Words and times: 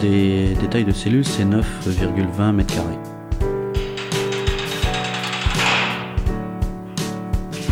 des, 0.00 0.56
tailles 0.70 0.84
de 0.84 0.92
cellules, 0.92 1.24
c'est 1.24 1.44
9,20 1.44 2.52
mètres 2.52 2.74
carrés. 2.74 2.98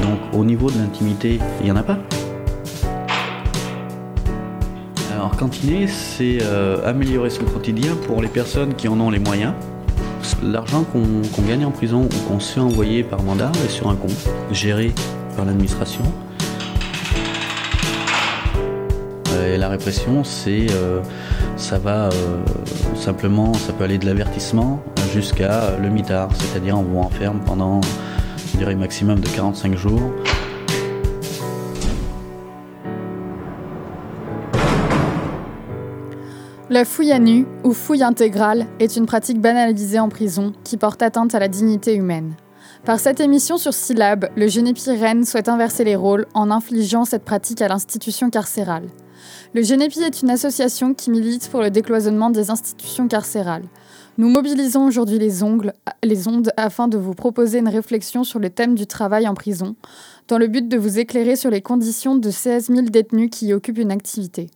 Donc 0.02 0.18
au 0.32 0.44
niveau 0.44 0.70
de 0.70 0.78
l'intimité, 0.78 1.38
il 1.60 1.64
n'y 1.64 1.70
en 1.70 1.76
a 1.76 1.82
pas? 1.82 1.98
Alors 5.12 5.36
cantiner, 5.36 5.86
c'est 5.86 6.38
euh, 6.42 6.88
améliorer 6.88 7.30
son 7.30 7.44
quotidien 7.44 7.94
pour 8.06 8.22
les 8.22 8.28
personnes 8.28 8.74
qui 8.74 8.88
en 8.88 8.98
ont 9.00 9.10
les 9.10 9.18
moyens. 9.20 9.54
L'argent 10.42 10.82
qu'on 10.84 11.04
qu'on 11.34 11.42
gagne 11.42 11.64
en 11.64 11.70
prison 11.70 12.02
ou 12.02 12.28
qu'on 12.28 12.40
se 12.40 12.54
fait 12.54 12.60
envoyer 12.60 13.04
par 13.04 13.22
mandat 13.22 13.52
est 13.64 13.70
sur 13.70 13.88
un 13.88 13.94
compte 13.94 14.28
géré 14.50 14.92
par 15.36 15.44
l'administration. 15.44 16.02
La 19.42 19.68
répression, 19.68 20.22
c'est, 20.22 20.66
euh, 20.70 21.00
ça 21.56 21.78
va 21.78 22.06
euh, 22.06 22.10
simplement, 22.94 23.52
ça 23.54 23.72
peut 23.72 23.84
aller 23.84 23.98
de 23.98 24.06
l'avertissement 24.06 24.80
jusqu'à 25.12 25.76
le 25.80 25.88
mitard, 25.88 26.28
c'est-à-dire 26.36 26.78
on 26.78 26.82
vous 26.82 26.98
enferme 26.98 27.40
pendant, 27.44 27.80
je 28.52 28.58
dirais, 28.58 28.76
maximum 28.76 29.18
de 29.18 29.28
45 29.28 29.76
jours. 29.76 30.00
La 36.70 36.84
fouille 36.84 37.12
à 37.12 37.18
nu, 37.18 37.46
ou 37.64 37.72
fouille 37.72 38.04
intégrale, 38.04 38.66
est 38.78 38.96
une 38.96 39.06
pratique 39.06 39.40
banalisée 39.40 39.98
en 39.98 40.08
prison 40.08 40.52
qui 40.62 40.76
porte 40.76 41.02
atteinte 41.02 41.34
à 41.34 41.40
la 41.40 41.48
dignité 41.48 41.94
humaine. 41.94 42.34
Par 42.84 43.00
cette 43.00 43.20
émission 43.20 43.58
sur 43.58 43.74
Syllab, 43.74 44.28
le 44.36 44.46
Génépi 44.46 44.82
Rennes 44.90 45.24
souhaite 45.24 45.48
inverser 45.48 45.84
les 45.84 45.96
rôles 45.96 46.26
en 46.32 46.50
infligeant 46.50 47.04
cette 47.04 47.24
pratique 47.24 47.60
à 47.60 47.68
l'institution 47.68 48.30
carcérale. 48.30 48.88
Le 49.54 49.62
Génépi 49.62 50.00
est 50.00 50.22
une 50.22 50.30
association 50.30 50.94
qui 50.94 51.10
milite 51.10 51.48
pour 51.48 51.60
le 51.60 51.70
décloisonnement 51.70 52.30
des 52.30 52.50
institutions 52.50 53.08
carcérales. 53.08 53.64
Nous 54.18 54.28
mobilisons 54.28 54.86
aujourd'hui 54.86 55.18
les, 55.18 55.40
les 56.02 56.28
ondes 56.28 56.52
afin 56.56 56.88
de 56.88 56.98
vous 56.98 57.14
proposer 57.14 57.58
une 57.58 57.68
réflexion 57.68 58.24
sur 58.24 58.38
le 58.38 58.50
thème 58.50 58.74
du 58.74 58.86
travail 58.86 59.26
en 59.26 59.34
prison, 59.34 59.74
dans 60.28 60.38
le 60.38 60.48
but 60.48 60.68
de 60.68 60.76
vous 60.76 60.98
éclairer 60.98 61.36
sur 61.36 61.50
les 61.50 61.62
conditions 61.62 62.16
de 62.16 62.30
16 62.30 62.66
000 62.66 62.82
détenus 62.82 63.30
qui 63.30 63.46
y 63.46 63.54
occupent 63.54 63.78
une 63.78 63.90
activité. 63.90 64.50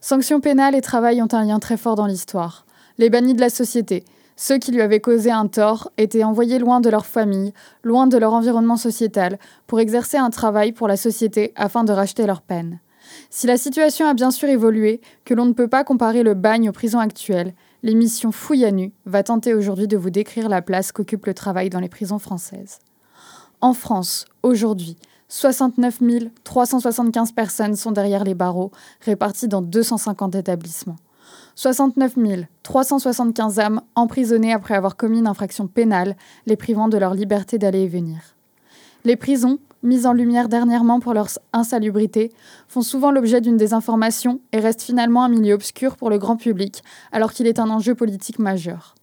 Sanctions 0.00 0.40
pénales 0.40 0.74
et 0.74 0.80
travail 0.80 1.22
ont 1.22 1.28
un 1.32 1.44
lien 1.44 1.58
très 1.58 1.76
fort 1.76 1.94
dans 1.94 2.06
l'histoire. 2.06 2.66
Les 2.98 3.10
bannis 3.10 3.34
de 3.34 3.40
la 3.40 3.50
société, 3.50 4.04
ceux 4.36 4.58
qui 4.58 4.72
lui 4.72 4.80
avaient 4.80 5.00
causé 5.00 5.30
un 5.30 5.46
tort, 5.46 5.90
étaient 5.96 6.24
envoyés 6.24 6.58
loin 6.58 6.80
de 6.80 6.90
leur 6.90 7.06
famille, 7.06 7.52
loin 7.82 8.06
de 8.06 8.18
leur 8.18 8.32
environnement 8.32 8.76
sociétal, 8.76 9.38
pour 9.66 9.80
exercer 9.80 10.16
un 10.16 10.30
travail 10.30 10.72
pour 10.72 10.88
la 10.88 10.96
société 10.96 11.52
afin 11.56 11.84
de 11.84 11.92
racheter 11.92 12.26
leur 12.26 12.42
peine. 12.42 12.80
Si 13.36 13.48
la 13.48 13.56
situation 13.56 14.06
a 14.06 14.14
bien 14.14 14.30
sûr 14.30 14.48
évolué, 14.48 15.00
que 15.24 15.34
l'on 15.34 15.46
ne 15.46 15.54
peut 15.54 15.66
pas 15.66 15.82
comparer 15.82 16.22
le 16.22 16.34
bagne 16.34 16.68
aux 16.68 16.72
prisons 16.72 17.00
actuelles, 17.00 17.52
l'émission 17.82 18.30
Fouille 18.30 18.72
nu 18.72 18.92
va 19.06 19.24
tenter 19.24 19.54
aujourd'hui 19.54 19.88
de 19.88 19.96
vous 19.96 20.10
décrire 20.10 20.48
la 20.48 20.62
place 20.62 20.92
qu'occupe 20.92 21.26
le 21.26 21.34
travail 21.34 21.68
dans 21.68 21.80
les 21.80 21.88
prisons 21.88 22.20
françaises. 22.20 22.78
En 23.60 23.74
France, 23.74 24.26
aujourd'hui, 24.44 24.96
69 25.30 26.00
375 26.44 27.32
personnes 27.32 27.74
sont 27.74 27.90
derrière 27.90 28.22
les 28.22 28.34
barreaux, 28.34 28.70
réparties 29.00 29.48
dans 29.48 29.62
250 29.62 30.36
établissements. 30.36 30.98
69 31.56 32.14
375 32.62 33.58
âmes 33.58 33.80
emprisonnées 33.96 34.52
après 34.52 34.74
avoir 34.76 34.94
commis 34.94 35.18
une 35.18 35.26
infraction 35.26 35.66
pénale, 35.66 36.14
les 36.46 36.56
privant 36.56 36.86
de 36.86 36.98
leur 36.98 37.14
liberté 37.14 37.58
d'aller 37.58 37.80
et 37.80 37.88
venir. 37.88 38.36
Les 39.04 39.16
prisons, 39.16 39.58
mises 39.84 40.06
en 40.06 40.12
lumière 40.12 40.48
dernièrement 40.48 40.98
pour 40.98 41.14
leur 41.14 41.28
insalubrité, 41.52 42.32
font 42.66 42.82
souvent 42.82 43.12
l'objet 43.12 43.40
d'une 43.40 43.56
désinformation 43.56 44.40
et 44.52 44.58
restent 44.58 44.82
finalement 44.82 45.22
un 45.22 45.28
milieu 45.28 45.54
obscur 45.54 45.96
pour 45.96 46.10
le 46.10 46.18
grand 46.18 46.36
public, 46.36 46.82
alors 47.12 47.32
qu'il 47.32 47.46
est 47.46 47.60
un 47.60 47.70
enjeu 47.70 47.94
politique 47.94 48.40
majeur. 48.40 48.96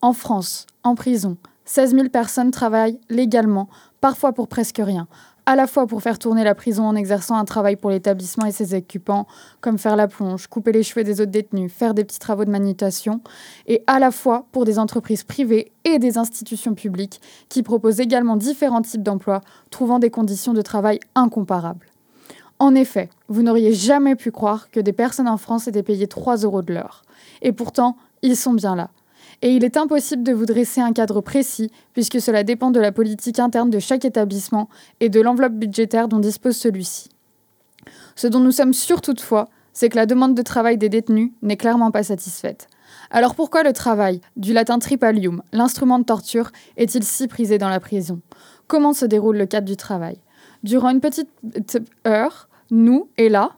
En 0.00 0.12
France, 0.12 0.66
en 0.82 0.94
prison, 0.94 1.36
16 1.64 1.94
000 1.94 2.08
personnes 2.08 2.50
travaillent 2.50 2.98
légalement, 3.10 3.68
parfois 4.00 4.32
pour 4.32 4.48
presque 4.48 4.80
rien, 4.82 5.06
à 5.46 5.56
la 5.56 5.66
fois 5.66 5.86
pour 5.86 6.02
faire 6.02 6.18
tourner 6.18 6.44
la 6.44 6.54
prison 6.54 6.84
en 6.84 6.94
exerçant 6.94 7.36
un 7.36 7.44
travail 7.44 7.76
pour 7.76 7.90
l'établissement 7.90 8.46
et 8.46 8.52
ses 8.52 8.74
occupants, 8.74 9.26
comme 9.60 9.78
faire 9.78 9.96
la 9.96 10.08
plonge, 10.08 10.46
couper 10.46 10.72
les 10.72 10.82
cheveux 10.82 11.04
des 11.04 11.20
autres 11.20 11.30
détenus, 11.30 11.72
faire 11.72 11.94
des 11.94 12.04
petits 12.04 12.18
travaux 12.18 12.44
de 12.44 12.50
manutention, 12.50 13.20
et 13.66 13.82
à 13.86 13.98
la 13.98 14.10
fois 14.10 14.46
pour 14.52 14.64
des 14.64 14.78
entreprises 14.78 15.24
privées 15.24 15.72
et 15.84 15.98
des 15.98 16.18
institutions 16.18 16.74
publiques 16.74 17.20
qui 17.48 17.62
proposent 17.62 18.00
également 18.00 18.36
différents 18.36 18.82
types 18.82 19.02
d'emplois, 19.02 19.40
trouvant 19.70 19.98
des 19.98 20.10
conditions 20.10 20.52
de 20.52 20.62
travail 20.62 21.00
incomparables. 21.14 21.86
En 22.58 22.76
effet, 22.76 23.10
vous 23.28 23.42
n'auriez 23.42 23.72
jamais 23.72 24.14
pu 24.14 24.30
croire 24.30 24.70
que 24.70 24.78
des 24.78 24.92
personnes 24.92 25.28
en 25.28 25.36
France 25.36 25.66
étaient 25.66 25.82
payées 25.82 26.06
3 26.06 26.36
euros 26.38 26.62
de 26.62 26.72
l'heure. 26.72 27.02
Et 27.40 27.50
pourtant, 27.50 27.96
ils 28.22 28.36
sont 28.36 28.54
bien 28.54 28.76
là. 28.76 28.90
Et 29.42 29.54
il 29.54 29.64
est 29.64 29.76
impossible 29.76 30.22
de 30.22 30.32
vous 30.32 30.46
dresser 30.46 30.80
un 30.80 30.92
cadre 30.92 31.20
précis, 31.20 31.70
puisque 31.92 32.20
cela 32.20 32.44
dépend 32.44 32.70
de 32.70 32.80
la 32.80 32.92
politique 32.92 33.40
interne 33.40 33.70
de 33.70 33.80
chaque 33.80 34.04
établissement 34.04 34.68
et 35.00 35.08
de 35.08 35.20
l'enveloppe 35.20 35.54
budgétaire 35.54 36.06
dont 36.08 36.20
dispose 36.20 36.56
celui-ci. 36.56 37.08
Ce 38.14 38.28
dont 38.28 38.40
nous 38.40 38.52
sommes 38.52 38.72
sûrs 38.72 39.00
toutefois, 39.00 39.48
c'est 39.72 39.88
que 39.88 39.96
la 39.96 40.06
demande 40.06 40.34
de 40.34 40.42
travail 40.42 40.78
des 40.78 40.88
détenus 40.88 41.32
n'est 41.42 41.56
clairement 41.56 41.90
pas 41.90 42.02
satisfaite. 42.04 42.68
Alors 43.10 43.34
pourquoi 43.34 43.62
le 43.62 43.72
travail, 43.72 44.20
du 44.36 44.52
latin 44.52 44.78
tripalium, 44.78 45.42
l'instrument 45.52 45.98
de 45.98 46.04
torture, 46.04 46.50
est-il 46.76 47.02
si 47.02 47.26
prisé 47.26 47.58
dans 47.58 47.68
la 47.70 47.80
prison? 47.80 48.20
Comment 48.68 48.92
se 48.92 49.06
déroule 49.06 49.38
le 49.38 49.46
cadre 49.46 49.66
du 49.66 49.76
travail? 49.76 50.18
Durant 50.62 50.90
une 50.90 51.00
petite 51.00 51.28
heure, 52.06 52.48
nous, 52.70 53.08
et 53.18 53.28
là, 53.28 53.52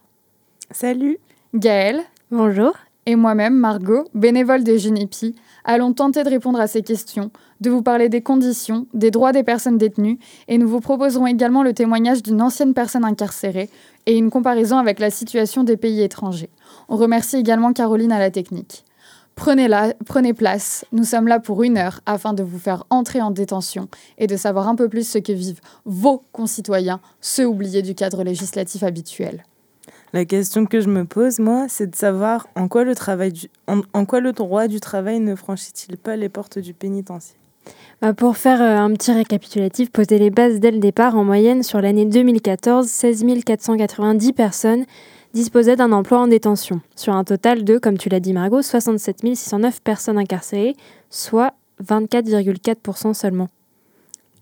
Salut. 0.71 1.19
Gaëlle, 1.55 2.01
Bonjour. 2.31 2.73
et 3.07 3.17
moi-même, 3.17 3.55
Margot, 3.55 4.07
bénévole 4.15 4.65
des 4.65 4.79
Génépi, 4.79 5.35
allons 5.65 5.93
tenter 5.93 6.23
de 6.23 6.31
répondre 6.31 6.61
à 6.61 6.67
ces 6.67 6.83
questions, 6.83 7.31
de 7.61 7.71
vous 7.71 7.83
parler 7.83 8.09
des 8.09 8.23
conditions, 8.23 8.87
des 8.95 9.11
droits 9.11 9.33
des 9.33 9.43
personnes 9.43 9.79
détenues, 9.79 10.19
et 10.49 10.59
nous 10.59 10.69
vous 10.69 10.81
proposerons 10.81 11.27
également 11.27 11.63
le 11.63 11.73
témoignage 11.73 12.23
d'une 12.23 12.43
ancienne 12.43 12.75
personne 12.75 13.05
incarcérée 13.05 13.71
et 14.07 14.17
une 14.17 14.31
comparaison 14.31 14.79
avec 14.79 14.99
la 14.99 15.11
situation 15.11 15.65
des 15.65 15.77
pays 15.77 16.03
étrangers. 16.03 16.51
On 16.89 16.97
remercie 16.97 17.37
également 17.37 17.73
Caroline 17.73 18.13
à 18.13 18.19
la 18.19 18.31
technique. 18.31 18.85
Prenez, 19.37 19.67
la, 19.67 19.95
prenez 20.07 20.33
place, 20.33 20.85
nous 20.93 21.03
sommes 21.03 21.27
là 21.27 21.41
pour 21.41 21.65
une 21.65 21.77
heure 21.77 22.01
afin 22.07 22.35
de 22.35 22.45
vous 22.45 22.59
faire 22.59 22.85
entrer 22.91 23.21
en 23.21 23.33
détention 23.33 23.89
et 24.17 24.29
de 24.29 24.37
savoir 24.37 24.69
un 24.69 24.77
peu 24.77 24.89
plus 24.89 25.09
ce 25.09 25.19
que 25.19 25.33
vivent 25.33 25.61
vos 25.85 26.23
concitoyens, 26.31 27.01
ceux 27.21 27.47
oubliés 27.47 27.83
du 27.83 27.97
cadre 27.97 28.23
législatif 28.23 28.85
habituel. 28.85 29.45
La 30.15 30.25
question 30.25 30.65
que 30.65 30.81
je 30.81 30.89
me 30.89 31.05
pose, 31.05 31.41
moi, 31.41 31.67
c'est 31.69 31.91
de 31.91 31.97
savoir 31.97 32.47
en 32.55 32.69
quoi 32.69 32.85
le 32.85 32.95
travail 32.95 33.33
du- 33.33 33.49
en, 33.67 33.81
en 33.93 34.05
quoi 34.05 34.21
le 34.21 34.33
droit 34.33 34.69
du 34.69 34.79
travail 34.79 35.19
ne 35.19 35.35
franchit-il 35.35 35.97
pas 35.97 36.15
les 36.15 36.29
portes 36.29 36.57
du 36.61 36.73
pénitencier? 36.73 37.35
Bah, 38.01 38.15
pour 38.15 38.37
faire 38.37 38.63
euh, 38.63 38.77
un 38.77 38.93
petit 38.93 39.11
récapitulatif, 39.11 39.91
poser 39.91 40.21
les 40.21 40.31
bases 40.31 40.61
dès 40.61 40.71
le 40.71 40.79
départ, 40.79 41.17
en 41.17 41.25
moyenne, 41.25 41.65
sur 41.65 41.81
l'année 41.81 42.05
2014, 42.05 42.87
16 42.87 43.25
490 43.45 44.33
personnes 44.35 44.85
disposaient 45.33 45.75
d'un 45.75 45.91
emploi 45.91 46.21
en 46.21 46.29
détention, 46.29 46.81
sur 46.95 47.13
un 47.13 47.25
total 47.25 47.65
de, 47.65 47.79
comme 47.79 47.99
tu 47.99 48.09
l'as 48.09 48.21
dit 48.21 48.33
Margot, 48.35 48.63
67 48.63 49.35
609 49.35 49.83
personnes 49.83 50.19
incarcérées, 50.19 50.77
soit 51.11 51.55
24,4% 51.83 53.15
seulement. 53.15 53.49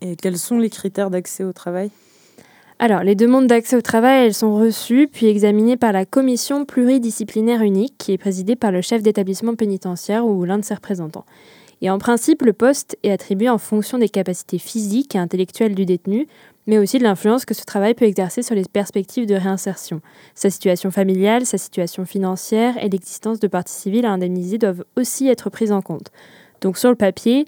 Et 0.03 0.17
quels 0.17 0.37
sont 0.37 0.59
les 0.59 0.69
critères 0.69 1.09
d'accès 1.09 1.45
au 1.45 1.55
travail? 1.55 1.91
Alors, 2.85 3.05
les 3.05 3.15
demandes 3.15 3.47
d'accès 3.47 3.77
au 3.77 3.81
travail, 3.81 4.27
elles 4.27 4.35
sont 4.35 4.57
reçues 4.57 5.07
puis 5.07 5.27
examinées 5.27 5.77
par 5.77 5.93
la 5.93 6.05
commission 6.05 6.65
pluridisciplinaire 6.65 7.63
unique, 7.63 7.95
qui 7.97 8.11
est 8.11 8.19
présidée 8.19 8.57
par 8.57 8.73
le 8.73 8.81
chef 8.81 9.05
d'établissement 9.05 9.55
pénitentiaire 9.55 10.27
ou 10.27 10.45
l'un 10.45 10.59
de 10.59 10.65
ses 10.65 10.75
représentants. 10.75 11.25
Et 11.81 11.91
en 11.91 11.99
principe, 11.99 12.43
le 12.43 12.53
poste 12.53 12.99
est 13.05 13.13
attribué 13.13 13.49
en 13.49 13.59
fonction 13.59 13.99
des 13.99 14.09
capacités 14.09 14.59
physiques 14.59 15.15
et 15.15 15.19
intellectuelles 15.19 15.77
du 15.77 15.87
détenu, 15.87 16.27
mais 16.67 16.79
aussi 16.79 16.99
de 16.99 17.05
l'influence 17.05 17.45
que 17.45 17.55
ce 17.55 17.65
travail 17.65 17.95
peut 17.95 18.05
exercer 18.05 18.43
sur 18.43 18.57
les 18.57 18.65
perspectives 18.65 19.27
de 19.27 19.37
réinsertion. 19.37 20.01
Sa 20.35 20.51
situation 20.51 20.91
familiale, 20.91 21.47
sa 21.47 21.59
situation 21.59 22.05
financière 22.05 22.83
et 22.83 22.89
l'existence 22.89 23.39
de 23.39 23.47
parties 23.47 23.75
civiles 23.75 24.07
à 24.07 24.11
indemniser 24.11 24.59
doivent 24.59 24.83
aussi 24.97 25.29
être 25.29 25.51
prises 25.51 25.71
en 25.71 25.83
compte. 25.83 26.11
Donc 26.61 26.77
sur 26.77 26.91
le 26.91 26.97
papier, 26.97 27.47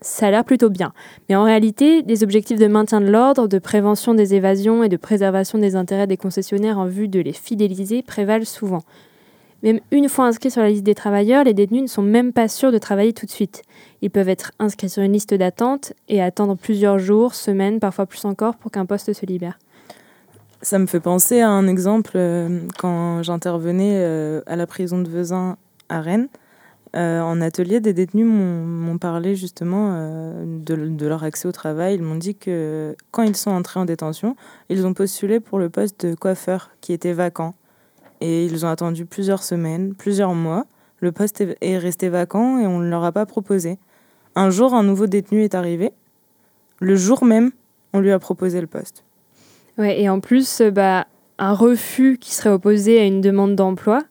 ça 0.00 0.26
a 0.26 0.30
l'air 0.30 0.44
plutôt 0.44 0.70
bien. 0.70 0.92
Mais 1.28 1.36
en 1.36 1.44
réalité, 1.44 2.02
des 2.02 2.22
objectifs 2.22 2.58
de 2.58 2.66
maintien 2.66 3.00
de 3.00 3.10
l'ordre, 3.10 3.48
de 3.48 3.58
prévention 3.58 4.14
des 4.14 4.34
évasions 4.34 4.82
et 4.82 4.88
de 4.88 4.96
préservation 4.96 5.58
des 5.58 5.76
intérêts 5.76 6.06
des 6.06 6.16
concessionnaires 6.16 6.78
en 6.78 6.86
vue 6.86 7.08
de 7.08 7.20
les 7.20 7.32
fidéliser 7.32 8.02
prévalent 8.02 8.44
souvent. 8.44 8.82
Même 9.62 9.80
une 9.90 10.08
fois 10.08 10.26
inscrits 10.26 10.50
sur 10.50 10.60
la 10.60 10.68
liste 10.68 10.84
des 10.84 10.94
travailleurs, 10.94 11.44
les 11.44 11.54
détenus 11.54 11.82
ne 11.82 11.86
sont 11.86 12.02
même 12.02 12.32
pas 12.32 12.46
sûrs 12.46 12.72
de 12.72 12.78
travailler 12.78 13.12
tout 13.12 13.26
de 13.26 13.30
suite. 13.30 13.62
Ils 14.02 14.10
peuvent 14.10 14.28
être 14.28 14.52
inscrits 14.58 14.90
sur 14.90 15.02
une 15.02 15.12
liste 15.12 15.32
d'attente 15.32 15.94
et 16.08 16.22
attendre 16.22 16.56
plusieurs 16.56 16.98
jours, 16.98 17.34
semaines, 17.34 17.80
parfois 17.80 18.06
plus 18.06 18.24
encore, 18.26 18.56
pour 18.56 18.70
qu'un 18.70 18.86
poste 18.86 19.12
se 19.12 19.26
libère. 19.26 19.58
Ça 20.62 20.78
me 20.78 20.86
fait 20.86 21.00
penser 21.00 21.40
à 21.40 21.48
un 21.48 21.68
exemple 21.68 22.12
euh, 22.16 22.60
quand 22.78 23.22
j'intervenais 23.22 23.94
euh, 23.96 24.42
à 24.46 24.56
la 24.56 24.66
prison 24.66 25.00
de 25.00 25.08
Vezin 25.08 25.56
à 25.88 26.00
Rennes. 26.00 26.28
Euh, 26.94 27.20
en 27.20 27.40
atelier, 27.40 27.80
des 27.80 27.92
détenus 27.92 28.26
m'ont 28.26 28.98
parlé 28.98 29.34
justement 29.34 29.90
euh, 29.92 30.44
de, 30.46 31.06
leur 31.06 31.24
accès 31.24 31.48
au 31.48 31.52
travail. 31.52 31.96
Ils 31.96 32.02
m'ont 32.02 32.14
dit 32.14 32.34
que 32.34 32.94
quand 33.10 33.22
ils 33.22 33.36
sont 33.36 33.50
entrés 33.50 33.80
en 33.80 33.84
détention, 33.84 34.36
ils 34.68 34.86
ont 34.86 34.94
postulé 34.94 35.40
pour 35.40 35.58
le 35.58 35.68
poste 35.68 36.06
de 36.06 36.14
coiffeur 36.14 36.70
qui 36.80 36.92
était 36.92 37.12
vacant. 37.12 37.54
Et 38.20 38.46
ils 38.46 38.64
ont 38.64 38.68
attendu 38.68 39.04
plusieurs 39.04 39.42
semaines, 39.42 39.94
plusieurs 39.94 40.34
mois, 40.34 40.64
Le 41.00 41.12
poste 41.12 41.44
est 41.60 41.78
resté 41.78 42.08
vacant 42.08 42.58
et 42.58 42.66
on 42.66 42.78
ne 42.78 42.88
leur 42.88 43.04
a 43.04 43.12
pas 43.12 43.26
proposé. 43.26 43.78
Un 44.34 44.48
jour, 44.48 44.72
un 44.72 44.82
nouveau 44.82 45.06
détenu 45.06 45.42
est 45.42 45.54
arrivé. 45.54 45.92
Le 46.80 46.96
jour 46.96 47.24
même, 47.24 47.50
on 47.92 48.00
lui 48.00 48.12
a 48.12 48.18
proposé 48.18 48.62
le 48.62 48.66
poste. 48.66 49.04
Ouais, 49.76 50.00
et 50.00 50.08
en 50.08 50.20
plus, 50.20 50.62
bah, 50.62 51.06
un 51.38 51.52
refus 51.52 52.16
qui 52.18 52.34
serait 52.34 52.50
opposé 52.50 52.98
à 52.98 53.04
une 53.04 53.20
demande 53.20 53.56
d'emploi 53.56 54.02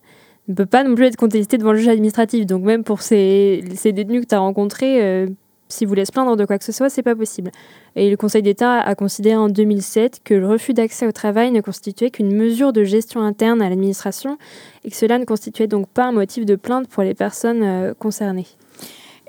ne 0.48 0.54
peut 0.54 0.66
pas 0.66 0.84
non 0.84 0.96
plus 0.96 1.06
être 1.06 1.16
contesté 1.16 1.58
devant 1.58 1.72
le 1.72 1.78
juge 1.78 1.88
administratif. 1.88 2.46
Donc 2.46 2.64
même 2.64 2.84
pour 2.84 3.02
ces, 3.02 3.64
ces 3.76 3.92
détenus 3.92 4.22
que 4.22 4.28
tu 4.28 4.36
as 4.36 4.40
rencontrés, 4.40 5.02
euh, 5.04 5.28
si 5.68 5.86
vous 5.86 5.90
voulez 5.90 6.06
se 6.06 6.12
plaindre 6.12 6.36
de 6.36 6.46
quoi 6.46 6.58
que 6.58 6.64
ce 6.64 6.72
soit, 6.72 6.90
c'est 6.90 7.04
pas 7.04 7.16
possible. 7.16 7.52
Et 7.96 8.10
le 8.10 8.18
Conseil 8.18 8.44
d'État 8.44 8.80
a 8.80 8.96
considéré 8.96 9.36
en 9.36 9.50
2007 9.50 10.22
que 10.24 10.34
le 10.34 10.48
refus 10.48 10.74
d'accès 10.74 11.08
au 11.08 11.12
travail 11.12 11.52
ne 11.52 11.62
constituait 11.62 12.12
qu'une 12.12 12.36
mesure 12.36 12.74
de 12.74 12.84
gestion 12.84 13.22
interne 13.22 13.62
à 13.62 13.70
l'administration 13.70 14.38
et 14.84 14.92
que 14.92 14.96
cela 14.96 15.18
ne 15.18 15.26
constituait 15.26 15.68
donc 15.68 15.88
pas 15.90 16.06
un 16.06 16.12
motif 16.12 16.46
de 16.46 16.56
plainte 16.56 16.88
pour 16.88 17.04
les 17.04 17.16
personnes 17.16 17.64
euh, 17.64 17.94
concernées. 17.98 18.48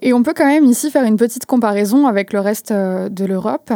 Et 0.03 0.13
on 0.13 0.23
peut 0.23 0.35
quand 0.37 0.47
même 0.47 0.67
ici 0.67 0.91
faire 0.91 1.05
une 1.05 1.17
petite 1.17 1.47
comparaison 1.47 2.07
avec 2.07 2.33
le 2.33 2.41
reste 2.41 2.71
euh, 2.71 3.09
de 3.09 3.25
l'Europe, 3.25 3.73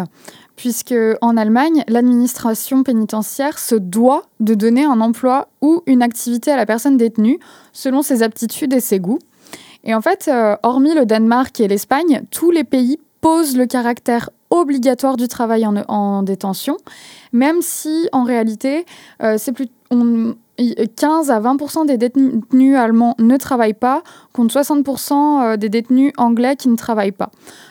puisque 0.61 0.95
en 1.23 1.39
Allemagne, 1.39 1.85
l'administration 1.89 2.83
pénitentiaire 2.83 3.59
se 3.59 3.75
doit 3.75 4.25
de 4.41 4.53
donner 4.53 4.85
un 4.85 5.01
emploi 5.01 5.49
ou 5.63 5.83
une 5.87 6.03
activité 6.03 6.51
à 6.51 6.57
la 6.59 6.67
personne 6.67 6.99
détenue 6.99 7.39
selon 7.73 8.03
ses 8.03 8.23
aptitudes 8.23 8.75
et 8.75 8.81
ses 8.81 9.01
goûts. 9.01 9.21
Et 9.85 9.95
en 9.95 10.03
fait, 10.03 10.29
euh, 10.29 10.57
hormis 10.63 10.93
le 10.93 11.07
Danemark 11.07 11.59
et 11.61 11.67
l'Espagne, 11.67 12.25
tous 12.31 12.51
les 12.51 12.65
pays 12.65 12.99
posent 13.23 13.57
le 13.57 13.65
caractère 13.65 14.29
obligatoire 14.51 15.17
du 15.17 15.29
travail 15.29 15.65
en, 15.67 16.23
détention, 16.23 16.77
même 17.33 17.63
si 17.63 18.11
en 18.13 18.25
réalité, 18.25 18.85
euh, 19.23 19.37
c'est 19.39 19.53
plus, 19.53 19.69
15 20.97 21.31
à 21.31 21.41
20 21.41 21.87
des 21.87 21.97
détenus 21.97 22.77
allemands 22.77 23.15
ne 23.19 23.37
travaillent 23.37 23.73
pas, 23.75 24.03
contre 24.33 24.53
60 24.53 24.87
euh, 25.13 25.57
des 25.57 25.69
détenus 25.69 26.13
anglais 26.17 26.57
qui 26.57 26.69
ne 26.69 26.77
travaillent 26.77 27.13
pas. 27.13 27.31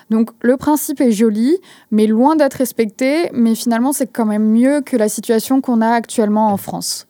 Donc 0.10 0.32
le 0.42 0.58
principe 0.58 1.02
est 1.02 1.12
joli, 1.12 1.58
mais 1.92 2.08
loin 2.08 2.36
d'être 2.36 2.56
respecté, 2.56 3.30
mais 3.34 3.56
finalement 3.56 3.94
c'est 3.94 4.08
quand 4.08 4.26
même 4.26 4.50
mieux 4.50 4.82
que 4.82 4.98
la 4.98 5.10
situation 5.10 5.62
qu'on 5.62 5.82
a 5.82 5.90
actuellement 5.90 6.52
en 6.52 6.58
France. 6.58 7.08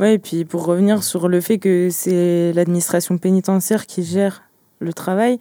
Oui, 0.00 0.12
et 0.12 0.18
puis 0.18 0.44
pour 0.44 0.64
revenir 0.64 1.02
sur 1.02 1.28
le 1.28 1.40
fait 1.40 1.58
que 1.58 1.88
c'est 1.90 2.52
l'administration 2.52 3.18
pénitentiaire 3.18 3.86
qui 3.86 4.02
gère 4.04 4.42
le 4.80 4.92
travail, 4.92 5.38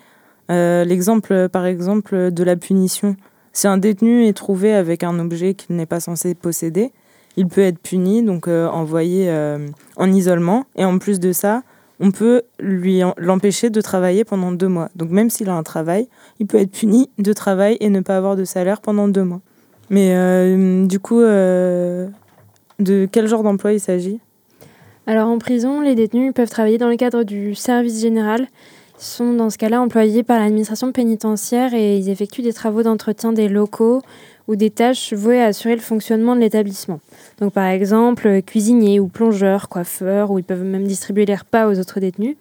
euh, 0.49 0.83
l'exemple 0.83 1.49
par 1.49 1.65
exemple 1.65 2.31
de 2.31 2.43
la 2.43 2.55
punition. 2.55 3.15
Si 3.53 3.67
un 3.67 3.77
détenu 3.77 4.25
est 4.25 4.33
trouvé 4.33 4.73
avec 4.73 5.03
un 5.03 5.19
objet 5.19 5.55
qu'il 5.55 5.75
n'est 5.75 5.85
pas 5.87 5.99
censé 5.99 6.35
posséder, 6.35 6.91
il 7.37 7.47
peut 7.47 7.61
être 7.61 7.79
puni, 7.79 8.23
donc 8.23 8.47
euh, 8.47 8.67
envoyé 8.67 9.29
euh, 9.29 9.67
en 9.95 10.11
isolement. 10.11 10.65
Et 10.75 10.83
en 10.83 10.97
plus 10.97 11.19
de 11.19 11.31
ça, 11.31 11.63
on 11.99 12.11
peut 12.11 12.41
lui 12.59 13.01
l'empêcher 13.17 13.69
de 13.69 13.79
travailler 13.79 14.25
pendant 14.25 14.51
deux 14.51 14.67
mois. 14.67 14.89
Donc 14.95 15.09
même 15.11 15.29
s'il 15.29 15.49
a 15.49 15.55
un 15.55 15.63
travail, 15.63 16.07
il 16.39 16.47
peut 16.47 16.57
être 16.57 16.71
puni 16.71 17.09
de 17.17 17.33
travail 17.33 17.77
et 17.79 17.89
ne 17.89 18.01
pas 18.01 18.17
avoir 18.17 18.35
de 18.35 18.43
salaire 18.43 18.81
pendant 18.81 19.07
deux 19.07 19.23
mois. 19.23 19.41
Mais 19.89 20.15
euh, 20.15 20.85
du 20.85 20.99
coup, 20.99 21.21
de 21.21 22.09
quel 23.11 23.27
genre 23.27 23.43
d'emploi 23.43 23.71
il 23.71 23.79
s'agit? 23.79 24.19
Alors 25.05 25.29
en 25.29 25.37
prison, 25.37 25.79
les 25.79 25.95
détenus 25.95 26.33
peuvent 26.33 26.49
travailler 26.49 26.77
dans 26.77 26.89
le 26.89 26.97
cadre 26.97 27.23
du 27.23 27.55
service 27.55 28.01
général. 28.01 28.47
Sont 28.99 29.33
dans 29.33 29.51
ce 29.51 29.59
cas-là 29.59 29.79
employés 29.79 30.23
par 30.23 30.39
l'administration 30.39 30.91
pénitentiaire 30.91 31.75
et 31.75 31.97
ils 31.97 32.09
effectuent 32.09 32.41
des 32.41 32.53
travaux 32.53 32.81
d'entretien 32.81 33.31
des 33.31 33.47
locaux 33.47 34.01
ou 34.47 34.55
des 34.55 34.71
tâches 34.71 35.13
vouées 35.13 35.39
à 35.39 35.45
assurer 35.45 35.75
le 35.75 35.81
fonctionnement 35.81 36.35
de 36.35 36.41
l'établissement. 36.41 36.99
Donc 37.39 37.53
par 37.53 37.67
exemple, 37.67 38.41
cuisinier 38.41 38.99
ou 38.99 39.07
plongeur, 39.07 39.69
coiffeur, 39.69 40.31
ou 40.31 40.39
ils 40.39 40.43
peuvent 40.43 40.63
même 40.63 40.87
distribuer 40.87 41.27
les 41.27 41.35
repas 41.35 41.67
aux 41.67 41.77
autres 41.79 41.99
détenus. 41.99 42.37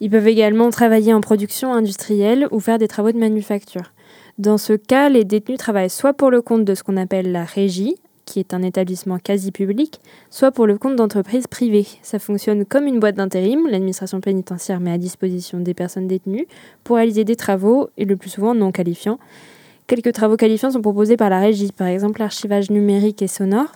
Ils 0.00 0.10
peuvent 0.10 0.28
également 0.28 0.68
travailler 0.68 1.14
en 1.14 1.22
production 1.22 1.72
industrielle 1.72 2.48
ou 2.50 2.60
faire 2.60 2.76
des 2.76 2.88
travaux 2.88 3.12
de 3.12 3.18
manufacture. 3.18 3.92
Dans 4.36 4.58
ce 4.58 4.74
cas, 4.74 5.08
les 5.08 5.24
détenus 5.24 5.58
travaillent 5.58 5.88
soit 5.88 6.12
pour 6.12 6.30
le 6.30 6.42
compte 6.42 6.66
de 6.66 6.74
ce 6.74 6.82
qu'on 6.82 6.98
appelle 6.98 7.32
la 7.32 7.44
régie, 7.44 7.96
qui 8.32 8.40
est 8.40 8.54
un 8.54 8.62
établissement 8.62 9.18
quasi 9.18 9.52
public, 9.52 10.00
soit 10.30 10.52
pour 10.52 10.66
le 10.66 10.78
compte 10.78 10.96
d'entreprises 10.96 11.46
privées. 11.46 11.86
Ça 12.02 12.18
fonctionne 12.18 12.64
comme 12.64 12.86
une 12.86 12.98
boîte 12.98 13.16
d'intérim, 13.16 13.68
l'administration 13.68 14.22
pénitentiaire 14.22 14.80
met 14.80 14.92
à 14.92 14.98
disposition 14.98 15.60
des 15.60 15.74
personnes 15.74 16.06
détenues 16.06 16.46
pour 16.82 16.96
réaliser 16.96 17.24
des 17.24 17.36
travaux, 17.36 17.90
et 17.98 18.06
le 18.06 18.16
plus 18.16 18.30
souvent 18.30 18.54
non 18.54 18.72
qualifiants, 18.72 19.18
Quelques 19.88 20.12
travaux 20.12 20.36
qualifiants 20.36 20.70
sont 20.70 20.80
proposés 20.80 21.18
par 21.18 21.28
la 21.28 21.40
régie, 21.40 21.70
par 21.70 21.88
exemple 21.88 22.20
l'archivage 22.20 22.70
numérique 22.70 23.20
et 23.20 23.26
sonore, 23.26 23.72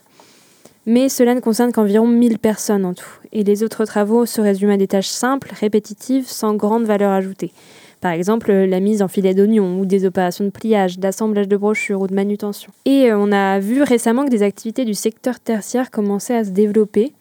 mais 0.86 1.08
cela 1.08 1.34
ne 1.34 1.40
concerne 1.40 1.72
qu'environ 1.72 2.06
1000 2.06 2.38
personnes 2.38 2.86
en 2.86 2.94
tout. 2.94 3.18
Et 3.32 3.42
les 3.42 3.62
autres 3.62 3.84
travaux 3.84 4.24
se 4.24 4.40
résument 4.40 4.72
à 4.72 4.76
des 4.76 4.86
tâches 4.86 5.08
simples, 5.08 5.52
répétitives, 5.52 6.26
sans 6.26 6.54
grande 6.54 6.84
valeur 6.84 7.10
ajoutée. 7.10 7.52
Par 8.00 8.12
exemple, 8.12 8.52
la 8.52 8.80
mise 8.80 9.02
en 9.02 9.08
filet 9.08 9.34
d'oignon 9.34 9.80
ou 9.80 9.86
des 9.86 10.04
opérations 10.04 10.44
de 10.44 10.50
pliage, 10.50 10.98
d'assemblage 10.98 11.48
de 11.48 11.56
brochures 11.56 12.00
ou 12.00 12.06
de 12.06 12.14
manutention. 12.14 12.70
Et 12.84 13.10
euh, 13.10 13.18
on 13.18 13.32
a 13.32 13.58
vu 13.58 13.82
récemment 13.82 14.24
que 14.24 14.30
des 14.30 14.42
activités 14.42 14.84
du 14.84 14.94
secteur 14.94 15.40
tertiaire 15.40 15.90
commençaient 15.90 16.36
à 16.36 16.44
se 16.44 16.50
développer. 16.50 17.12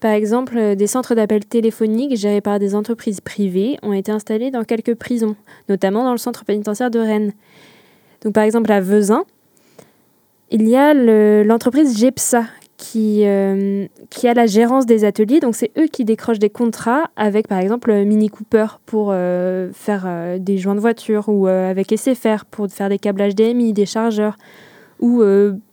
Par 0.00 0.12
exemple, 0.12 0.56
euh, 0.56 0.74
des 0.74 0.86
centres 0.86 1.14
d'appel 1.14 1.44
téléphoniques 1.44 2.16
gérés 2.16 2.40
par 2.40 2.58
des 2.58 2.74
entreprises 2.74 3.20
privées 3.20 3.78
ont 3.82 3.92
été 3.92 4.12
installés 4.12 4.50
dans 4.50 4.64
quelques 4.64 4.94
prisons, 4.94 5.36
notamment 5.68 6.04
dans 6.04 6.12
le 6.12 6.18
centre 6.18 6.44
pénitentiaire 6.44 6.90
de 6.90 6.98
Rennes. 6.98 7.32
Donc 8.22 8.34
par 8.34 8.44
exemple 8.44 8.70
à 8.72 8.80
Vezin, 8.80 9.24
il 10.50 10.68
y 10.68 10.76
a 10.76 10.92
l'entreprise 11.44 11.96
GEPSA 11.98 12.44
qui, 12.80 13.26
euh, 13.26 13.86
qui 14.08 14.26
a 14.26 14.32
la 14.32 14.46
gérance 14.46 14.86
des 14.86 15.04
ateliers. 15.04 15.38
Donc 15.38 15.54
c'est 15.54 15.70
eux 15.76 15.86
qui 15.86 16.06
décrochent 16.06 16.38
des 16.38 16.48
contrats 16.48 17.10
avec 17.14 17.46
par 17.46 17.58
exemple 17.58 17.92
Mini 18.04 18.30
Cooper 18.30 18.66
pour 18.86 19.10
euh, 19.12 19.70
faire 19.74 20.04
euh, 20.06 20.38
des 20.38 20.56
joints 20.56 20.74
de 20.74 20.80
voiture 20.80 21.28
ou 21.28 21.46
avec 21.46 21.94
SFR 21.94 22.46
pour 22.50 22.68
faire 22.70 22.88
des 22.88 22.98
câblages 22.98 23.34
DMI, 23.34 23.74
des 23.74 23.84
chargeurs 23.84 24.36
ou 24.98 25.22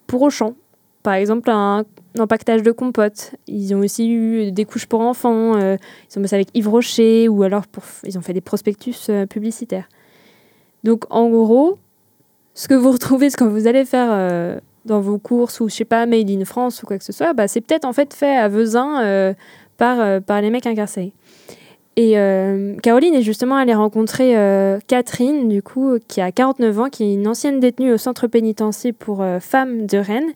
pour 0.05 0.21
Auchan. 0.21 0.53
Par 1.01 1.13
exemple 1.13 1.49
un 1.49 1.85
empaquetage 2.19 2.61
de 2.61 2.71
compote. 2.71 3.35
Ils 3.47 3.73
ont 3.73 3.79
aussi 3.79 4.11
eu 4.11 4.51
des 4.51 4.65
couches 4.65 4.85
pour 4.85 4.99
enfants. 4.99 5.57
ils 5.57 6.17
ont 6.17 6.21
bossé 6.21 6.35
avec 6.35 6.49
Yves 6.53 6.67
Rocher 6.67 7.29
ou 7.29 7.43
alors 7.43 7.67
pour, 7.67 7.83
ils 8.03 8.17
ont 8.17 8.21
fait 8.21 8.33
des 8.33 8.41
prospectus 8.41 9.09
publicitaires. 9.29 9.87
Donc 10.83 11.05
en 11.09 11.29
gros, 11.29 11.77
ce 12.53 12.67
que 12.67 12.73
vous 12.73 12.91
retrouvez, 12.91 13.29
ce 13.29 13.37
que 13.37 13.43
vous 13.43 13.67
allez 13.67 13.85
faire 13.85 14.09
euh, 14.11 14.59
dans 14.87 14.99
vos 14.99 15.17
courses 15.19 15.59
ou 15.59 15.69
je 15.69 15.75
sais 15.75 15.85
pas, 15.85 16.05
Made 16.05 16.29
in 16.29 16.43
France 16.45 16.81
ou 16.81 16.87
quoi 16.87 16.97
que 16.97 17.03
ce 17.03 17.13
soit, 17.13 17.33
bah, 17.33 17.47
c'est 17.47 17.61
peut-être 17.61 17.85
en 17.85 17.93
fait 17.93 18.13
fait 18.13 18.35
à 18.35 18.47
Vezin 18.47 19.03
euh, 19.03 19.33
par, 19.77 19.99
euh, 19.99 20.19
par 20.19 20.41
les 20.41 20.49
mecs 20.49 20.65
incarcérés. 20.65 21.13
Et 21.99 22.11
Caroline 22.83 23.15
est 23.15 23.23
justement 23.23 23.55
allée 23.55 23.73
rencontrer 23.73 24.35
Catherine, 24.85 25.49
du 25.49 25.63
coup, 25.63 25.97
qui 26.07 26.21
a 26.21 26.31
49 26.31 26.79
ans, 26.79 26.89
qui 26.89 27.03
est 27.03 27.13
une 27.15 27.27
ancienne 27.27 27.59
détenue 27.59 27.91
au 27.91 27.97
centre 27.97 28.27
pénitentiaire 28.27 28.93
pour 28.93 29.25
femmes 29.39 29.87
de 29.87 29.97
Rennes, 29.97 30.31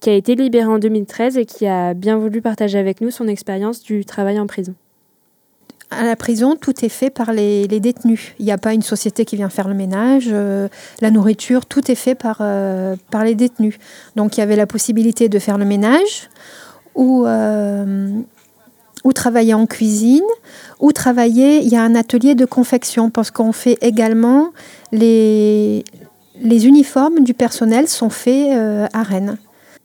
qui 0.00 0.08
a 0.08 0.14
été 0.14 0.34
libérée 0.34 0.68
en 0.68 0.78
2013 0.78 1.36
et 1.36 1.44
qui 1.44 1.66
a 1.66 1.92
bien 1.92 2.16
voulu 2.16 2.40
partager 2.40 2.78
avec 2.78 3.02
nous 3.02 3.10
son 3.10 3.28
expérience 3.28 3.82
du 3.82 4.06
travail 4.06 4.40
en 4.40 4.46
prison 4.46 4.74
à 5.90 6.04
la 6.04 6.16
prison, 6.16 6.56
tout 6.56 6.84
est 6.84 6.88
fait 6.88 7.10
par 7.10 7.32
les, 7.32 7.66
détenus. 7.68 8.34
Il 8.38 8.44
n'y 8.44 8.52
a 8.52 8.58
pas 8.58 8.74
une 8.74 8.82
société 8.82 9.24
qui 9.24 9.36
vient 9.36 9.48
faire 9.48 9.68
le 9.68 9.74
ménage, 9.74 10.28
euh, 10.30 10.68
la 11.00 11.10
nourriture, 11.10 11.66
tout 11.66 11.90
est 11.90 11.96
fait 11.96 12.14
par, 12.14 12.38
euh, 12.40 12.96
par 13.10 13.24
les 13.24 13.34
détenus. 13.34 13.78
Donc 14.16 14.36
il 14.36 14.40
y 14.40 14.42
avait 14.42 14.56
la 14.56 14.66
possibilité 14.66 15.28
de 15.28 15.38
faire 15.38 15.58
le 15.58 15.64
ménage 15.64 16.28
ou, 16.94 17.24
euh, 17.26 18.10
ou 19.04 19.12
travailler 19.12 19.54
en 19.54 19.66
cuisine 19.66 20.24
ou 20.80 20.92
travailler, 20.92 21.62
il 21.62 21.68
y 21.68 21.76
a 21.76 21.82
un 21.82 21.94
atelier 21.94 22.34
de 22.34 22.44
confection 22.44 23.10
parce 23.10 23.30
qu'on 23.30 23.52
fait 23.52 23.78
également 23.80 24.50
les, 24.92 25.84
les 26.42 26.66
uniformes 26.66 27.20
du 27.20 27.32
personnel 27.32 27.88
sont 27.88 28.10
faits 28.10 28.50
à 28.92 29.02
Rennes. 29.02 29.38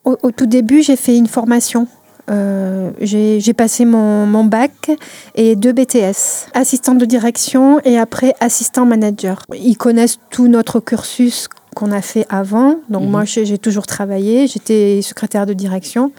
au 0.04 0.32
tout 0.32 0.48
début, 0.48 0.82
j'ai 0.82 0.96
fait 0.96 1.16
une 1.16 1.28
formation 1.28 1.88
euh, 2.32 2.92
j'ai 3.02 3.54
passé 3.54 3.86
mon, 3.86 4.44
bac 4.44 4.92
et 5.36 5.56
deux 5.56 5.74
BTS, 5.74 6.48
assistant 6.54 6.96
de 6.96 7.06
direction 7.06 7.80
et 7.84 7.98
après 7.98 8.34
assistant 8.40 8.86
manager. 8.86 9.44
Ils 9.54 9.78
connaissent 9.78 10.20
tout 10.30 10.48
notre 10.48 10.80
cursus 10.80 11.48
qu'on 11.76 11.92
a 11.92 12.02
fait 12.02 12.26
avant. 12.30 12.80
Donc 12.90 13.10
moi, 13.10 13.22
mhm. 13.22 13.46
j'ai 13.46 13.58
toujours 13.58 13.88
travaillé, 13.88 14.48
j'étais 14.48 15.02
secrétaire 15.02 15.46
de 15.46 15.54
direction. 15.54 16.12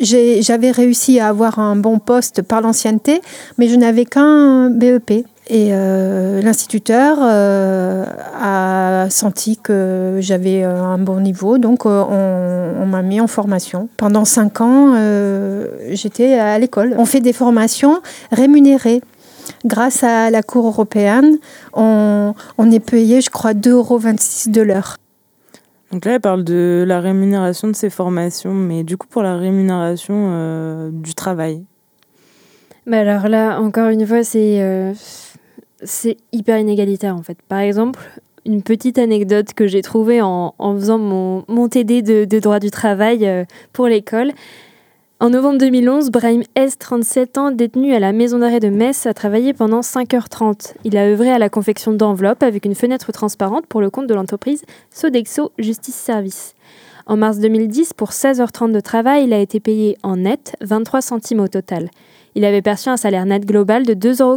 J'avais 0.00 0.70
réussi 0.70 1.20
à 1.20 1.28
avoir 1.28 1.58
un 1.58 1.76
bon 1.76 1.98
poste 1.98 2.42
par 2.42 2.60
l'ancienneté, 2.60 3.20
mais 3.56 3.68
je 3.68 3.76
n'avais 3.76 4.04
qu'un 4.04 4.70
BEP. 4.70 5.24
Et 5.50 5.70
euh, 5.72 6.42
l'instituteur 6.42 7.16
euh, 7.22 8.04
a 8.38 9.06
senti 9.08 9.56
que 9.56 10.18
j'avais 10.20 10.62
euh, 10.62 10.82
un 10.82 10.98
bon 10.98 11.20
niveau, 11.20 11.56
donc 11.56 11.86
on, 11.86 12.86
m'a 12.86 13.02
mis 13.02 13.20
en 13.20 13.26
formation. 13.26 13.88
Pendant 13.96 14.26
cinq 14.26 14.60
ans, 14.60 14.94
j'étais 15.90 16.34
à 16.34 16.58
l'école. 16.58 16.94
On 16.98 17.06
fait 17.06 17.20
des 17.20 17.32
formations 17.32 18.00
rémunérées. 18.30 19.00
Grâce 19.64 20.04
à 20.04 20.30
la 20.30 20.42
Cour 20.42 20.66
européenne, 20.66 21.38
on, 21.72 22.34
on 22.58 22.70
est 22.70 22.80
payé, 22.80 23.22
je 23.22 23.30
crois, 23.30 23.54
2,26 23.54 23.70
euros 23.72 23.98
de 23.98 24.60
l'heure. 24.62 24.96
Donc 25.92 26.04
là, 26.04 26.14
elle 26.14 26.20
parle 26.20 26.44
de 26.44 26.84
la 26.86 27.00
rémunération 27.00 27.68
de 27.68 27.72
ces 27.72 27.88
formations, 27.88 28.52
mais 28.52 28.84
du 28.84 28.98
coup, 28.98 29.06
pour 29.06 29.22
la 29.22 29.36
rémunération 29.36 30.90
du 30.92 31.14
travail, 31.14 31.64
bah 32.88 33.00
alors 33.00 33.28
là, 33.28 33.60
encore 33.60 33.90
une 33.90 34.06
fois, 34.06 34.24
c'est 34.24 34.62
euh, 34.62 34.94
c'est 35.82 36.16
hyper 36.32 36.58
inégalitaire 36.58 37.14
en 37.14 37.22
fait. 37.22 37.38
Par 37.48 37.60
exemple, 37.60 38.00
une 38.44 38.62
petite 38.62 38.98
anecdote 38.98 39.52
que 39.54 39.66
j'ai 39.66 39.82
trouvée 39.82 40.22
en, 40.22 40.54
faisant 40.58 40.98
mon, 40.98 41.44
mon 41.48 41.68
TD 41.68 42.02
de, 42.02 42.24
de, 42.24 42.38
droit 42.38 42.60
du 42.60 42.70
travail 42.70 43.26
euh, 43.26 43.44
pour 43.72 43.86
l'école. 43.86 44.32
En 45.20 45.30
novembre 45.30 45.58
2011, 45.58 46.10
Brahim 46.10 46.44
S, 46.54 46.78
37 46.78 47.38
ans, 47.38 47.50
détenu 47.50 47.92
à 47.92 47.98
la 47.98 48.12
maison 48.12 48.38
d'arrêt 48.38 48.60
de 48.60 48.68
Metz, 48.68 49.04
a 49.04 49.14
travaillé 49.14 49.52
pendant 49.52 49.80
5h30. 49.80 50.74
Il 50.84 50.96
a 50.96 51.06
œuvré 51.06 51.30
à 51.30 51.38
la 51.38 51.48
confection 51.48 51.92
d'enveloppes 51.92 52.44
avec 52.44 52.64
une 52.64 52.76
fenêtre 52.76 53.10
transparente 53.10 53.66
pour 53.66 53.80
le 53.80 53.90
compte 53.90 54.06
de 54.06 54.14
l'entreprise 54.14 54.62
Sodexo 54.90 55.50
Justice 55.58 55.96
Service. 55.96 56.54
En 57.06 57.16
mars 57.16 57.38
2010, 57.38 57.94
pour 57.94 58.10
16h30 58.10 58.70
de 58.70 58.80
travail, 58.80 59.24
il 59.24 59.32
a 59.32 59.40
été 59.40 59.58
payé 59.58 59.98
en 60.04 60.16
net 60.16 60.54
23 60.60 61.00
centimes 61.00 61.40
au 61.40 61.48
total. 61.48 61.90
Il 62.36 62.44
avait 62.44 62.62
perçu 62.62 62.88
un 62.88 62.96
salaire 62.96 63.26
net 63.26 63.44
global 63.44 63.84
de 63.84 63.94
2,86 63.94 64.22
euros. 64.22 64.36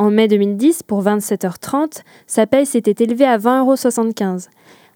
En 0.00 0.10
mai 0.10 0.28
2010, 0.28 0.82
pour 0.84 1.04
27h30, 1.04 2.00
sa 2.26 2.46
paye 2.46 2.64
s'était 2.64 3.04
élevée 3.04 3.26
à 3.26 3.36
20,75 3.36 4.24
euros. 4.24 4.38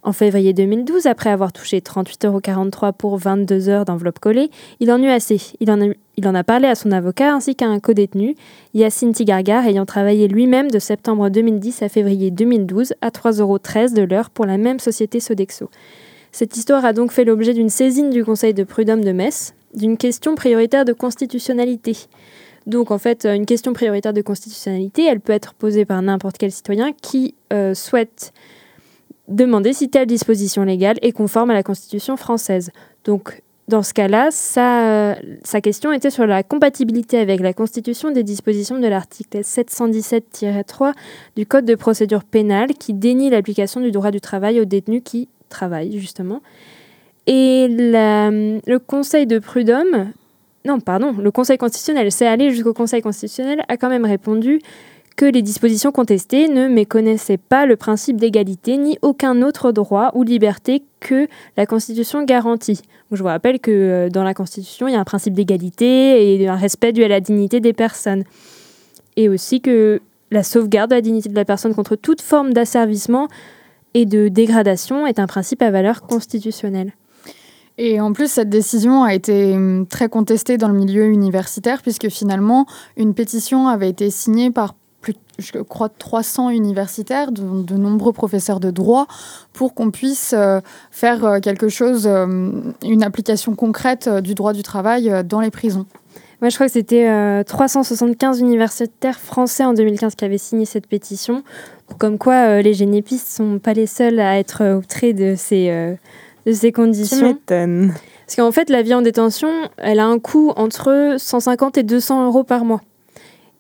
En 0.03 0.13
février 0.15 0.55
2012, 0.55 1.05
après 1.05 1.29
avoir 1.29 1.53
touché 1.53 1.81
38,43 1.81 2.27
euros 2.27 2.93
pour 2.97 3.19
22 3.19 3.69
heures 3.69 3.85
d'enveloppe 3.85 4.19
collée, 4.19 4.51
il 4.81 4.91
en 4.91 5.03
eut 5.03 5.11
assez. 5.11 5.43
Il 5.61 5.71
en, 5.71 6.35
a, 6.35 6.43
parlé 6.43 6.69
à 6.69 6.75
son 6.75 6.91
avocat 6.91 7.35
ainsi 7.35 7.55
qu'à 7.55 7.67
un 7.67 7.81
co-détenu, 7.81 8.35
Yacine 8.73 9.13
Tigargar, 9.13 9.67
ayant 9.67 9.85
travaillé 9.85 10.27
lui-même 10.27 10.71
de 10.71 10.79
septembre 10.79 11.29
2010 11.29 11.83
à 11.83 11.91
février 11.91 12.31
2012 12.31 12.95
à 13.03 13.11
3,13 13.11 13.41
euros 13.43 13.59
de 13.59 14.03
l'heure 14.05 14.31
pour 14.31 14.47
la 14.47 14.57
même 14.57 14.79
société 14.79 15.21
Sodexo. 15.21 15.69
Cette 16.33 16.57
histoire 16.57 16.83
a 16.87 16.95
donc 16.95 17.13
fait 17.13 17.27
l'objet 17.27 17.53
d'une 17.53 17.69
saisine 17.69 18.09
du 18.09 18.25
Conseil 18.25 18.55
de 18.55 18.65
prud'homme 18.65 19.05
de 19.05 19.13
Metz, 19.13 19.53
d'une 19.75 19.99
question 19.99 20.35
prioritaire 20.35 20.87
de 20.87 20.95
constitutionnalité. 20.95 21.95
Donc 22.66 22.90
en 22.90 22.99
fait, 22.99 23.26
une 23.26 23.47
question 23.47 23.73
prioritaire 23.73 24.12
de 24.12 24.23
constitutionnalité, 24.23 25.04
elle 25.04 25.21
peut 25.21 25.33
être 25.33 25.54
posée 25.54 25.85
par 25.85 26.00
n'importe 26.00 26.38
quel 26.38 26.50
citoyen 26.50 26.92
qui 26.92 27.35
euh, 27.52 27.75
souhaite 27.75 28.33
demander 29.28 29.73
si 29.73 29.88
telle 29.88 30.06
disposition 30.06 30.64
légale 30.64 30.97
est 31.02 31.12
conforme 31.12 31.50
à 31.50 31.54
la 31.54 31.62
Constitution 31.62 32.16
française. 32.16 32.71
Donc, 33.04 33.42
dans 33.68 33.83
ce 33.83 33.94
cas-là, 33.94 34.28
sa, 34.30 35.61
question 35.62 35.90
était 35.92 36.11
sur 36.11 36.26
la 36.26 36.42
compatibilité 36.42 37.18
avec 37.18 37.40
la 37.40 37.54
Constitution 37.54 38.11
des 38.11 38.23
dispositions 38.23 38.78
de 38.78 38.87
l'article 38.87 39.38
717-3 39.38 40.92
du 41.37 41.47
Code 41.47 41.64
de 41.64 41.75
procédure 41.75 42.25
pénale 42.25 42.75
qui 42.75 42.92
dénie 42.92 43.30
l'application 43.30 43.80
du 43.80 43.90
droit 43.90 44.11
du 44.11 44.21
travail 44.21 44.61
aux 44.61 44.66
détenus 44.66 45.00
qui 45.02 45.28
travaillent, 45.49 45.99
justement. 45.99 46.42
Et 47.26 47.68
le 47.71 48.76
Conseil 48.76 49.26
de 49.26 49.38
prud'homme, 49.38 50.12
non, 50.66 50.80
pardon, 50.80 51.12
le 51.12 51.30
Conseil 51.30 51.59
constitutionnel, 51.59 52.11
c'est 52.11 52.26
allé 52.26 52.50
jusqu'au 52.50 52.73
Conseil 52.73 53.02
constitutionnel, 53.02 53.62
a 53.68 53.76
quand 53.76 53.90
même 53.90 54.06
répondu 54.06 54.61
que 55.16 55.26
les 55.26 55.42
dispositions 55.42 55.92
contestées 55.92 56.49
ne 56.49 56.68
méconnaissaient 56.68 57.37
pas 57.37 57.66
le 57.66 57.76
principe 57.76 58.16
d'égalité 58.16 58.78
ni 58.78 58.99
aucun 59.02 59.42
autre 59.42 59.73
droit 59.73 60.11
ou 60.14 60.23
liberté 60.23 60.83
que 61.00 61.28
la 61.56 61.66
Constitution 61.66 62.25
garantit. 62.25 62.80
je 63.12 63.23
vous 63.23 63.28
rappelle 63.28 63.61
que 63.61 63.71
euh, 63.71 64.09
dans 64.09 64.25
la 64.25 64.35
Constitution, 64.35 64.88
il 64.88 64.94
y 64.94 64.97
a 64.97 65.00
un 65.00 65.04
principe 65.04 65.35
d'égalité 65.35 66.35
et 66.35 66.49
un 66.49 66.56
respect 66.56 66.92
dû 66.92 67.04
à 67.04 67.09
la 67.09 67.21
dignité 67.21 67.61
des 67.61 67.75
personnes. 67.75 68.25
Et 69.16 69.28
aussi 69.28 69.61
que 69.61 70.00
la 70.30 70.42
sauvegarde 70.42 70.90
de 70.90 70.97
la 70.97 71.02
dignité 71.02 71.28
de 71.28 71.37
la 71.37 71.44
personne 71.44 71.75
contre 71.75 71.94
toute 71.94 72.21
forme 72.21 72.52
d'asservissement 72.52 73.28
et 73.92 74.06
de 74.06 74.28
dégradation 74.28 75.06
est 75.06 75.21
un 75.21 75.26
principe 75.26 75.62
à 75.62 75.71
valeur 75.71 76.02
constitutionnelle. 76.02 76.92
Et 77.76 78.00
en 78.00 78.12
plus, 78.12 78.31
cette 78.31 78.50
décision 78.50 79.02
a 79.02 79.14
été 79.14 79.54
hum, 79.54 79.87
très 79.87 80.09
contestée 80.09 80.59
dans 80.59 80.69
le 80.69 80.75
milieu 80.75 81.07
universitaire, 81.07 81.83
puisque 81.83 82.09
finalement, 82.09 82.66
une 82.97 83.14
pétition 83.14 83.69
avait 83.69 83.88
été 83.88 84.11
signée 84.11 84.50
par 84.50 84.75
je 85.38 85.59
crois, 85.59 85.88
300 85.88 86.50
universitaires, 86.50 87.33
de, 87.33 87.62
de, 87.62 87.75
nombreux 87.75 88.12
professeurs 88.12 88.61
de 88.61 88.71
droit, 88.71 89.07
pour 89.52 89.75
qu'on 89.75 89.90
puisse 89.90 90.33
euh, 90.37 90.61
faire 90.90 91.25
euh, 91.25 91.40
quelque 91.40 91.69
chose, 91.69 92.07
euh, 92.07 92.52
une 92.83 93.02
application 93.02 93.54
concrète 93.54 94.09
du 94.09 94.35
droit 94.35 94.52
du 94.52 94.62
travail 94.62 95.25
dans 95.26 95.40
les 95.40 95.50
prisons. 95.50 95.87
Moi, 96.40 96.50
je 96.50 96.57
crois 96.57 96.66
que 96.66 96.73
c'était 96.73 97.43
375 97.45 98.40
universitaires 98.40 99.19
français 99.19 99.64
en 99.64 99.73
2015 99.73 100.14
qui 100.14 100.25
avaient 100.25 100.37
signé 100.37 100.66
cette 100.66 100.87
pétition. 100.87 101.43
Comme 101.99 102.19
quoi, 102.19 102.61
les 102.61 102.75
génépistes 102.75 103.40
ne 103.40 103.52
sont 103.54 103.59
pas 103.59 103.73
les 103.73 103.87
seuls 103.87 104.21
à 104.21 104.38
être 104.38 104.76
outrés 104.76 105.14
de 105.14 105.37
ces, 105.38 105.97
de 106.47 106.53
ces 106.53 106.73
conditions. 106.73 107.37
Parce 107.47 108.37
qu'en 108.37 108.53
fait, 108.53 108.71
la 108.71 108.83
vie 108.83 108.95
en 108.95 109.03
détention, 109.03 109.51
elle 109.79 110.01
a 110.01 110.07
un 110.07 110.19
coût 110.19 110.53
entre 110.57 111.17
150 111.19 111.79
et 111.79 111.83
200 111.83 112.27
euros 112.27 112.45
par 112.45 112.65
mois. 112.65 112.81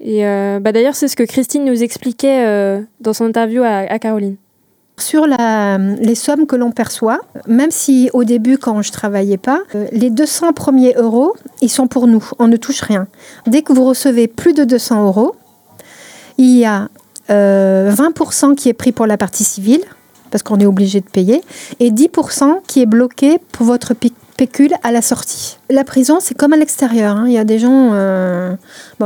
Et 0.00 0.26
euh, 0.26 0.58
bah 0.60 0.72
d'ailleurs, 0.72 0.94
c'est 0.94 1.08
ce 1.08 1.16
que 1.16 1.22
Christine 1.22 1.64
nous 1.64 1.82
expliquait 1.82 2.44
euh, 2.46 2.80
dans 3.00 3.12
son 3.12 3.26
interview 3.26 3.62
à, 3.64 3.98
Caroline. 3.98 4.36
Sur 4.98 5.26
la, 5.26 5.78
les 5.78 6.14
sommes 6.14 6.46
que 6.46 6.56
l'on 6.56 6.70
perçoit, 6.70 7.20
même 7.48 7.70
si 7.70 8.10
au 8.12 8.22
début, 8.22 8.58
quand 8.58 8.80
je 8.80 8.92
travaillais 8.92 9.38
pas, 9.38 9.62
euh, 9.74 9.86
les 9.92 10.10
200 10.10 10.52
premiers 10.52 10.94
euros, 10.94 11.34
ils 11.62 11.70
sont 11.70 11.88
pour 11.88 12.06
nous. 12.06 12.24
On 12.38 12.46
ne 12.46 12.56
touche 12.56 12.80
rien. 12.82 13.08
Dès 13.46 13.62
que 13.62 13.72
vous 13.72 13.84
recevez 13.84 14.28
plus 14.28 14.54
de 14.54 14.64
200 14.64 15.06
euros, 15.06 15.34
il 16.38 16.56
y 16.56 16.64
a 16.64 16.88
20% 17.28 18.54
qui 18.54 18.68
est 18.68 18.74
pris 18.74 18.92
pour 18.92 19.06
la 19.06 19.16
partie 19.16 19.44
civile, 19.44 19.82
parce 20.34 20.42
qu'on 20.42 20.58
est 20.58 20.66
obligé 20.66 20.98
de 20.98 21.08
payer, 21.08 21.42
et 21.78 21.92
10% 21.92 22.56
qui 22.66 22.82
est 22.82 22.86
bloqué 22.86 23.38
pour 23.52 23.66
votre 23.66 23.94
pécule 24.36 24.72
à 24.82 24.90
la 24.90 25.00
sortie. 25.00 25.58
La 25.70 25.84
prison, 25.84 26.18
c'est 26.20 26.34
comme 26.34 26.52
à 26.52 26.56
l'extérieur. 26.56 27.16
Hein. 27.16 27.26
Il 27.28 27.32
y 27.32 27.38
a 27.38 27.44
des 27.44 27.60
gens, 27.60 27.90
euh, 27.92 28.56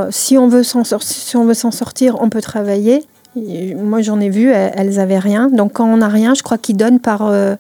si 0.09 0.39
on 0.39 0.49
veut 0.49 0.63
s'en 0.63 0.85
sortir, 0.85 2.17
on 2.23 2.31
peut 2.31 2.41
travailler. 2.41 3.05
moi, 3.37 4.01
j'en 4.01 4.21
ai 4.21 4.31
vu, 4.31 4.51
elles, 4.51 4.99
avaient 4.99 5.19
rien. 5.19 5.49
Donc, 5.49 5.75
quand 5.75 5.85
on 5.85 5.99
n'a 5.99 6.09
rien, 6.09 6.33
je 6.33 6.43
crois 6.43 6.57
qu'ils 6.57 6.79
donnent 6.79 7.01
par. 7.01 7.27
Euh, 7.27 7.57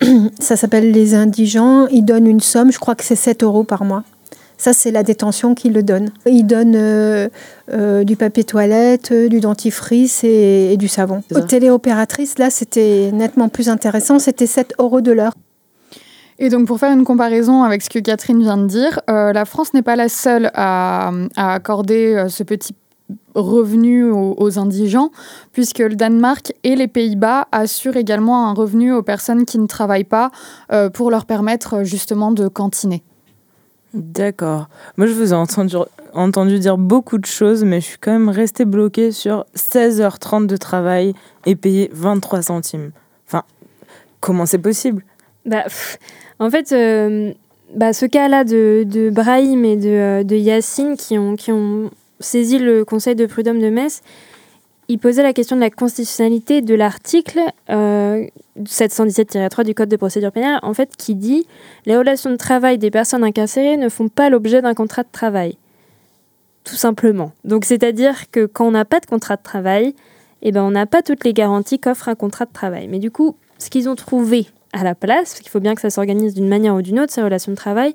ça 0.38 0.56
s'appelle 0.56 0.90
les 0.90 1.14
indigents. 1.14 1.86
Ils 1.86 2.04
donnent 2.04 2.26
une 2.26 2.40
somme, 2.40 2.70
je 2.70 2.78
crois 2.78 2.94
que 2.94 3.04
c'est 3.04 3.16
7 3.16 3.42
euros 3.42 3.64
par 3.64 3.86
mois. 3.86 4.04
Ça, 4.62 4.72
c'est 4.72 4.92
la 4.92 5.02
détention 5.02 5.56
qui 5.56 5.70
le 5.70 5.82
donne. 5.82 6.10
Ils 6.24 6.46
donnent 6.46 6.76
euh, 6.76 8.04
du 8.04 8.14
papier 8.14 8.44
toilette, 8.44 9.12
du 9.12 9.40
dentifrice 9.40 10.22
et, 10.22 10.72
et 10.72 10.76
du 10.76 10.86
savon. 10.86 11.22
Aux 11.34 11.40
téléopératrices, 11.40 12.38
là, 12.38 12.48
c'était 12.48 13.10
nettement 13.12 13.48
plus 13.48 13.68
intéressant. 13.68 14.20
C'était 14.20 14.46
7 14.46 14.74
euros 14.78 15.00
de 15.00 15.10
l'heure. 15.10 15.32
Et 16.38 16.48
donc, 16.48 16.66
pour 16.66 16.78
faire 16.78 16.92
une 16.92 17.04
comparaison 17.04 17.62
avec 17.62 17.82
ce 17.82 17.90
que 17.90 17.98
Catherine 17.98 18.40
vient 18.40 18.56
de 18.56 18.66
dire, 18.66 19.00
euh, 19.10 19.32
la 19.32 19.44
France 19.44 19.74
n'est 19.74 19.82
pas 19.82 19.96
la 19.96 20.08
seule 20.08 20.50
à, 20.54 21.10
accorder 21.36 22.14
euh, 22.14 22.28
ce 22.28 22.42
petit 22.42 22.74
revenu 23.34 24.10
aux, 24.10 24.58
indigents, 24.58 25.10
puisque 25.52 25.80
le 25.80 25.94
Danemark 25.96 26.52
et 26.62 26.76
les 26.76 26.88
Pays-Bas 26.88 27.48
assurent 27.52 27.96
également 27.96 28.48
un 28.48 28.54
revenu 28.54 28.92
aux 28.92 29.02
personnes 29.02 29.44
qui 29.44 29.58
ne 29.58 29.66
travaillent 29.66 30.04
pas 30.04 30.30
euh, 30.72 30.88
pour 30.88 31.10
leur 31.10 31.26
permettre 31.26 31.82
justement 31.82 32.30
de 32.30 32.48
cantiner. 32.48 33.02
D'accord. 33.94 34.68
Moi, 34.96 35.06
je 35.06 35.12
vous 35.12 35.32
ai 35.32 35.36
entendu, 35.36 35.76
entendu 36.14 36.58
dire 36.58 36.78
beaucoup 36.78 37.18
de 37.18 37.26
choses, 37.26 37.64
mais 37.64 37.80
je 37.80 37.86
suis 37.86 37.98
quand 37.98 38.12
même 38.12 38.28
restée 38.28 38.64
bloquée 38.64 39.12
sur 39.12 39.44
16h30 39.54 40.46
de 40.46 40.56
travail 40.56 41.14
et 41.44 41.56
payé 41.56 41.90
23 41.92 42.42
centimes. 42.42 42.92
Enfin, 43.26 43.42
comment 44.20 44.46
c'est 44.46 44.58
possible? 44.58 45.04
Bah, 45.44 45.64
en 46.38 46.50
fait, 46.50 46.72
euh, 46.72 47.32
bah, 47.74 47.92
ce 47.92 48.06
cas-là 48.06 48.44
de, 48.44 48.84
de, 48.86 49.10
Brahim 49.10 49.64
et 49.64 49.76
de, 49.76 49.88
euh, 49.88 50.22
de 50.22 50.36
Yacine 50.36 50.96
qui 50.96 51.18
ont, 51.18 51.36
qui 51.36 51.52
ont 51.52 51.90
saisi 52.20 52.58
le 52.58 52.84
Conseil 52.84 53.14
de 53.14 53.26
prud'homme 53.26 53.60
de 53.60 53.68
Metz, 53.68 54.02
ils 54.92 54.98
posaient 54.98 55.22
la 55.22 55.32
question 55.32 55.56
de 55.56 55.62
la 55.62 55.70
constitutionnalité 55.70 56.60
de 56.60 56.74
l'article 56.74 57.40
euh, 57.70 58.26
717-3 58.60 59.64
du 59.64 59.74
Code 59.74 59.88
de 59.88 59.96
procédure 59.96 60.32
pénale, 60.32 60.58
en 60.62 60.74
fait, 60.74 60.94
qui 60.98 61.14
dit 61.14 61.46
les 61.86 61.96
relations 61.96 62.28
de 62.28 62.36
travail 62.36 62.76
des 62.76 62.90
personnes 62.90 63.24
incarcérées 63.24 63.78
ne 63.78 63.88
font 63.88 64.08
pas 64.08 64.28
l'objet 64.28 64.60
d'un 64.60 64.74
contrat 64.74 65.02
de 65.02 65.08
travail. 65.10 65.56
Tout 66.64 66.76
simplement. 66.76 67.32
Donc, 67.44 67.64
c'est-à-dire 67.64 68.30
que 68.30 68.44
quand 68.44 68.66
on 68.66 68.72
n'a 68.72 68.84
pas 68.84 69.00
de 69.00 69.06
contrat 69.06 69.36
de 69.36 69.42
travail, 69.42 69.94
eh 70.42 70.52
ben, 70.52 70.62
on 70.62 70.72
n'a 70.72 70.84
pas 70.84 71.00
toutes 71.00 71.24
les 71.24 71.32
garanties 71.32 71.78
qu'offre 71.78 72.10
un 72.10 72.14
contrat 72.14 72.44
de 72.44 72.52
travail. 72.52 72.86
Mais 72.88 72.98
du 72.98 73.10
coup, 73.10 73.34
ce 73.58 73.70
qu'ils 73.70 73.88
ont 73.88 73.96
trouvé 73.96 74.46
à 74.74 74.84
la 74.84 74.94
place, 74.94 75.30
parce 75.30 75.40
qu'il 75.40 75.50
faut 75.50 75.60
bien 75.60 75.74
que 75.74 75.80
ça 75.80 75.88
s'organise 75.88 76.34
d'une 76.34 76.48
manière 76.48 76.74
ou 76.74 76.82
d'une 76.82 77.00
autre, 77.00 77.14
ces 77.14 77.22
relations 77.22 77.52
de 77.52 77.56
travail, 77.56 77.94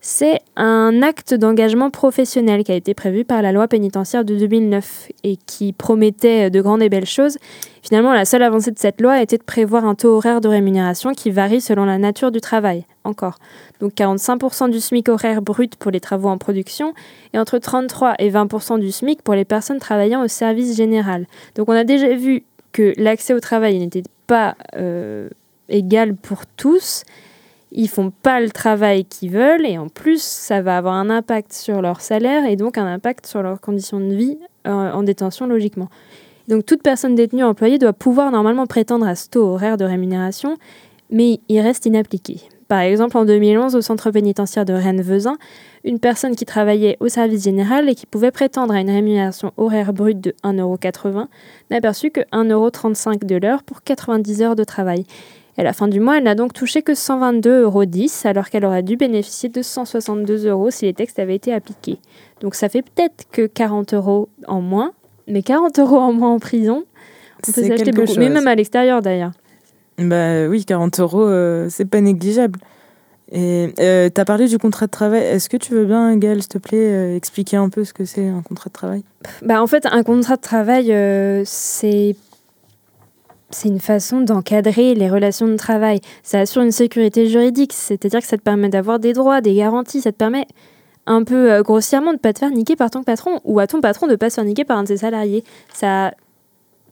c'est 0.00 0.40
un 0.56 1.02
acte 1.02 1.34
d'engagement 1.34 1.90
professionnel 1.90 2.62
qui 2.62 2.72
a 2.72 2.74
été 2.74 2.94
prévu 2.94 3.24
par 3.24 3.42
la 3.42 3.52
loi 3.52 3.66
pénitentiaire 3.66 4.24
de 4.24 4.36
2009 4.36 5.08
et 5.24 5.36
qui 5.36 5.72
promettait 5.72 6.50
de 6.50 6.60
grandes 6.60 6.82
et 6.82 6.88
belles 6.88 7.06
choses. 7.06 7.38
Finalement, 7.82 8.12
la 8.12 8.24
seule 8.24 8.42
avancée 8.42 8.70
de 8.70 8.78
cette 8.78 9.00
loi 9.00 9.20
était 9.20 9.38
de 9.38 9.42
prévoir 9.42 9.84
un 9.84 9.94
taux 9.94 10.16
horaire 10.16 10.40
de 10.40 10.48
rémunération 10.48 11.12
qui 11.12 11.30
varie 11.30 11.60
selon 11.60 11.84
la 11.84 11.98
nature 11.98 12.30
du 12.30 12.40
travail, 12.40 12.84
encore. 13.04 13.38
Donc 13.80 13.94
45% 13.94 14.70
du 14.70 14.80
SMIC 14.80 15.08
horaire 15.08 15.42
brut 15.42 15.76
pour 15.76 15.90
les 15.90 16.00
travaux 16.00 16.28
en 16.28 16.38
production 16.38 16.94
et 17.32 17.38
entre 17.38 17.58
33 17.58 18.14
et 18.18 18.30
20% 18.30 18.78
du 18.78 18.92
SMIC 18.92 19.22
pour 19.22 19.34
les 19.34 19.44
personnes 19.44 19.78
travaillant 19.78 20.22
au 20.22 20.28
service 20.28 20.76
général. 20.76 21.26
Donc 21.56 21.68
on 21.68 21.72
a 21.72 21.84
déjà 21.84 22.14
vu 22.14 22.44
que 22.72 22.92
l'accès 22.96 23.34
au 23.34 23.40
travail 23.40 23.78
n'était 23.78 24.04
pas... 24.26 24.54
Euh, 24.76 25.28
égal 25.68 26.14
pour 26.14 26.46
tous. 26.56 27.04
Ils 27.72 27.88
font 27.88 28.10
pas 28.10 28.40
le 28.40 28.50
travail 28.50 29.04
qu'ils 29.04 29.30
veulent 29.30 29.66
et 29.66 29.78
en 29.78 29.88
plus 29.88 30.22
ça 30.22 30.62
va 30.62 30.76
avoir 30.76 30.94
un 30.94 31.10
impact 31.10 31.52
sur 31.52 31.82
leur 31.82 32.00
salaire 32.00 32.46
et 32.46 32.56
donc 32.56 32.78
un 32.78 32.86
impact 32.86 33.26
sur 33.26 33.42
leurs 33.42 33.60
conditions 33.60 34.00
de 34.00 34.14
vie 34.14 34.38
euh, 34.66 34.92
en 34.92 35.02
détention 35.02 35.46
logiquement. 35.46 35.88
Donc 36.48 36.64
toute 36.64 36.82
personne 36.82 37.14
détenue 37.14 37.44
employée 37.44 37.78
doit 37.78 37.92
pouvoir 37.92 38.30
normalement 38.30 38.66
prétendre 38.66 39.06
à 39.06 39.14
ce 39.14 39.28
taux 39.28 39.46
horaire 39.46 39.76
de 39.76 39.84
rémunération, 39.84 40.56
mais 41.10 41.40
il 41.48 41.60
reste 41.60 41.84
inappliqué. 41.84 42.40
Par 42.68 42.80
exemple, 42.80 43.16
en 43.16 43.24
2011, 43.24 43.76
au 43.76 43.80
centre 43.80 44.10
pénitentiaire 44.10 44.66
de 44.66 44.74
Rennes-Vezin, 44.74 45.38
une 45.84 45.98
personne 45.98 46.36
qui 46.36 46.44
travaillait 46.44 46.98
au 47.00 47.08
service 47.08 47.44
général 47.44 47.88
et 47.88 47.94
qui 47.94 48.04
pouvait 48.04 48.30
prétendre 48.30 48.74
à 48.74 48.80
une 48.80 48.90
rémunération 48.90 49.52
horaire 49.56 49.94
brute 49.94 50.20
de 50.20 50.34
1,80€ 50.44 51.26
n'a 51.70 51.80
perçu 51.80 52.10
que 52.10 52.20
1,35€ 52.32 53.24
de 53.24 53.36
l'heure 53.36 53.62
pour 53.62 53.82
90 53.82 54.42
heures 54.42 54.56
de 54.56 54.64
travail. 54.64 55.06
Et 55.58 55.62
à 55.62 55.64
la 55.64 55.72
fin 55.72 55.88
du 55.88 55.98
mois, 55.98 56.18
elle 56.18 56.24
n'a 56.24 56.36
donc 56.36 56.52
touché 56.52 56.82
que 56.82 56.92
122,10 56.92 57.48
euros, 57.48 57.82
alors 58.24 58.48
qu'elle 58.48 58.64
aurait 58.64 58.84
dû 58.84 58.96
bénéficier 58.96 59.48
de 59.48 59.60
162 59.60 60.46
euros 60.46 60.70
si 60.70 60.84
les 60.84 60.94
textes 60.94 61.18
avaient 61.18 61.34
été 61.34 61.52
appliqués. 61.52 61.98
Donc 62.40 62.54
ça 62.54 62.68
fait 62.68 62.82
peut-être 62.82 63.24
que 63.32 63.46
40 63.46 63.92
euros 63.94 64.28
en 64.46 64.60
moins, 64.60 64.92
mais 65.26 65.42
40 65.42 65.80
euros 65.80 65.98
en 65.98 66.12
moins 66.12 66.32
en 66.32 66.38
prison, 66.38 66.84
on 67.48 67.52
peut 67.52 67.62
s'acheter 67.64 67.90
beaucoup. 67.90 68.14
Mais 68.18 68.28
même 68.28 68.46
à 68.46 68.54
l'extérieur 68.54 69.02
d'ailleurs. 69.02 69.32
Bah 69.98 70.46
oui, 70.46 70.64
40 70.64 71.00
euros, 71.00 71.26
euh, 71.26 71.66
c'est 71.70 71.86
pas 71.86 72.00
négligeable. 72.00 72.60
Et 73.32 73.74
euh, 73.80 74.08
tu 74.14 74.20
as 74.20 74.24
parlé 74.24 74.46
du 74.46 74.58
contrat 74.58 74.86
de 74.86 74.92
travail. 74.92 75.22
Est-ce 75.22 75.48
que 75.48 75.56
tu 75.56 75.74
veux 75.74 75.84
bien, 75.84 76.16
Gaëlle, 76.16 76.40
s'il 76.40 76.48
te 76.48 76.58
plaît, 76.58 76.78
euh, 76.78 77.16
expliquer 77.16 77.56
un 77.56 77.68
peu 77.68 77.84
ce 77.84 77.92
que 77.92 78.04
c'est 78.04 78.28
un 78.28 78.42
contrat 78.42 78.68
de 78.68 78.74
travail? 78.74 79.02
Bah, 79.42 79.60
En 79.60 79.66
fait, 79.66 79.86
un 79.86 80.04
contrat 80.04 80.36
de 80.36 80.40
travail, 80.40 80.94
c'est 81.44 82.14
c'est 83.50 83.68
une 83.68 83.80
façon 83.80 84.20
d'encadrer 84.20 84.94
les 84.94 85.08
relations 85.08 85.46
de 85.46 85.56
travail. 85.56 86.00
Ça 86.22 86.40
assure 86.40 86.62
une 86.62 86.72
sécurité 86.72 87.26
juridique, 87.26 87.72
c'est-à-dire 87.72 88.20
que 88.20 88.26
ça 88.26 88.36
te 88.36 88.42
permet 88.42 88.68
d'avoir 88.68 88.98
des 88.98 89.12
droits, 89.12 89.40
des 89.40 89.54
garanties, 89.54 90.00
ça 90.00 90.12
te 90.12 90.16
permet 90.16 90.46
un 91.06 91.24
peu 91.24 91.50
euh, 91.50 91.62
grossièrement 91.62 92.12
de 92.12 92.18
pas 92.18 92.32
te 92.32 92.40
faire 92.40 92.50
niquer 92.50 92.76
par 92.76 92.90
ton 92.90 93.02
patron 93.02 93.40
ou 93.44 93.58
à 93.60 93.66
ton 93.66 93.80
patron 93.80 94.06
de 94.06 94.16
pas 94.16 94.28
se 94.28 94.36
faire 94.36 94.44
niquer 94.44 94.64
par 94.64 94.78
un 94.78 94.82
de 94.82 94.88
ses 94.88 94.98
salariés. 94.98 95.42
Ça, 95.72 96.12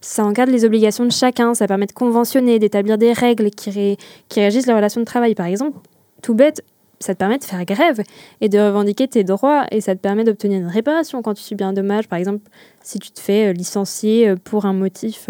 ça 0.01 0.25
encadre 0.25 0.51
les 0.51 0.65
obligations 0.65 1.05
de 1.05 1.11
chacun, 1.11 1.53
ça 1.53 1.67
permet 1.67 1.85
de 1.85 1.91
conventionner, 1.91 2.57
d'établir 2.57 2.97
des 2.97 3.13
règles 3.13 3.51
qui, 3.51 3.97
qui 4.27 4.39
régissent 4.41 4.67
les 4.67 4.73
relations 4.73 5.01
de 5.01 5.05
travail. 5.05 5.35
Par 5.35 5.45
exemple, 5.45 5.77
tout 6.23 6.33
bête, 6.33 6.63
ça 6.99 7.13
te 7.13 7.19
permet 7.19 7.37
de 7.37 7.43
faire 7.43 7.63
grève 7.65 8.01
et 8.41 8.49
de 8.49 8.57
revendiquer 8.57 9.07
tes 9.07 9.23
droits 9.23 9.65
et 9.71 9.81
ça 9.81 9.95
te 9.95 10.01
permet 10.01 10.23
d'obtenir 10.23 10.59
une 10.59 10.67
réparation 10.67 11.21
quand 11.21 11.35
tu 11.35 11.43
subis 11.43 11.63
un 11.63 11.73
dommage. 11.73 12.07
Par 12.07 12.17
exemple, 12.17 12.41
si 12.81 12.97
tu 12.97 13.11
te 13.11 13.19
fais 13.19 13.49
euh, 13.49 13.53
licencier 13.53 14.29
euh, 14.29 14.35
pour 14.35 14.65
un 14.65 14.73
motif 14.73 15.27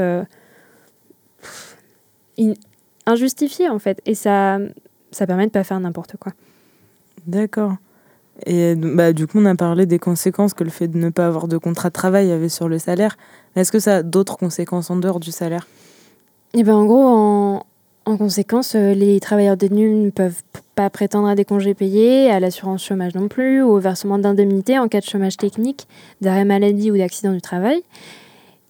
injustifié 3.06 3.70
en 3.70 3.80
fait. 3.80 4.02
Et 4.06 4.16
ça, 4.16 4.60
ça 5.12 5.28
permet 5.28 5.48
de 5.48 5.52
pas 5.52 5.64
faire 5.64 5.80
n'importe 5.80 6.18
quoi. 6.18 6.34
D'accord. 7.26 7.76
Et 8.46 8.76
bah, 8.76 9.14
du 9.14 9.26
coup, 9.26 9.40
on 9.40 9.46
a 9.46 9.56
parlé 9.56 9.86
des 9.86 10.00
conséquences 10.00 10.54
que 10.54 10.64
le 10.64 10.70
fait 10.70 10.88
de 10.88 10.98
ne 10.98 11.10
pas 11.10 11.26
avoir 11.26 11.48
de 11.48 11.58
contrat 11.58 11.90
de 11.90 11.94
travail 11.94 12.32
avait 12.32 12.50
sur 12.50 12.70
le 12.70 12.78
salaire. 12.78 13.18
Est-ce 13.56 13.72
que 13.72 13.80
ça 13.80 13.98
a 13.98 14.04
d'autres 14.04 14.38
conséquences 14.38 14.92
en 14.92 14.98
dehors 14.98 15.20
du 15.20 15.32
salaire? 15.32 15.68
Et 16.54 16.60
eh 16.60 16.64
ben, 16.64 16.76
En 16.76 16.86
gros, 16.86 17.04
en, 17.04 17.66
en 18.06 18.18
conséquence, 18.18 18.76
euh, 18.76 18.94
les 18.94 19.20
travailleurs 19.20 19.58
détenus 19.58 19.94
ne 19.96 20.12
peuvent 20.12 20.42
pas 20.76 20.90
prétendre 20.90 21.28
à 21.28 21.36
des 21.36 21.44
congés 21.44 21.74
payés, 21.74 22.30
à 22.30 22.40
l'assurance 22.40 22.84
chômage 22.86 23.16
non 23.16 23.28
plus, 23.28 23.64
ou 23.64 23.72
au 23.72 23.80
versement 23.80 24.20
d'indemnités 24.20 24.78
en 24.78 24.88
cas 24.88 25.00
de 25.00 25.06
chômage 25.06 25.38
technique, 25.38 25.88
d'arrêt 26.22 26.46
maladie 26.46 26.92
ou 26.92 26.98
d'accident 26.98 27.34
du 27.34 27.42
travail. 27.42 27.82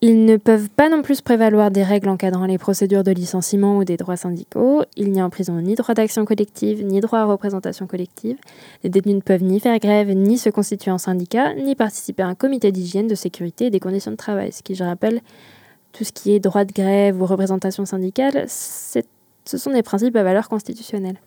Ils 0.02 0.26
ne 0.26 0.38
peuvent 0.38 0.70
pas 0.70 0.90
non 0.90 1.02
plus 1.02 1.22
prévaloir 1.22 1.72
des 1.72 1.82
règles 1.82 2.10
encadrant 2.10 2.46
les 2.46 2.60
procédures 2.60 3.04
de 3.04 3.10
licenciement 3.10 3.78
ou 3.78 3.84
des 3.84 3.98
droits 3.98 4.16
syndicaux. 4.16 4.84
Il 4.96 5.12
n'y 5.12 5.20
a 5.20 5.26
en 5.26 5.32
prison 5.32 5.60
ni 5.60 5.74
droit 5.74 5.96
d'action 5.96 6.24
collective, 6.24 6.86
ni 6.86 7.00
droit 7.00 7.20
à 7.20 7.26
représentation 7.26 7.88
collective. 7.88 8.38
Les 8.84 8.92
détenus 8.92 9.16
ne 9.16 9.22
peuvent 9.22 9.44
ni 9.44 9.60
faire 9.60 9.80
grève, 9.80 10.12
ni 10.12 10.38
se 10.38 10.52
constituer 10.52 10.92
en 10.92 11.00
syndicat, 11.00 11.56
ni 11.56 11.74
participer 11.74 12.22
à 12.22 12.28
un 12.28 12.36
comité 12.36 12.72
d'hygiène, 12.72 13.08
de 13.08 13.16
sécurité 13.16 13.66
et 13.66 13.70
des 13.72 13.80
conditions 13.80 14.12
de 14.12 14.18
travail. 14.18 14.52
Ce 14.52 14.62
qui, 14.62 14.76
je 14.76 14.84
rappelle, 14.84 15.20
tout 15.94 16.04
ce 16.04 16.12
qui 16.12 16.32
est 16.32 16.40
droit 16.40 16.64
de 16.64 16.74
grève 16.74 17.20
ou 17.20 17.26
représentation 17.26 17.84
syndicale, 17.86 18.46
ce 18.48 19.02
sont 19.58 19.72
des 19.72 19.82
principes 19.82 20.16
à 20.16 20.22
valeur 20.22 20.48
constitutionnelle. 20.48 21.18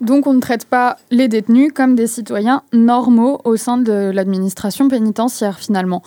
Donc 0.00 0.26
on 0.26 0.34
ne 0.34 0.40
traite 0.40 0.64
pas 0.64 0.96
les 1.12 1.28
détenus 1.28 1.72
comme 1.72 1.94
des 1.94 2.08
citoyens 2.08 2.62
normaux 2.72 3.40
au 3.44 3.56
sein 3.56 3.78
de 3.78 4.10
l'administration 4.12 4.88
pénitentiaire 4.88 5.58
finalement. 5.58 6.02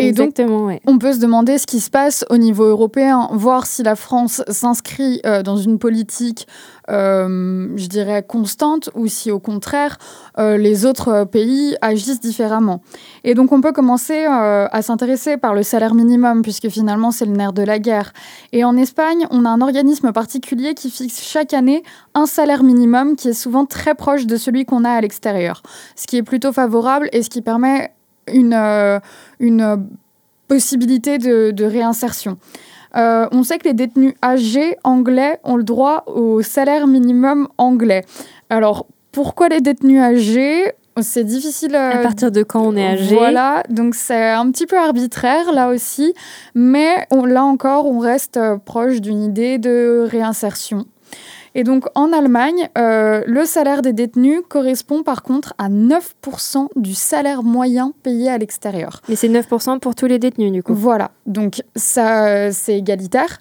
Et 0.00 0.08
Exactement, 0.08 0.70
on 0.86 0.98
peut 0.98 1.12
se 1.12 1.18
demander 1.18 1.58
ce 1.58 1.66
qui 1.66 1.80
se 1.80 1.90
passe 1.90 2.24
au 2.30 2.36
niveau 2.36 2.64
européen, 2.64 3.28
voir 3.32 3.66
si 3.66 3.82
la 3.82 3.96
France 3.96 4.42
s'inscrit 4.48 5.20
euh, 5.26 5.42
dans 5.42 5.56
une 5.56 5.78
politique, 5.78 6.46
euh, 6.90 7.68
je 7.76 7.86
dirais, 7.86 8.24
constante, 8.26 8.90
ou 8.94 9.06
si 9.06 9.30
au 9.30 9.38
contraire, 9.38 9.98
euh, 10.38 10.56
les 10.56 10.86
autres 10.86 11.24
pays 11.24 11.76
agissent 11.80 12.20
différemment. 12.20 12.82
Et 13.24 13.34
donc 13.34 13.52
on 13.52 13.60
peut 13.60 13.72
commencer 13.72 14.24
à 14.24 14.82
s'intéresser 14.82 15.36
par 15.36 15.54
le 15.54 15.62
salaire 15.62 15.94
minimum, 15.94 16.42
puisque 16.42 16.68
finalement 16.68 17.10
c'est 17.10 17.26
le 17.26 17.32
nerf 17.32 17.52
de 17.52 17.62
la 17.62 17.78
guerre. 17.78 18.12
Et 18.52 18.64
en 18.64 18.76
Espagne, 18.76 19.26
on 19.30 19.44
a 19.44 19.48
un 19.48 19.60
organisme 19.60 20.12
particulier 20.12 20.74
qui 20.74 20.90
fixe 20.90 21.22
chaque 21.22 21.54
année 21.54 21.82
un 22.14 22.26
salaire 22.26 22.62
minimum 22.62 23.16
qui 23.16 23.28
est 23.28 23.34
souvent 23.34 23.66
très 23.66 23.94
proche 23.94 24.26
de 24.26 24.36
celui 24.36 24.64
qu'on 24.64 24.84
a 24.84 24.90
à 24.90 25.00
l'extérieur, 25.00 25.62
ce 25.96 26.06
qui 26.06 26.16
est 26.16 26.22
plutôt 26.22 26.52
favorable 26.52 27.08
et 27.12 27.22
ce 27.22 27.30
qui 27.30 27.42
permet 27.42 27.92
une, 28.32 28.54
euh, 28.54 28.98
une 29.38 29.86
possibilité 30.48 31.18
de, 31.18 31.64
réinsertion. 31.64 32.38
Euh, 32.96 33.28
on 33.30 33.44
sait 33.44 33.58
que 33.58 33.68
les 33.68 33.74
détenus 33.74 34.14
âgés 34.22 34.76
anglais 34.82 35.38
ont 35.44 35.56
le 35.56 35.62
droit 35.62 36.02
au 36.06 36.42
salaire 36.42 36.88
minimum 36.88 37.48
anglais. 37.56 38.04
Alors, 38.48 38.86
pourquoi 39.12 39.48
les 39.48 39.60
détenus 39.60 40.00
âgés 40.00 40.72
c'est 41.02 41.24
difficile. 41.24 41.76
À 41.76 41.98
euh, 41.98 42.02
partir 42.02 42.30
de 42.30 42.42
quand 42.42 42.60
on 42.60 42.76
est 42.76 42.86
âgé? 42.86 43.14
Voilà, 43.14 43.62
donc 43.70 43.94
c'est 43.94 44.30
un 44.30 44.50
petit 44.50 44.66
peu 44.66 44.76
arbitraire 44.76 45.52
là 45.52 45.68
aussi, 45.68 46.12
mais 46.54 47.06
là 47.10 47.44
encore, 47.44 47.86
on 47.86 48.00
reste 48.00 48.38
proche 48.66 49.00
d'une 49.00 49.22
idée 49.22 49.56
de 49.56 50.06
réinsertion. 50.10 50.84
Et 51.54 51.64
donc 51.64 51.86
en 51.94 52.12
Allemagne, 52.12 52.68
euh, 52.78 53.22
le 53.26 53.44
salaire 53.44 53.82
des 53.82 53.92
détenus 53.92 54.40
correspond 54.48 55.02
par 55.02 55.22
contre 55.22 55.54
à 55.58 55.68
9% 55.68 56.68
du 56.76 56.94
salaire 56.94 57.42
moyen 57.42 57.92
payé 58.02 58.30
à 58.30 58.38
l'extérieur. 58.38 59.00
Mais 59.08 59.16
c'est 59.16 59.28
9% 59.28 59.80
pour 59.80 59.94
tous 59.94 60.06
les 60.06 60.18
détenus 60.18 60.52
du 60.52 60.62
coup. 60.62 60.74
Voilà, 60.74 61.10
donc 61.26 61.62
ça 61.74 62.52
c'est 62.52 62.78
égalitaire, 62.78 63.40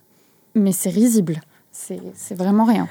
mais 0.56 0.72
c'est 0.72 0.90
risible. 0.90 1.42
C'est 1.72 2.36
vraiment 2.36 2.66
rien. 2.66 2.88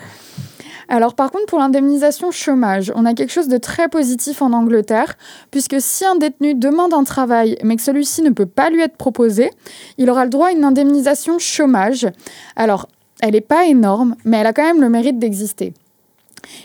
Alors 0.89 1.15
par 1.15 1.31
contre, 1.31 1.47
pour 1.47 1.59
l'indemnisation 1.59 2.31
chômage, 2.31 2.91
on 2.97 3.05
a 3.05 3.13
quelque 3.13 3.33
chose 3.33 3.49
de 3.49 3.59
très 3.59 3.89
positif 3.89 4.41
en 4.41 4.53
Angleterre, 4.55 5.15
puisque 5.51 5.77
si 5.81 6.07
un 6.07 6.17
détenu 6.17 6.55
demande 6.55 6.95
un 6.95 7.05
travail, 7.05 7.59
mais 7.63 7.77
que 7.77 7.83
celui-ci 7.83 8.23
ne 8.23 8.31
peut 8.31 8.47
pas 8.47 8.71
lui 8.71 8.81
être 8.81 8.97
proposé, 8.97 9.51
il 9.99 10.09
aura 10.09 10.25
le 10.25 10.31
droit 10.31 10.49
à 10.49 10.53
une 10.53 10.65
indemnisation 10.65 11.39
chômage. 11.39 12.09
Alors 12.57 12.89
elle 13.21 13.33
n'est 13.33 13.41
pas 13.41 13.67
énorme, 13.67 14.17
mais 14.25 14.39
elle 14.39 14.47
a 14.47 14.53
quand 14.53 14.65
même 14.65 14.81
le 14.81 14.89
mérite 14.89 15.19
d'exister. 15.19 15.73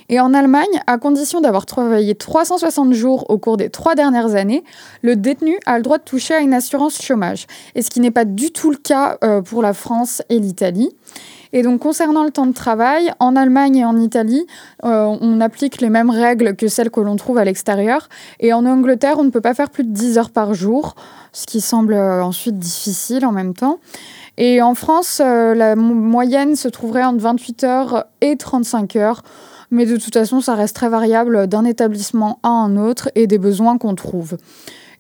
Et 0.10 0.20
en 0.20 0.34
Allemagne, 0.34 0.82
à 0.88 0.98
condition 0.98 1.42
d'avoir 1.42 1.66
travaillé 1.66 2.16
360 2.16 2.94
jours 2.94 3.30
au 3.30 3.38
cours 3.38 3.58
des 3.58 3.70
trois 3.70 3.96
dernières 3.96 4.36
années, 4.36 4.64
le 5.02 5.16
détenu 5.16 5.58
a 5.66 5.78
le 5.78 5.84
droit 5.84 5.98
de 5.98 6.04
toucher 6.04 6.36
à 6.36 6.40
une 6.40 6.54
assurance 6.54 7.02
chômage. 7.02 7.48
Et 7.76 7.82
ce 7.82 7.90
qui 7.90 8.00
n'est 8.00 8.12
pas 8.12 8.26
du 8.26 8.52
tout 8.52 8.72
le 8.72 8.78
cas 8.78 9.18
euh, 9.24 9.42
pour 9.42 9.62
la 9.62 9.74
France 9.74 10.22
et 10.30 10.40
l'Italie. 10.40 10.92
Et 11.56 11.62
donc 11.62 11.82
concernant 11.82 12.24
le 12.24 12.32
temps 12.32 12.48
de 12.48 12.54
travail, 12.54 13.12
en 13.20 13.36
Allemagne 13.36 13.78
et 13.78 13.86
en 13.86 13.98
Italie, 13.98 14.48
euh, 14.84 15.16
on 15.22 15.40
applique 15.40 15.82
les 15.82 15.90
mêmes 15.90 16.10
règles 16.10 16.56
que 16.56 16.68
celles 16.68 16.90
que 16.90 17.00
l'on 17.00 17.16
trouve 17.16 17.38
à 17.38 17.46
l'extérieur. 17.46 18.10
Et 18.40 18.54
en 18.54 18.66
Angleterre, 18.66 19.18
on 19.20 19.24
ne 19.24 19.30
peut 19.30 19.42
pas 19.42 19.54
faire 19.54 19.70
plus 19.70 19.84
de 19.84 19.94
10 19.94 20.18
heures 20.18 20.32
par 20.32 20.56
jour, 20.56 20.96
ce 21.32 21.46
qui 21.46 21.62
semble 21.62 21.94
euh, 21.94 22.24
ensuite 22.24 22.58
difficile 22.58 23.24
en 23.24 23.32
même 23.32 23.54
temps. 23.54 23.80
Et 24.38 24.62
en 24.62 24.74
France, 24.76 25.22
euh, 25.24 25.54
la 25.54 25.76
moyenne 25.76 26.56
se 26.56 26.68
trouverait 26.68 27.04
entre 27.04 27.20
28 27.20 27.64
heures 27.64 28.06
et 28.22 28.36
35 28.36 28.96
heures. 28.96 29.22
Mais 29.72 29.86
de 29.86 29.98
toute 29.98 30.14
façon, 30.14 30.42
ça 30.42 30.56
reste 30.56 30.76
très 30.76 30.90
variable 30.90 31.48
d'un 31.48 31.66
établissement 31.66 32.40
à 32.44 32.50
un 32.50 32.78
autre 32.78 33.10
et 33.16 33.26
des 33.26 33.40
besoins 33.40 33.78
qu'on 33.78 33.96
trouve. 33.96 34.38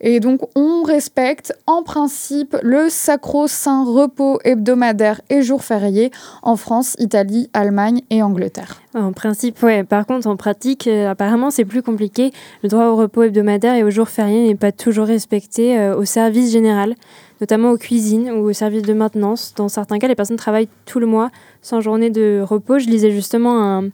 Et 0.05 0.19
donc, 0.19 0.41
on 0.55 0.83
respecte 0.83 1.53
en 1.65 1.81
principe 1.81 2.57
le 2.61 2.89
sacro-saint 2.89 3.85
repos 3.85 4.37
hebdomadaire 4.43 5.21
et 5.29 5.41
jours 5.41 5.63
fériés 5.63 6.11
en 6.41 6.57
France, 6.57 6.95
Italie, 6.99 7.49
Allemagne 7.53 8.01
et 8.09 8.21
Angleterre. 8.21 8.81
En 8.95 9.13
principe, 9.13 9.63
ouais. 9.63 9.85
Par 9.85 10.05
contre, 10.05 10.27
en 10.27 10.35
pratique, 10.35 10.87
euh, 10.87 11.09
apparemment, 11.09 11.51
c'est 11.51 11.63
plus 11.63 11.81
compliqué. 11.81 12.33
Le 12.63 12.69
droit 12.69 12.87
au 12.87 12.97
repos 12.97 13.23
hebdomadaire 13.23 13.75
et 13.75 13.83
aux 13.83 13.91
jours 13.91 14.09
fériés 14.09 14.45
n'est 14.45 14.55
pas 14.55 14.73
toujours 14.73 15.07
respecté 15.07 15.79
euh, 15.79 15.95
au 15.95 16.03
service 16.03 16.51
général 16.51 16.95
notamment 17.43 17.71
aux 17.71 17.77
cuisines 17.77 18.31
ou 18.31 18.45
au 18.45 18.53
service 18.53 18.83
de 18.83 18.93
maintenance. 18.93 19.53
Dans 19.57 19.67
certains 19.67 19.99
cas, 19.99 20.07
les 20.07 20.15
personnes 20.15 20.37
travaillent 20.37 20.69
tout 20.85 21.01
le 21.01 21.07
mois 21.07 21.29
sans 21.61 21.81
journée 21.81 22.09
de 22.09 22.41
repos. 22.41 22.79
Je 22.79 22.87
lisais 22.87 23.11
justement 23.11 23.61
un, 23.61 23.89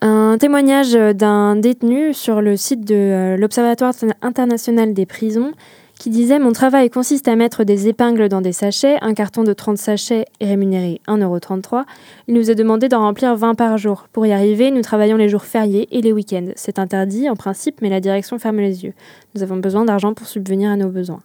un 0.00 0.36
témoignage 0.36 0.94
d'un 0.94 1.54
détenu 1.54 2.12
sur 2.12 2.40
le 2.40 2.56
site 2.56 2.84
de 2.84 2.96
euh, 2.96 3.36
l'Observatoire 3.36 3.94
international 4.20 4.94
des 4.94 5.06
prisons 5.06 5.52
qui 6.00 6.10
disait 6.10 6.40
Mon 6.40 6.50
travail 6.50 6.90
consiste 6.90 7.28
à 7.28 7.36
mettre 7.36 7.62
des 7.62 7.86
épingles 7.86 8.28
dans 8.28 8.40
des 8.40 8.50
sachets. 8.50 8.96
Un 9.00 9.14
carton 9.14 9.44
de 9.44 9.52
30 9.52 9.78
sachets 9.78 10.24
est 10.40 10.46
rémunéré 10.46 11.00
1,33€. 11.06 11.84
Il 12.26 12.34
nous 12.34 12.50
est 12.50 12.56
demandé 12.56 12.88
d'en 12.88 13.02
remplir 13.02 13.36
20 13.36 13.54
par 13.54 13.78
jour. 13.78 14.08
Pour 14.12 14.26
y 14.26 14.32
arriver, 14.32 14.72
nous 14.72 14.82
travaillons 14.82 15.16
les 15.16 15.28
jours 15.28 15.44
fériés 15.44 15.86
et 15.92 16.02
les 16.02 16.12
week-ends. 16.12 16.50
C'est 16.56 16.80
interdit 16.80 17.30
en 17.30 17.36
principe, 17.36 17.80
mais 17.80 17.90
la 17.90 18.00
direction 18.00 18.40
ferme 18.40 18.56
les 18.56 18.82
yeux. 18.82 18.94
Nous 19.36 19.44
avons 19.44 19.58
besoin 19.58 19.84
d'argent 19.84 20.14
pour 20.14 20.26
subvenir 20.26 20.72
à 20.72 20.74
nos 20.74 20.88
besoins. 20.88 21.20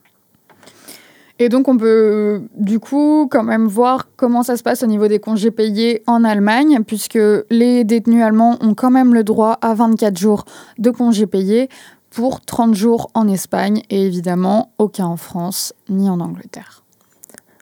Et 1.44 1.50
donc, 1.50 1.68
on 1.68 1.76
peut 1.76 2.42
du 2.56 2.80
coup 2.80 3.28
quand 3.30 3.44
même 3.44 3.68
voir 3.68 4.08
comment 4.16 4.44
ça 4.44 4.56
se 4.56 4.64
passe 4.64 4.82
au 4.82 4.86
niveau 4.86 5.10
des 5.10 5.20
congés 5.20 5.52
payés 5.52 6.02
en 6.08 6.24
Allemagne, 6.24 6.80
puisque 6.88 7.20
les 7.50 7.84
détenus 7.84 8.24
allemands 8.24 8.58
ont 8.62 8.74
quand 8.76 8.90
même 8.90 9.14
le 9.14 9.26
droit 9.26 9.58
à 9.62 9.74
24 9.74 10.18
jours 10.18 10.46
de 10.80 10.90
congés 10.90 11.28
payés 11.28 11.68
pour 12.12 12.40
30 12.40 12.76
jours 12.76 13.12
en 13.14 13.28
Espagne 13.28 13.82
et 13.90 14.06
évidemment 14.06 14.72
aucun 14.78 15.06
en 15.06 15.18
France 15.18 15.74
ni 15.90 16.10
en 16.10 16.22
Angleterre. 16.22 16.86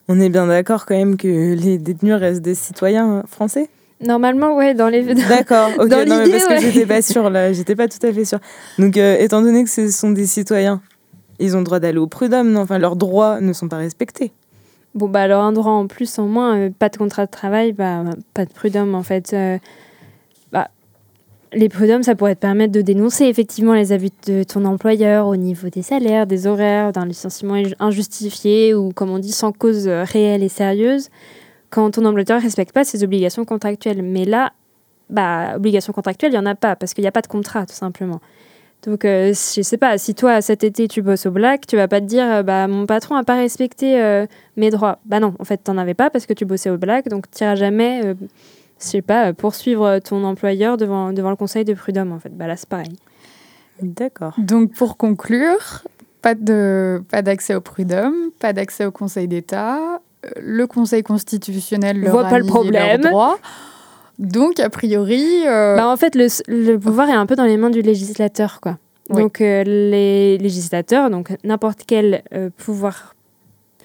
On 0.08 0.20
est 0.20 0.30
bien 0.30 0.46
d'accord 0.46 0.86
quand 0.86 0.96
même 0.96 1.18
que 1.18 1.56
les 1.56 1.80
détenus 1.80 2.14
restent 2.14 2.44
des 2.44 2.54
citoyens 2.54 3.24
français? 3.28 3.68
Normalement, 4.00 4.56
ouais, 4.56 4.76
dans 4.76 4.90
les. 4.90 5.16
D'accord, 5.16 5.70
ok, 5.80 5.90
non, 5.90 6.24
mais 6.24 6.30
parce 6.30 6.46
que 6.46 6.60
j'étais 6.60 6.86
pas 6.86 7.02
sûre 7.02 7.32
là, 7.32 7.52
j'étais 7.52 7.76
pas 7.76 7.88
tout 7.88 8.06
à 8.06 8.14
fait 8.14 8.26
sûre. 8.26 8.40
Donc, 8.78 8.96
euh, 8.98 9.18
étant 9.20 9.42
donné 9.42 9.64
que 9.64 9.70
ce 9.72 9.90
sont 9.90 10.12
des 10.12 10.28
citoyens, 10.28 10.82
ils 11.42 11.56
ont 11.56 11.60
le 11.60 11.66
droit 11.66 11.80
d'aller 11.80 11.98
au 11.98 12.08
prud'homme, 12.08 12.52
non 12.52 12.62
Enfin, 12.62 12.78
leurs 12.78 12.96
droits 12.96 13.42
ne 13.42 13.54
sont 13.54 13.68
pas 13.68 13.78
respectés. 13.78 14.32
Bon, 14.94 15.08
bah 15.08 15.22
alors 15.22 15.44
un 15.44 15.54
droit 15.54 15.72
en 15.72 15.88
plus, 15.88 16.20
en 16.20 16.28
moins, 16.28 16.58
euh, 16.58 16.70
pas 16.70 16.90
de 16.90 16.98
contrat 16.98 17.26
de 17.26 17.32
travail, 17.32 17.72
bah, 17.72 18.04
pas 18.34 18.46
de 18.46 18.52
prud'homme 18.52 18.94
en 18.94 19.04
fait. 19.04 19.34
Euh, 19.34 19.58
bah, 20.52 20.70
les 21.54 21.70
prud'hommes, 21.70 22.04
ça 22.04 22.16
pourrait 22.16 22.36
te 22.36 22.42
permettre 22.42 22.74
de 22.74 22.82
dénoncer 22.82 23.26
effectivement 23.26 23.74
les 23.74 23.94
abus 23.94 24.10
de 24.28 24.44
ton 24.44 24.66
employeur 24.66 25.28
au 25.28 25.38
niveau 25.38 25.70
des 25.70 25.82
salaires, 25.82 26.28
des 26.28 26.46
horaires, 26.46 26.92
d'un 26.92 27.06
licenciement 27.06 27.56
injustifié 27.80 28.74
ou, 28.74 28.92
comme 28.92 29.10
on 29.10 29.20
dit, 29.20 29.32
sans 29.32 29.52
cause 29.54 29.88
réelle 29.88 30.44
et 30.44 30.50
sérieuse, 30.50 31.10
quand 31.70 31.92
ton 31.92 32.06
employeur 32.06 32.40
ne 32.40 32.44
respecte 32.44 32.74
pas 32.74 32.84
ses 32.84 33.04
obligations 33.04 33.46
contractuelles. 33.46 34.02
Mais 34.02 34.26
là, 34.26 34.52
bah, 35.10 35.56
obligation 35.56 35.94
contractuelle, 35.94 36.32
il 36.32 36.36
n'y 36.36 36.40
en 36.40 36.46
a 36.46 36.56
pas 36.56 36.76
parce 36.76 36.94
qu'il 36.94 37.04
n'y 37.04 37.08
a 37.08 37.12
pas 37.12 37.22
de 37.22 37.28
contrat, 37.28 37.66
tout 37.66 37.76
simplement. 37.76 38.20
Donc, 38.84 39.06
euh, 39.06 39.28
je 39.28 39.62
sais 39.62 39.78
pas, 39.78 39.98
si 39.98 40.16
toi, 40.16 40.42
cet 40.42 40.64
été, 40.64 40.88
tu 40.88 41.02
bosses 41.02 41.28
au 41.28 41.32
black, 41.32 41.68
tu 41.68 41.76
vas 41.76 41.88
pas 41.88 42.02
te 42.02 42.06
dire, 42.06 42.26
euh, 42.26 42.44
bah, 42.44 42.68
mon 42.68 42.88
patron 42.88 43.16
n'a 43.16 43.24
pas 43.24 43.36
respecté 43.36 44.02
euh, 44.02 44.26
mes 44.58 44.72
droits. 44.72 45.00
Bah 45.06 45.20
non, 45.20 45.36
en 45.38 45.44
fait, 45.44 45.58
t'en 45.58 45.78
avais 45.78 45.94
pas 45.94 46.10
parce 46.10 46.26
que 46.26 46.34
tu 46.34 46.46
bossais 46.46 46.72
au 46.72 46.78
black, 46.78 47.08
donc 47.08 47.30
tu 47.30 47.44
n'iras 47.44 47.56
jamais, 47.56 48.02
je 48.04 48.16
sais 48.80 49.04
pas, 49.04 49.34
poursuivre 49.34 50.00
ton 50.00 50.24
employeur 50.24 50.78
devant, 50.78 51.14
devant 51.14 51.30
le 51.30 51.36
conseil 51.36 51.64
de 51.64 51.74
prud'homme, 51.76 52.12
en 52.12 52.20
fait. 52.20 52.36
Bah 52.36 52.48
là, 52.48 52.58
c'est 52.58 52.70
pareil. 52.70 52.96
D'accord. 53.84 54.34
Donc, 54.40 54.74
pour 54.74 54.98
conclure, 54.98 55.84
pas 56.22 56.34
de 56.34 57.04
pas 57.10 57.22
d'accès 57.22 57.54
au 57.54 57.62
prud'homme, 57.62 58.32
pas 58.40 58.54
d'accès 58.54 58.86
au 58.86 58.92
Conseil 58.92 59.28
d'État, 59.28 60.02
le 60.40 60.68
Conseil 60.68 61.04
constitutionnel 61.04 62.00
leur 62.00 62.12
voit 62.12 62.26
pas 62.26 62.40
le 62.40 62.46
problème. 62.46 63.02
Droits. 63.02 63.40
Donc, 64.22 64.60
a 64.60 64.70
priori. 64.70 65.48
Euh, 65.48 65.76
bah, 65.76 65.88
en 65.88 65.98
fait, 65.98 66.16
le, 66.16 66.28
le, 66.48 66.78
pouvoir 66.78 67.10
est 67.10 67.14
un 67.14 67.26
peu 67.26 67.36
dans 67.36 67.44
les 67.44 67.58
mains 67.58 67.72
du 67.72 67.82
législateur, 67.82 68.62
quoi. 68.62 68.78
Donc, 69.10 69.42
euh, 69.42 69.64
les 69.64 70.38
législateurs, 70.38 71.10
donc 71.10 71.36
n'importe 71.44 71.82
quel 71.86 72.24
euh, 72.34 72.50
pouvoir 72.56 73.16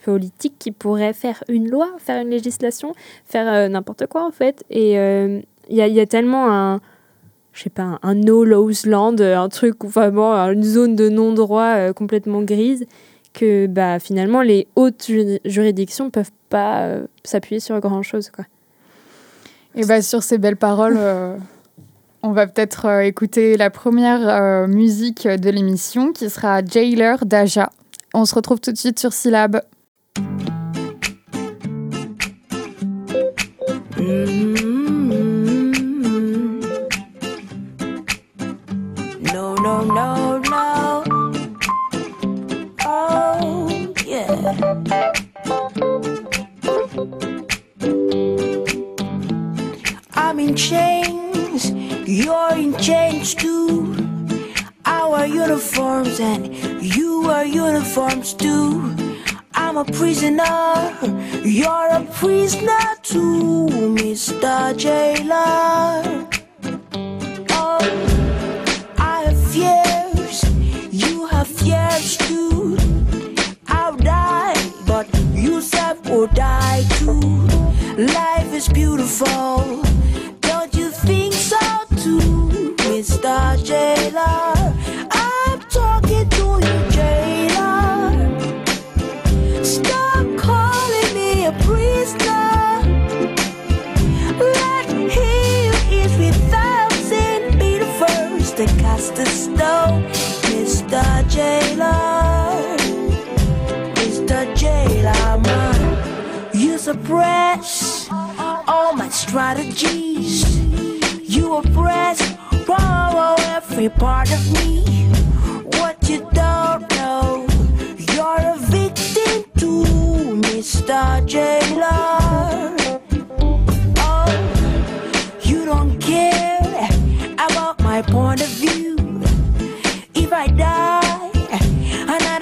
politique 0.04 0.54
qui 0.56 0.70
pourrait 0.70 1.14
faire 1.14 1.42
une 1.48 1.68
loi, 1.68 1.88
faire 1.98 2.22
une 2.22 2.28
législation, 2.28 2.92
faire 3.24 3.68
n'importe 3.68 4.06
quoi, 4.06 4.24
en 4.24 4.30
fait. 4.30 4.62
Et 4.70 4.92
il 4.92 5.42
y 5.70 5.80
a, 5.80 5.88
y, 5.88 5.98
a, 5.98 6.06
tellement 6.06 6.52
un. 6.52 6.80
Je 7.52 7.62
sais 7.62 7.70
pas, 7.70 7.98
un 8.02 8.14
no-laws 8.14 8.84
land, 8.84 9.16
un 9.18 9.48
truc, 9.48 9.84
vraiment, 9.84 10.34
une 10.34 10.62
zone 10.62 10.94
de 10.94 11.08
non-droit 11.08 11.92
complètement 11.94 12.42
grise, 12.42 12.86
que 13.32 13.66
bah, 13.66 13.98
finalement, 13.98 14.42
les 14.42 14.68
hautes 14.76 15.10
juridictions 15.44 16.10
peuvent 16.10 16.30
pas 16.50 16.98
s'appuyer 17.24 17.58
sur 17.58 17.80
grand-chose, 17.80 18.30
quoi. 18.30 18.44
Et 19.76 19.84
bah, 19.84 20.00
sur 20.00 20.22
ces 20.22 20.38
belles 20.38 20.56
paroles, 20.56 20.96
euh, 20.98 21.36
on 22.22 22.32
va 22.32 22.46
peut-être 22.46 22.86
euh, 22.86 23.00
écouter 23.00 23.58
la 23.58 23.68
première 23.68 24.26
euh, 24.26 24.66
musique 24.66 25.28
de 25.28 25.50
l'émission 25.50 26.12
qui 26.12 26.30
sera 26.30 26.64
Jailer 26.64 27.26
d'Aja. 27.26 27.70
On 28.14 28.24
se 28.24 28.34
retrouve 28.34 28.58
tout 28.58 28.72
de 28.72 28.78
suite 28.78 28.98
sur 28.98 29.12
Syllab. 29.12 29.60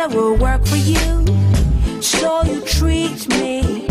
Another 0.04 0.20
will 0.20 0.36
work 0.36 0.64
for 0.66 0.76
you. 0.76 1.24
So 2.00 2.42
you 2.44 2.60
treat 2.62 3.28
me 3.28 3.86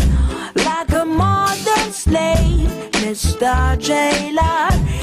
like 0.54 0.92
a 0.92 1.04
modern 1.04 1.92
slave, 1.92 2.68
Mr. 3.02 3.78
Jailer. 3.78 4.93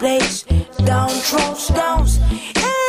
Marketplace, 0.00 0.42
down 0.84 1.08
throw 1.08 1.54
stones. 1.54 2.20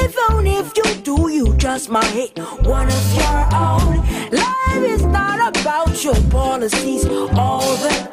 Even 0.04 0.47
if 0.47 0.76
you 0.78 0.84
do, 1.04 1.30
you 1.30 1.56
just 1.58 1.89
might 1.89 2.06
hit 2.06 2.38
one 2.63 2.88
of 2.88 3.15
your 3.15 3.56
own. 3.56 3.97
Life 4.32 4.84
is 4.84 5.04
not 5.06 5.58
about 5.58 6.04
your 6.04 6.15
policies 6.30 7.06
all 7.36 7.76
the 7.78 8.11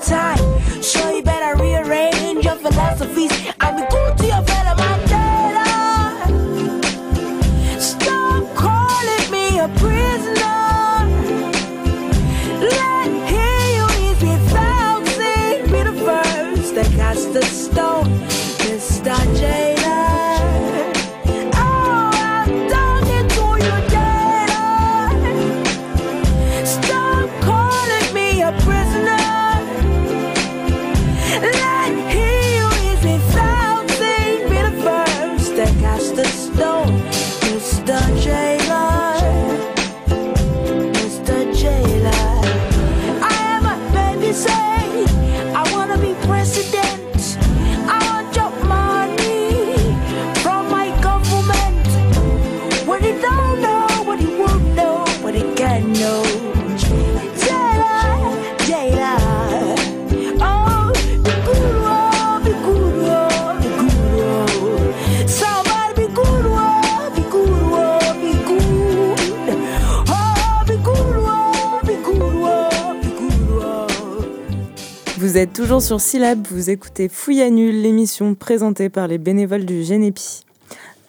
Vous 75.38 75.44
êtes 75.44 75.52
toujours 75.52 75.82
sur 75.82 76.00
Syllab, 76.00 76.48
vous 76.50 76.68
écoutez 76.68 77.08
Fouille 77.08 77.42
à 77.42 77.48
nul, 77.48 77.80
l'émission 77.80 78.34
présentée 78.34 78.88
par 78.88 79.06
les 79.06 79.18
bénévoles 79.18 79.66
du 79.66 79.84
Génépi. 79.84 80.44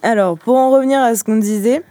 Alors, 0.03 0.37
pour 0.37 0.55
en 0.55 0.69
revenir 0.69 0.99
à 0.99 1.15
ce 1.15 1.23
qu'on 1.23 1.37
disait, 1.37 1.81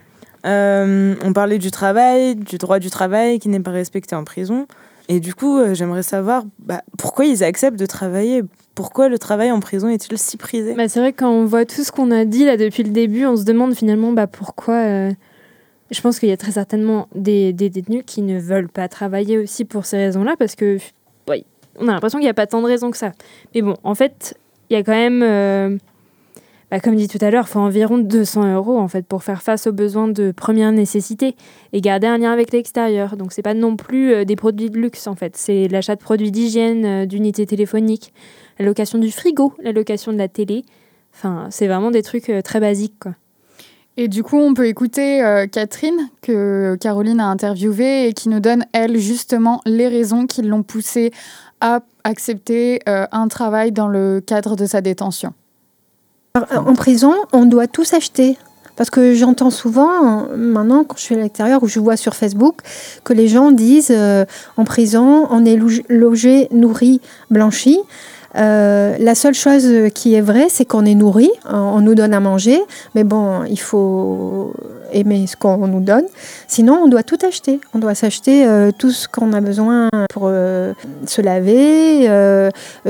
euh, 0.46 1.16
on 1.24 1.32
parlait 1.32 1.58
du 1.58 1.72
travail, 1.72 2.36
du 2.36 2.56
droit 2.56 2.78
du 2.78 2.90
travail 2.90 3.40
qui 3.40 3.48
n'est 3.48 3.58
pas 3.58 3.72
respecté 3.72 4.14
en 4.14 4.22
prison. 4.22 4.68
Et 5.08 5.18
du 5.18 5.34
coup, 5.34 5.58
euh, 5.58 5.74
j'aimerais 5.74 6.04
savoir 6.04 6.44
bah, 6.60 6.82
pourquoi 6.96 7.24
ils 7.24 7.42
acceptent 7.42 7.76
de 7.76 7.86
travailler? 7.86 8.44
Pourquoi 8.76 9.08
le 9.08 9.18
travail 9.18 9.50
en 9.50 9.58
prison 9.58 9.88
est-il 9.88 10.16
si 10.16 10.36
prisé? 10.36 10.74
Bah, 10.74 10.88
c'est 10.88 11.00
vrai 11.00 11.12
que 11.12 11.18
quand 11.18 11.32
on 11.32 11.44
voit 11.44 11.64
tout 11.64 11.82
ce 11.82 11.90
qu'on 11.90 12.12
a 12.12 12.24
dit 12.24 12.44
là 12.44 12.56
depuis 12.56 12.84
le 12.84 12.90
début, 12.90 13.26
on 13.26 13.36
se 13.36 13.42
demande 13.42 13.74
finalement 13.74 14.12
bah, 14.12 14.28
pourquoi. 14.28 14.74
euh, 14.74 15.10
Je 15.90 16.00
pense 16.00 16.20
qu'il 16.20 16.28
y 16.28 16.32
a 16.32 16.36
très 16.36 16.52
certainement 16.52 17.08
des, 17.16 17.52
des 17.52 17.68
détenus 17.68 18.04
qui 18.06 18.22
ne 18.22 18.38
veulent 18.38 18.68
pas 18.68 18.86
travailler 18.86 19.38
aussi 19.38 19.64
pour 19.64 19.86
ces 19.86 19.96
raisons-là, 19.96 20.36
parce 20.38 20.54
que 20.54 20.78
on 21.78 21.88
a 21.88 21.92
l'impression 21.92 22.18
qu'il 22.18 22.26
n'y 22.26 22.30
a 22.30 22.34
pas 22.34 22.46
tant 22.46 22.60
de 22.62 22.66
raisons 22.66 22.90
que 22.90 22.96
ça. 22.96 23.12
Mais 23.54 23.62
bon, 23.62 23.76
en 23.84 23.94
fait, 23.94 24.38
il 24.70 24.74
y 24.74 24.76
a 24.76 24.82
quand 24.82 24.92
même, 24.92 25.22
euh, 25.22 25.76
bah, 26.70 26.80
comme 26.80 26.96
dit 26.96 27.08
tout 27.08 27.18
à 27.20 27.30
l'heure, 27.30 27.44
il 27.48 27.50
faut 27.50 27.60
environ 27.60 27.98
200 27.98 28.54
euros 28.54 28.78
en 28.78 28.88
fait 28.88 29.06
pour 29.06 29.22
faire 29.22 29.42
face 29.42 29.66
aux 29.66 29.72
besoins 29.72 30.08
de 30.08 30.32
première 30.32 30.72
nécessité 30.72 31.34
et 31.72 31.80
garder 31.80 32.06
un 32.06 32.18
lien 32.18 32.32
avec 32.32 32.52
l'extérieur. 32.52 33.16
Donc 33.16 33.32
c'est 33.32 33.42
pas 33.42 33.54
non 33.54 33.76
plus 33.76 34.12
euh, 34.12 34.24
des 34.24 34.36
produits 34.36 34.70
de 34.70 34.78
luxe 34.78 35.06
en 35.06 35.14
fait, 35.14 35.36
c'est 35.36 35.68
l'achat 35.68 35.94
de 35.96 36.00
produits 36.00 36.30
d'hygiène, 36.30 36.84
euh, 36.84 37.06
d'unités 37.06 37.46
téléphoniques, 37.46 38.12
la 38.58 38.66
location 38.66 38.98
du 38.98 39.10
frigo, 39.10 39.54
la 39.62 39.72
location 39.72 40.12
de 40.12 40.18
la 40.18 40.28
télé. 40.28 40.64
Enfin, 41.14 41.46
c'est 41.50 41.66
vraiment 41.66 41.90
des 41.90 42.02
trucs 42.02 42.28
euh, 42.28 42.42
très 42.42 42.60
basiques 42.60 42.98
quoi. 43.00 43.14
Et 44.00 44.06
du 44.06 44.22
coup, 44.22 44.38
on 44.38 44.54
peut 44.54 44.68
écouter 44.68 45.24
euh, 45.24 45.48
Catherine, 45.48 46.08
que 46.22 46.76
Caroline 46.80 47.18
a 47.18 47.26
interviewée, 47.26 48.06
et 48.06 48.12
qui 48.12 48.28
nous 48.28 48.38
donne, 48.38 48.64
elle, 48.72 48.96
justement, 48.96 49.60
les 49.66 49.88
raisons 49.88 50.28
qui 50.28 50.42
l'ont 50.42 50.62
poussée 50.62 51.10
à 51.60 51.80
accepter 52.04 52.80
euh, 52.88 53.06
un 53.12 53.28
travail 53.28 53.72
dans 53.72 53.88
le 53.88 54.20
cadre 54.24 54.56
de 54.56 54.66
sa 54.66 54.80
détention. 54.80 55.32
En 56.54 56.74
prison, 56.74 57.14
on 57.32 57.46
doit 57.46 57.66
tout 57.66 57.84
s'acheter. 57.84 58.38
Parce 58.78 58.90
que 58.90 59.12
j'entends 59.12 59.50
souvent, 59.50 60.28
euh, 60.30 60.36
maintenant, 60.36 60.84
quand 60.84 60.96
je 60.96 61.02
suis 61.02 61.16
à 61.16 61.18
l'extérieur, 61.18 61.64
ou 61.64 61.66
je 61.66 61.80
vois 61.80 61.96
sur 61.96 62.14
Facebook, 62.14 62.60
que 63.02 63.12
les 63.12 63.26
gens 63.26 63.50
disent 63.50 63.90
euh, 63.90 64.24
en 64.56 64.64
prison, 64.64 65.26
on 65.30 65.44
est 65.44 65.58
logé, 65.88 66.46
nourri, 66.52 67.00
blanchi. 67.28 67.80
Euh, 68.36 68.96
la 68.98 69.14
seule 69.14 69.34
chose 69.34 69.66
qui 69.94 70.14
est 70.14 70.20
vraie, 70.20 70.48
c'est 70.48 70.64
qu'on 70.64 70.84
est 70.84 70.94
nourri, 70.94 71.30
on, 71.48 71.80
nous 71.80 71.94
donne 71.94 72.12
à 72.12 72.20
manger, 72.20 72.60
mais 72.94 73.04
bon, 73.04 73.44
il 73.44 73.58
faut 73.58 74.52
aimer 74.92 75.26
ce 75.26 75.36
qu'on 75.36 75.66
nous 75.66 75.80
donne. 75.80 76.04
Sinon, 76.46 76.80
on 76.84 76.88
doit 76.88 77.02
tout 77.02 77.18
acheter. 77.26 77.60
On 77.74 77.78
doit 77.78 77.94
s'acheter 77.94 78.46
euh, 78.46 78.70
tout 78.76 78.90
ce 78.90 79.08
qu'on 79.08 79.32
a 79.32 79.40
besoin 79.40 79.88
pour 80.10 80.24
euh, 80.26 80.72
se 81.06 81.22
laver. 81.22 82.08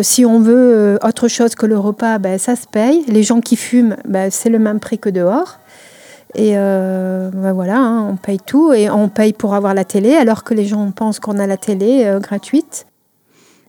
si 0.03 0.25
on 0.25 0.41
veut 0.41 0.99
autre 1.03 1.29
chose 1.29 1.55
que 1.55 1.67
le 1.67 1.79
repas, 1.79 2.19
ben, 2.19 2.39
ça 2.39 2.57
se 2.57 2.67
paye. 2.67 3.05
Les 3.09 3.23
gens 3.23 3.41
qui 3.41 3.57
fument, 3.57 3.97
ben, 4.07 4.31
c'est 4.31 4.51
le 4.51 4.59
même 4.59 4.81
prix 4.81 4.99
que 4.99 5.11
dehors. 5.11 5.59
Et 6.35 6.53
ben 6.53 7.53
voilà, 7.55 7.79
hein, 7.79 8.07
on 8.11 8.17
paye 8.17 8.39
tout 8.39 8.73
et 8.73 8.91
on 8.91 9.09
paye 9.09 9.33
pour 9.33 9.55
avoir 9.55 9.73
la 9.73 9.85
télé, 9.85 10.15
alors 10.15 10.45
que 10.45 10.53
les 10.53 10.67
gens 10.67 10.91
pensent 10.91 11.21
qu'on 11.21 11.39
a 11.39 11.47
la 11.47 11.57
télé 11.57 12.19
gratuite. 12.21 12.87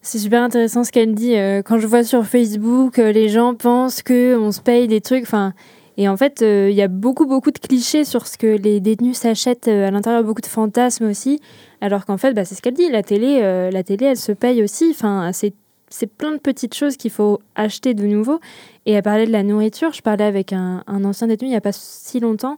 C'est 0.02 0.20
super 0.20 0.44
intéressant 0.44 0.84
ce 0.84 0.92
qu'elle 0.92 1.14
dit. 1.14 1.36
Euh, 1.36 1.62
quand 1.62 1.78
je 1.78 1.88
vois 1.88 2.04
sur 2.04 2.26
Facebook, 2.26 3.00
euh, 3.00 3.12
les 3.12 3.28
gens 3.28 3.54
pensent 3.54 4.02
que 4.02 4.38
on 4.38 4.52
se 4.52 4.62
paye 4.62 4.88
des 4.88 5.02
trucs. 5.02 5.24
Enfin, 5.24 5.54
et 5.98 6.08
en 6.08 6.16
fait, 6.16 6.42
euh, 6.42 6.70
il 6.72 6.76
y 6.76 6.82
a 6.82 6.88
beaucoup 6.88 7.26
beaucoup 7.26 7.52
de 7.52 7.60
clichés 7.60 8.06
sur 8.06 8.26
ce 8.26 8.38
que 8.38 8.48
les 8.48 8.80
détenus 8.80 9.18
s'achètent 9.18 9.68
à 9.68 9.92
l'intérieur, 9.92 10.24
beaucoup 10.24 10.42
de 10.42 10.48
fantasmes 10.48 11.10
aussi. 11.10 11.42
Alors 11.82 12.06
qu'en 12.06 12.18
fait, 12.18 12.34
bah, 12.34 12.46
c'est 12.46 12.56
ce 12.56 12.62
qu'elle 12.62 12.76
dit. 12.76 12.90
La 12.90 13.04
télé, 13.04 13.42
la 13.72 13.84
télé, 13.84 14.06
elle 14.06 14.18
se 14.18 14.32
paye 14.32 14.64
aussi. 14.64 14.88
Enfin, 14.92 15.32
c'est 15.34 16.08
plein 16.08 16.32
de 16.32 16.38
petites 16.38 16.76
choses 16.76 16.96
qu'il 16.96 17.12
faut 17.12 17.42
acheter 17.56 17.94
de 17.94 18.06
nouveau. 18.06 18.40
Et 18.86 18.96
à 18.96 19.02
parler 19.02 19.26
de 19.26 19.32
la 19.32 19.44
nourriture, 19.44 19.92
je 19.92 20.02
parlais 20.02 20.24
avec 20.24 20.54
un, 20.54 20.84
un 20.88 21.04
ancien 21.04 21.28
détenu 21.28 21.50
il 21.50 21.52
n'y 21.52 21.58
a 21.58 21.62
pas 21.62 21.74
si 21.74 22.20
longtemps 22.20 22.58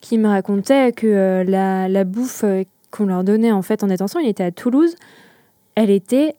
qui 0.00 0.18
me 0.18 0.28
racontait 0.28 0.92
que 0.92 1.44
la, 1.46 1.88
la 1.88 2.04
bouffe 2.04 2.44
qu'on 2.90 3.06
leur 3.06 3.24
donnait 3.24 3.52
en 3.52 3.62
fait 3.62 3.82
en 3.82 3.86
détention, 3.86 4.20
il 4.20 4.28
était 4.28 4.44
à 4.44 4.50
Toulouse, 4.50 4.96
elle 5.74 5.90
était 5.90 6.34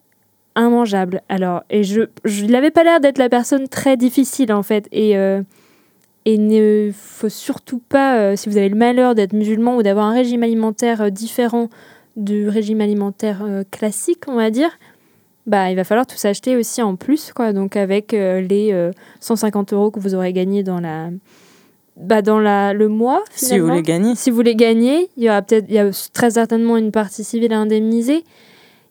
immangeable. 0.56 1.22
Alors, 1.28 1.62
et 1.70 1.82
je, 1.82 2.02
je 2.24 2.44
il 2.44 2.70
pas 2.72 2.84
l'air 2.84 3.00
d'être 3.00 3.18
la 3.18 3.28
personne 3.28 3.68
très 3.68 3.96
difficile 3.96 4.52
en 4.52 4.62
fait. 4.62 4.88
Et 4.92 5.16
euh, 5.16 5.42
et 6.24 6.38
ne 6.38 6.90
faut 6.92 7.28
surtout 7.28 7.78
pas, 7.78 8.18
euh, 8.18 8.36
si 8.36 8.48
vous 8.48 8.56
avez 8.56 8.68
le 8.68 8.76
malheur 8.76 9.14
d'être 9.14 9.34
musulman 9.34 9.76
ou 9.76 9.82
d'avoir 9.82 10.06
un 10.06 10.14
régime 10.14 10.42
alimentaire 10.42 11.02
euh, 11.02 11.10
différent 11.10 11.68
du 12.16 12.48
régime 12.48 12.80
alimentaire 12.80 13.42
euh, 13.42 13.64
classique, 13.70 14.24
on 14.26 14.36
va 14.36 14.50
dire, 14.50 14.70
bah 15.46 15.70
il 15.70 15.76
va 15.76 15.84
falloir 15.84 16.06
tout 16.06 16.16
s'acheter 16.16 16.56
aussi 16.56 16.80
en 16.80 16.96
plus, 16.96 17.32
quoi. 17.34 17.52
Donc 17.52 17.76
avec 17.76 18.12
les 18.12 18.70
euh, 18.72 18.92
150 19.20 19.74
euros 19.74 19.90
que 19.90 20.00
vous 20.00 20.14
aurez 20.14 20.32
gagnés 20.32 20.62
dans 20.62 20.80
la, 20.80 21.10
bah 21.98 22.22
dans 22.22 22.38
la 22.38 22.72
le 22.72 22.88
mois. 22.88 23.22
Si 23.34 23.58
vous 23.58 23.70
les 23.70 23.82
gagnez. 23.82 24.14
Si 24.14 24.30
vous 24.30 24.40
les 24.40 24.56
gagnez, 24.56 25.10
il 25.18 25.24
y 25.24 25.28
aura 25.28 25.42
peut-être, 25.42 25.66
il 25.68 25.74
y 25.74 25.78
a 25.78 25.90
très 26.14 26.30
certainement 26.30 26.78
une 26.78 26.92
partie 26.92 27.24
civile 27.24 27.52
à 27.52 27.58
indemniser. 27.58 28.24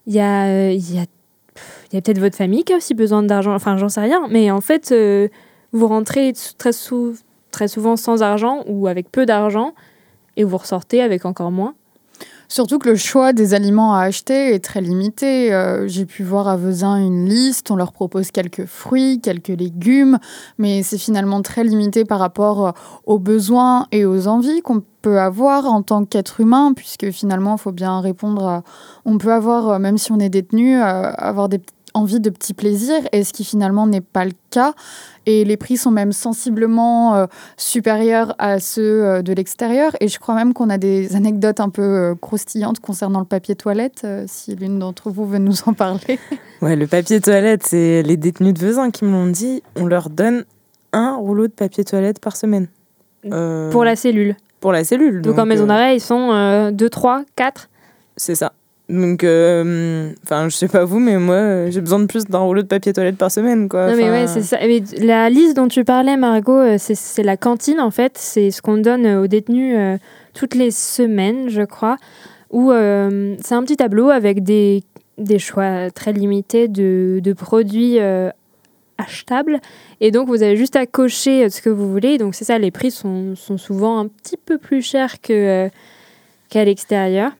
Il 0.05 0.13
y 0.13 0.19
a, 0.19 0.71
il 0.71 0.93
y 0.93 0.99
a, 0.99 1.05
il 1.93 1.97
y 1.97 1.99
a 1.99 2.01
peut-être 2.01 2.19
votre 2.19 2.35
famille 2.35 2.63
qui 2.63 2.73
a 2.73 2.77
aussi 2.77 2.95
besoin 2.95 3.21
d'argent. 3.21 3.53
Enfin, 3.53 3.77
j'en 3.77 3.87
sais 3.87 4.01
rien. 4.01 4.27
Mais 4.31 4.49
en 4.49 4.61
fait, 4.61 4.91
euh, 4.91 5.27
vous 5.73 5.87
rentrez 5.87 6.33
très, 6.57 6.71
sou- 6.73 7.15
très 7.51 7.67
souvent 7.67 7.95
sans 7.95 8.23
argent 8.23 8.63
ou 8.67 8.87
avec 8.87 9.11
peu 9.11 9.27
d'argent 9.27 9.73
et 10.35 10.43
vous 10.43 10.57
ressortez 10.57 11.01
avec 11.03 11.23
encore 11.25 11.51
moins. 11.51 11.75
Surtout 12.49 12.77
que 12.77 12.89
le 12.89 12.95
choix 12.95 13.31
des 13.33 13.53
aliments 13.53 13.95
à 13.95 14.01
acheter 14.01 14.53
est 14.53 14.63
très 14.63 14.81
limité. 14.81 15.53
Euh, 15.53 15.87
J'ai 15.87 16.05
pu 16.05 16.23
voir 16.23 16.47
à 16.47 16.57
Vezin 16.57 16.97
une 16.97 17.27
liste, 17.27 17.71
on 17.71 17.75
leur 17.75 17.93
propose 17.93 18.31
quelques 18.31 18.65
fruits, 18.65 19.19
quelques 19.21 19.47
légumes, 19.47 20.19
mais 20.59 20.83
c'est 20.83 20.97
finalement 20.99 21.41
très 21.41 21.63
limité 21.63 22.05
par 22.05 22.19
rapport 22.19 22.67
euh, 22.67 22.71
aux 23.05 23.17
besoins 23.17 23.87
et 23.91 24.05
aux 24.05 24.27
envies 24.27 24.61
qu'on 24.61 24.83
peut 25.01 25.19
avoir 25.19 25.65
en 25.65 25.81
tant 25.81 26.05
qu'être 26.05 26.41
humain, 26.41 26.73
puisque 26.75 27.09
finalement, 27.11 27.55
il 27.55 27.59
faut 27.59 27.71
bien 27.71 27.99
répondre 28.01 28.45
à... 28.45 28.63
On 29.05 29.17
peut 29.17 29.31
avoir, 29.33 29.79
même 29.79 29.97
si 29.97 30.11
on 30.11 30.19
est 30.19 30.29
détenu, 30.29 30.75
avoir 30.79 31.49
des 31.49 31.57
petites 31.57 31.73
envies 31.93 32.19
de 32.19 32.29
petits 32.29 32.53
plaisirs, 32.53 33.01
et 33.11 33.23
ce 33.23 33.33
qui 33.33 33.43
finalement 33.43 33.85
n'est 33.87 34.01
pas 34.01 34.25
le 34.25 34.31
cas. 34.49 34.73
Et 35.25 35.45
les 35.45 35.57
prix 35.57 35.77
sont 35.77 35.91
même 35.91 36.11
sensiblement 36.11 37.15
euh, 37.15 37.25
supérieurs 37.57 38.35
à 38.39 38.59
ceux 38.59 39.05
euh, 39.05 39.21
de 39.21 39.31
l'extérieur. 39.33 39.91
Et 39.99 40.07
je 40.07 40.19
crois 40.19 40.35
même 40.35 40.53
qu'on 40.53 40.69
a 40.69 40.77
des 40.77 41.15
anecdotes 41.15 41.59
un 41.59 41.69
peu 41.69 41.81
euh, 41.81 42.15
croustillantes 42.15 42.79
concernant 42.79 43.19
le 43.19 43.25
papier 43.25 43.55
toilette, 43.55 44.01
euh, 44.03 44.25
si 44.27 44.55
l'une 44.55 44.79
d'entre 44.79 45.09
vous 45.11 45.25
veut 45.25 45.37
nous 45.39 45.55
en 45.67 45.73
parler. 45.73 46.19
Ouais, 46.61 46.77
le 46.77 46.87
papier 46.87 47.19
toilette, 47.19 47.63
c'est 47.63 48.03
les 48.03 48.15
détenus 48.15 48.53
de 48.53 48.59
Vezin 48.65 48.89
qui 48.89 49.03
me 49.03 49.11
l'ont 49.11 49.27
dit. 49.27 49.61
On 49.75 49.85
leur 49.85 50.09
donne 50.09 50.45
un 50.93 51.15
rouleau 51.17 51.47
de 51.47 51.51
papier 51.51 51.83
toilette 51.83 52.19
par 52.19 52.37
semaine. 52.37 52.67
Euh, 53.25 53.69
Pour 53.69 53.83
la 53.83 53.97
cellule. 53.97 54.37
pour 54.61 54.71
la 54.71 54.85
cellule. 54.85 55.21
Donc, 55.21 55.37
en 55.39 55.45
maison 55.45 55.65
euh, 55.65 55.67
d'arrêt, 55.67 55.97
ils 55.97 55.99
sont 55.99 56.71
2, 56.71 56.89
3, 56.89 57.23
4. 57.35 57.69
c'est 58.15 58.35
ça. 58.35 58.53
Donc, 58.93 59.23
euh, 59.23 60.11
enfin, 60.23 60.49
je 60.49 60.55
sais 60.55 60.67
pas 60.67 60.85
vous, 60.85 60.99
mais 60.99 61.17
moi, 61.17 61.35
euh, 61.35 61.71
j'ai 61.71 61.81
besoin 61.81 61.99
de 61.99 62.05
plus 62.05 62.25
d'un 62.25 62.37
rouleau 62.39 62.61
de 62.61 62.67
papier 62.67 62.93
toilette 62.93 63.17
par 63.17 63.31
semaine, 63.31 63.67
quoi. 63.67 63.87
Non, 63.89 63.97
mais 63.97 64.09
ouais, 64.09 64.27
c'est 64.27 64.43
ça. 64.43 64.57
Mais 64.61 64.83
la 64.99 65.29
liste 65.31 65.55
dont 65.55 65.67
tu 65.67 65.83
parlais, 65.83 66.15
Margot, 66.15 66.51
euh, 66.59 66.75
c'est- 66.77 67.23
la 67.23 67.35
cantine, 67.35 67.79
en 67.79 67.89
fait. 67.89 68.13
C'est 68.17 68.51
ce 68.51 68.61
qu'on 68.61 68.77
donne 68.77 69.07
aux 69.07 69.25
détenus 69.27 69.99
toutes 70.35 70.53
les 70.53 70.69
semaines, 70.69 71.49
je 71.49 71.63
crois. 71.63 71.97
Où 72.51 72.71
euh, 72.71 73.35
c'est 73.43 73.55
un 73.55 73.63
petit 73.63 73.77
tableau 73.77 74.09
avec 74.09 74.43
des, 74.43 74.83
des 75.17 75.39
choix 75.39 75.89
très 75.89 76.13
limités 76.13 76.67
de, 76.67 77.19
de 77.23 77.33
produits 77.33 77.99
euh, 77.99 78.29
achetables. 78.99 79.59
Et 80.01 80.11
donc, 80.11 80.27
vous 80.27 80.43
avez 80.43 80.55
juste 80.55 80.75
à 80.75 80.85
cocher 80.85 81.49
ce 81.49 81.63
que 81.63 81.69
vous 81.71 81.89
voulez. 81.91 82.19
Donc, 82.19 82.35
c'est 82.35 82.45
ça, 82.45 82.59
les 82.59 82.69
prix 82.69 82.91
sont, 82.91 83.35
sont 83.35 83.57
souvent 83.57 83.97
un 83.97 84.07
petit 84.07 84.37
peu 84.37 84.59
plus 84.59 84.83
chers 84.83 85.19
que, 85.19 85.33
euh, 85.33 85.69
qu'à 86.49 86.63
l'extérieur. 86.63 87.31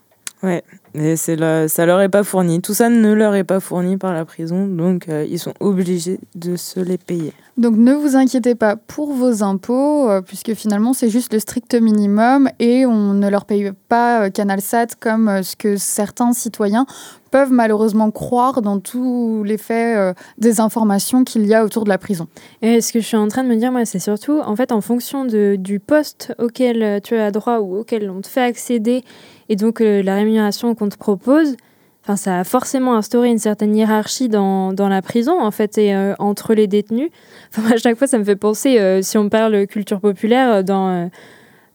Et 0.95 1.15
c'est 1.15 1.35
là, 1.35 1.67
ça 1.67 1.85
leur 1.85 2.01
est 2.01 2.09
pas 2.09 2.23
fourni. 2.23 2.61
Tout 2.61 2.73
ça 2.73 2.89
ne 2.89 3.13
leur 3.13 3.33
est 3.35 3.43
pas 3.43 3.59
fourni 3.59 3.97
par 3.97 4.13
la 4.13 4.25
prison, 4.25 4.67
donc 4.67 5.09
euh, 5.09 5.25
ils 5.27 5.39
sont 5.39 5.53
obligés 5.59 6.19
de 6.35 6.55
se 6.55 6.79
les 6.79 6.97
payer. 6.97 7.33
Donc 7.57 7.75
ne 7.77 7.93
vous 7.93 8.15
inquiétez 8.15 8.55
pas 8.55 8.75
pour 8.75 9.13
vos 9.13 9.43
impôts, 9.43 10.09
euh, 10.09 10.21
puisque 10.21 10.53
finalement 10.55 10.93
c'est 10.93 11.09
juste 11.09 11.33
le 11.33 11.39
strict 11.39 11.75
minimum 11.75 12.49
et 12.59 12.85
on 12.87 13.13
ne 13.13 13.29
leur 13.29 13.45
paye 13.45 13.71
pas 13.89 14.23
euh, 14.23 14.29
CanalSat 14.31 14.87
comme 14.99 15.27
euh, 15.27 15.43
ce 15.43 15.55
que 15.55 15.77
certains 15.77 16.33
citoyens 16.33 16.87
peuvent 17.33 17.51
malheureusement 17.51 18.11
croire 18.11 18.61
dans 18.61 18.79
tous 18.79 19.43
les 19.43 19.57
faits 19.57 19.97
euh, 19.97 20.13
des 20.37 20.61
informations 20.61 21.23
qu'il 21.23 21.47
y 21.47 21.55
a 21.55 21.65
autour 21.65 21.83
de 21.83 21.89
la 21.89 21.97
prison. 21.97 22.27
Et 22.61 22.79
ce 22.79 22.93
que 22.93 22.99
je 22.99 23.07
suis 23.07 23.17
en 23.17 23.27
train 23.27 23.43
de 23.43 23.49
me 23.49 23.55
dire, 23.55 23.71
moi, 23.71 23.85
c'est 23.85 23.97
surtout, 23.97 24.39
en 24.45 24.55
fait, 24.55 24.71
en 24.71 24.81
fonction 24.81 25.25
du 25.25 25.79
poste 25.79 26.35
auquel 26.37 27.01
tu 27.01 27.15
as 27.15 27.31
droit 27.31 27.57
ou 27.57 27.77
auquel 27.79 28.11
on 28.11 28.21
te 28.21 28.27
fait 28.27 28.43
accéder, 28.43 29.03
et 29.49 29.55
donc 29.55 29.81
euh, 29.81 30.03
la 30.03 30.13
rémunération 30.13 30.75
qu'on 30.75 30.89
te 30.89 30.95
propose, 30.95 31.55
enfin, 32.03 32.17
ça 32.17 32.41
a 32.41 32.43
forcément 32.43 32.93
instauré 32.95 33.29
une 33.29 33.39
certaine 33.39 33.75
hiérarchie 33.75 34.29
dans, 34.29 34.71
dans 34.71 34.87
la 34.87 35.01
prison, 35.01 35.41
en 35.41 35.49
fait, 35.49 35.79
et 35.79 35.95
euh, 35.95 36.13
entre 36.19 36.53
les 36.53 36.67
détenus. 36.67 37.09
Enfin, 37.49 37.73
à 37.73 37.77
chaque 37.77 37.97
fois, 37.97 38.05
ça 38.05 38.19
me 38.19 38.23
fait 38.23 38.35
penser, 38.35 39.01
si 39.01 39.17
on 39.17 39.27
parle 39.29 39.65
culture 39.65 39.99
populaire, 39.99 40.63
dans... 40.63 41.09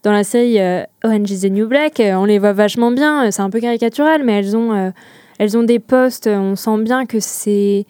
dans 0.05 0.12
la 0.12 0.23
série 0.23 0.59
Orange 1.03 1.31
is 1.33 1.40
the 1.40 1.51
New 1.51 1.66
Black, 1.66 2.01
on 2.01 2.25
les 2.25 2.38
voit 2.38 2.53
vachement 2.53 2.92
bien. 2.92 3.33
C'est 3.33 3.42
un 3.42 3.51
peu 3.51 3.59
caricatural, 3.59 4.23
mais 4.25 4.38
elles 4.38 4.57
ont, 4.57 4.92
elles 5.38 5.57
ont 5.57 5.62
des 5.62 5.79
postes. 5.79 6.27
On 6.27 6.57
sent 6.57 6.79
bien 6.83 7.07
que 7.07 7.20
c'est 7.20 7.87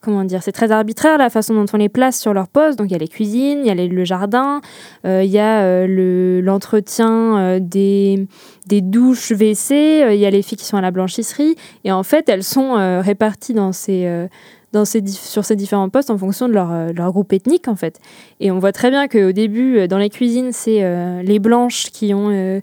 comment 0.00 0.24
dire, 0.24 0.42
c'est 0.42 0.50
très 0.52 0.72
arbitraire 0.72 1.16
la 1.16 1.30
façon 1.30 1.54
dont 1.54 1.66
on 1.72 1.76
les 1.76 1.88
place 1.88 2.20
sur 2.20 2.34
leur 2.34 2.48
poste. 2.48 2.76
Donc 2.78 2.88
il 2.88 2.92
y 2.92 2.96
a 2.96 2.98
les 2.98 3.08
cuisines, 3.08 3.60
il 3.64 3.66
y 3.66 3.70
a 3.70 3.74
le 3.74 4.04
jardin, 4.04 4.60
euh, 5.06 5.22
il 5.22 5.30
y 5.30 5.38
a 5.38 5.60
euh, 5.62 5.86
le- 5.86 6.40
l'entretien 6.40 7.38
euh, 7.38 7.58
des, 7.60 8.26
des 8.66 8.80
douches 8.80 9.30
WC, 9.30 10.04
il 10.12 10.18
y 10.18 10.26
a 10.26 10.30
les 10.30 10.42
filles 10.42 10.58
qui 10.58 10.64
sont 10.64 10.76
à 10.76 10.80
la 10.80 10.90
blanchisserie. 10.90 11.54
Et 11.84 11.92
en 11.92 12.02
fait, 12.02 12.28
elles 12.28 12.42
sont 12.42 12.72
réparties 13.00 13.54
dans 13.54 13.70
ces, 13.72 14.26
dans 14.72 14.84
ces 14.84 15.06
sur 15.06 15.44
ces 15.44 15.54
différents 15.54 15.88
postes 15.88 16.10
en 16.10 16.18
fonction 16.18 16.48
de 16.48 16.52
leur, 16.54 16.92
leur 16.92 17.12
groupe 17.12 17.32
ethnique 17.32 17.68
en 17.68 17.76
fait. 17.76 18.00
Et 18.40 18.50
on 18.50 18.58
voit 18.58 18.72
très 18.72 18.90
bien 18.90 19.06
qu'au 19.06 19.30
début, 19.30 19.86
dans 19.86 19.98
les 19.98 20.10
cuisines, 20.10 20.50
c'est 20.52 20.82
les 21.22 21.38
blanches 21.38 21.90
qui 21.92 22.12
ont, 22.12 22.60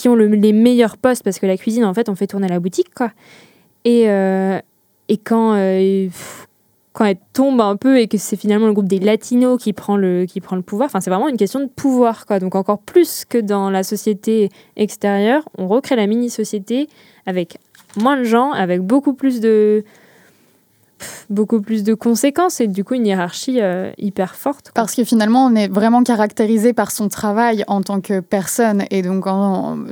qui 0.00 0.08
ont 0.08 0.14
le- 0.14 0.26
les 0.28 0.52
meilleurs 0.52 0.96
postes 0.96 1.22
parce 1.22 1.38
que 1.38 1.46
la 1.46 1.56
cuisine, 1.56 1.84
en 1.84 1.94
fait, 1.94 2.08
on 2.08 2.14
fait 2.14 2.26
tourner 2.26 2.48
la 2.48 2.60
boutique 2.60 2.92
quoi. 2.94 3.10
Et, 3.84 4.08
euh, 4.10 4.58
et 5.08 5.16
quand, 5.16 5.54
euh, 5.54 6.08
quand 6.92 7.04
elle 7.04 7.16
tombe 7.32 7.60
un 7.60 7.76
peu 7.76 7.98
et 7.98 8.08
que 8.08 8.18
c'est 8.18 8.36
finalement 8.36 8.66
le 8.66 8.72
groupe 8.72 8.88
des 8.88 8.98
latinos 8.98 9.62
qui 9.62 9.72
prend 9.72 9.96
le, 9.96 10.24
qui 10.26 10.40
prend 10.40 10.56
le 10.56 10.62
pouvoir, 10.62 10.86
enfin, 10.86 11.00
c'est 11.00 11.10
vraiment 11.10 11.28
une 11.28 11.36
question 11.36 11.60
de 11.60 11.66
pouvoir. 11.66 12.26
Quoi. 12.26 12.40
Donc 12.40 12.54
encore 12.54 12.78
plus 12.80 13.24
que 13.24 13.38
dans 13.38 13.70
la 13.70 13.82
société 13.82 14.48
extérieure, 14.76 15.48
on 15.56 15.68
recrée 15.68 15.96
la 15.96 16.06
mini-société 16.06 16.88
avec 17.26 17.58
moins 17.96 18.16
de 18.16 18.24
gens, 18.24 18.52
avec 18.52 18.80
beaucoup 18.80 19.14
plus 19.14 19.40
de, 19.40 19.84
beaucoup 21.28 21.60
plus 21.60 21.82
de 21.84 21.94
conséquences 21.94 22.60
et 22.60 22.66
du 22.66 22.84
coup 22.84 22.94
une 22.94 23.06
hiérarchie 23.06 23.60
euh, 23.60 23.90
hyper 23.98 24.34
forte. 24.34 24.66
quoi. 24.66 24.72
Parce 24.74 24.94
que 24.94 25.04
finalement, 25.04 25.46
on 25.46 25.54
est 25.54 25.68
vraiment 25.68 26.02
caractérisé 26.02 26.72
par 26.72 26.90
son 26.90 27.08
travail 27.08 27.64
en 27.68 27.82
tant 27.82 28.00
que 28.00 28.20
personne. 28.20 28.84
Et 28.90 29.02
donc, 29.02 29.24
on, 29.26 29.86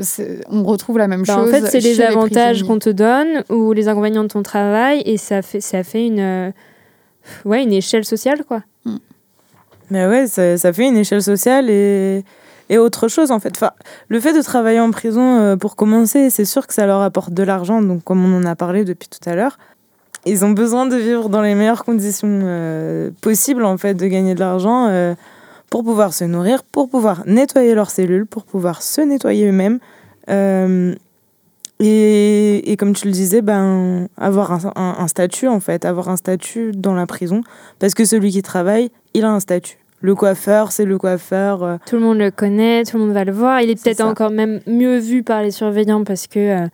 retrouve 0.64 0.98
la 0.98 1.08
même 1.08 1.22
Bah, 1.26 1.38
en 1.38 1.44
chose. 1.44 1.50
fait, 1.50 1.66
c'est 1.66 1.80
les 1.80 2.00
avantages 2.00 2.62
qu'on 2.64 2.78
te 2.78 2.90
donne 2.90 3.44
ou 3.50 3.72
les 3.72 3.88
inconvénients 3.88 4.24
de 4.24 4.28
ton 4.28 4.42
travail 4.42 5.02
et 5.04 5.16
ça 5.16 5.42
fait, 5.42 5.60
ça 5.60 5.82
fait 5.84 6.06
une, 6.06 6.20
euh, 6.20 6.50
ouais, 7.44 7.62
une 7.62 7.72
échelle 7.72 8.04
sociale. 8.04 8.44
quoi. 8.44 8.62
Mais 9.90 10.06
ouais, 10.06 10.26
ça, 10.26 10.58
ça 10.58 10.72
fait 10.72 10.86
une 10.86 10.98
échelle 10.98 11.22
sociale 11.22 11.70
et, 11.70 12.22
et 12.68 12.76
autre 12.76 13.08
chose 13.08 13.30
en 13.30 13.40
fait. 13.40 13.52
Enfin, 13.56 13.70
le 14.08 14.20
fait 14.20 14.34
de 14.34 14.42
travailler 14.42 14.80
en 14.80 14.90
prison, 14.90 15.38
euh, 15.40 15.56
pour 15.56 15.76
commencer, 15.76 16.28
c'est 16.30 16.44
sûr 16.44 16.66
que 16.66 16.74
ça 16.74 16.86
leur 16.86 17.00
apporte 17.00 17.32
de 17.32 17.42
l'argent. 17.42 17.80
Donc, 17.80 18.04
comme 18.04 18.22
on 18.24 18.36
en 18.38 18.44
a 18.44 18.54
parlé 18.54 18.84
depuis 18.84 19.08
tout 19.08 19.26
à 19.28 19.34
l'heure, 19.34 19.58
ils 20.28 20.44
ont 20.44 20.50
besoin 20.50 20.86
de 20.86 20.96
vivre 20.96 21.28
dans 21.28 21.42
les 21.42 21.54
meilleures 21.54 21.84
conditions 21.84 22.28
euh, 22.42 23.10
possibles 23.20 23.64
en 23.64 23.76
fait, 23.78 23.94
de 23.94 24.06
gagner 24.06 24.34
de 24.34 24.40
l'argent 24.40 24.86
euh, 24.88 25.14
pour 25.70 25.84
pouvoir 25.84 26.12
se 26.12 26.24
nourrir, 26.24 26.62
pour 26.64 26.88
pouvoir 26.88 27.22
nettoyer 27.26 27.74
leurs 27.74 27.90
cellules, 27.90 28.26
pour 28.26 28.44
pouvoir 28.44 28.82
se 28.82 29.00
nettoyer 29.00 29.46
eux-mêmes. 29.48 29.78
Euh, 30.30 30.94
et, 31.80 32.72
et 32.72 32.76
comme 32.76 32.92
tu 32.92 33.06
le 33.06 33.12
disais, 33.12 33.40
ben, 33.40 34.08
avoir 34.16 34.52
un, 34.52 34.72
un- 34.74 34.96
un 34.98 35.08
statut, 35.08 35.46
en 35.46 35.60
fait, 35.60 35.84
avoir 35.84 36.08
un 36.08 36.16
statut 36.16 36.72
dans 36.74 36.94
la 36.94 37.06
prison. 37.06 37.42
Parce 37.78 37.94
que 37.94 38.04
celui 38.04 38.30
qui 38.32 38.42
travaille, 38.42 38.90
il 39.14 39.24
a 39.24 39.30
un 39.30 39.40
statut. 39.40 39.78
Le 40.00 40.14
coiffeur, 40.14 40.70
c'est 40.72 40.84
le 40.84 40.96
coiffeur. 40.98 41.78
Tout 41.86 41.96
le 41.96 42.02
monde 42.02 42.18
le 42.18 42.30
connaît, 42.30 42.84
tout 42.84 42.98
le 42.98 43.04
monde 43.04 43.12
va 43.14 43.24
le 43.24 43.32
voir. 43.32 43.60
Il 43.60 43.70
est 43.70 43.76
C'est 43.76 43.90
peut-être 43.94 44.06
encore 44.08 44.30
même 44.30 44.60
mieux 44.66 44.98
vu 44.98 45.22
par 45.22 45.42
les 45.42 45.50
surveillants 45.50 46.04
parce 46.04 46.26
que 46.28 46.66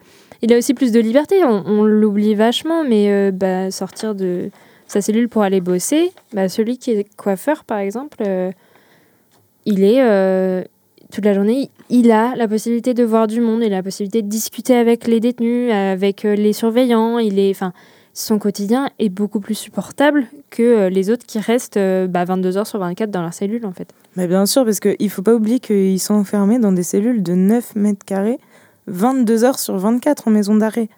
il 0.44 0.52
a 0.52 0.58
aussi 0.58 0.74
plus 0.74 0.92
de 0.92 1.00
liberté. 1.00 1.42
On, 1.44 1.84
l'oublie 1.84 2.34
vachement, 2.34 2.84
mais 2.84 3.10
euh, 3.10 3.30
bah, 3.32 3.70
sortir 3.70 4.14
de 4.14 4.50
sa 4.86 5.00
cellule 5.00 5.28
pour 5.28 5.42
aller 5.42 5.60
bosser, 5.60 6.12
bah, 6.32 6.48
celui 6.48 6.78
qui 6.78 6.92
est 6.92 7.16
coiffeur, 7.16 7.64
par 7.64 7.78
exemple, 7.78 8.18
euh, 8.26 8.52
il 9.64 9.82
est 9.82 10.02
euh, 10.02 10.62
toute 11.10 11.24
la 11.24 11.32
journée, 11.32 11.70
il 11.88 12.10
a 12.12 12.34
la 12.36 12.46
possibilité 12.46 12.92
de 12.92 13.02
voir 13.02 13.26
du 13.26 13.40
monde, 13.40 13.62
il 13.62 13.72
a 13.72 13.76
la 13.76 13.82
possibilité 13.82 14.20
de 14.20 14.28
discuter 14.28 14.74
avec 14.74 15.06
les 15.06 15.20
détenus, 15.20 15.72
avec 15.72 16.22
les 16.22 16.52
surveillants. 16.52 17.18
Son 18.16 18.38
quotidien 18.38 18.90
est 19.00 19.08
beaucoup 19.08 19.40
plus 19.40 19.56
supportable 19.56 20.26
que 20.50 20.86
les 20.86 21.10
autres 21.10 21.26
qui 21.26 21.40
restent 21.40 21.78
euh, 21.78 22.06
bah, 22.06 22.24
22 22.24 22.56
heures 22.56 22.66
sur 22.66 22.78
24 22.78 23.10
dans 23.10 23.22
leur 23.22 23.34
cellule, 23.34 23.66
en 23.66 23.72
fait. 23.72 23.88
Mais 24.14 24.28
bien 24.28 24.46
sûr, 24.46 24.64
parce 24.64 24.78
qu'il 24.78 24.94
ne 25.00 25.08
faut 25.08 25.22
pas 25.22 25.34
oublier 25.34 25.58
qu'ils 25.58 25.98
sont 25.98 26.14
enfermés 26.14 26.60
dans 26.60 26.70
des 26.70 26.84
cellules 26.84 27.24
de 27.24 27.34
9 27.34 27.74
mètres 27.74 28.04
carrés, 28.06 28.38
22 28.86 29.44
heures 29.44 29.58
sur 29.58 29.76
24 29.78 30.28
en 30.28 30.30
maison 30.30 30.54
d'arrêt. 30.56 30.88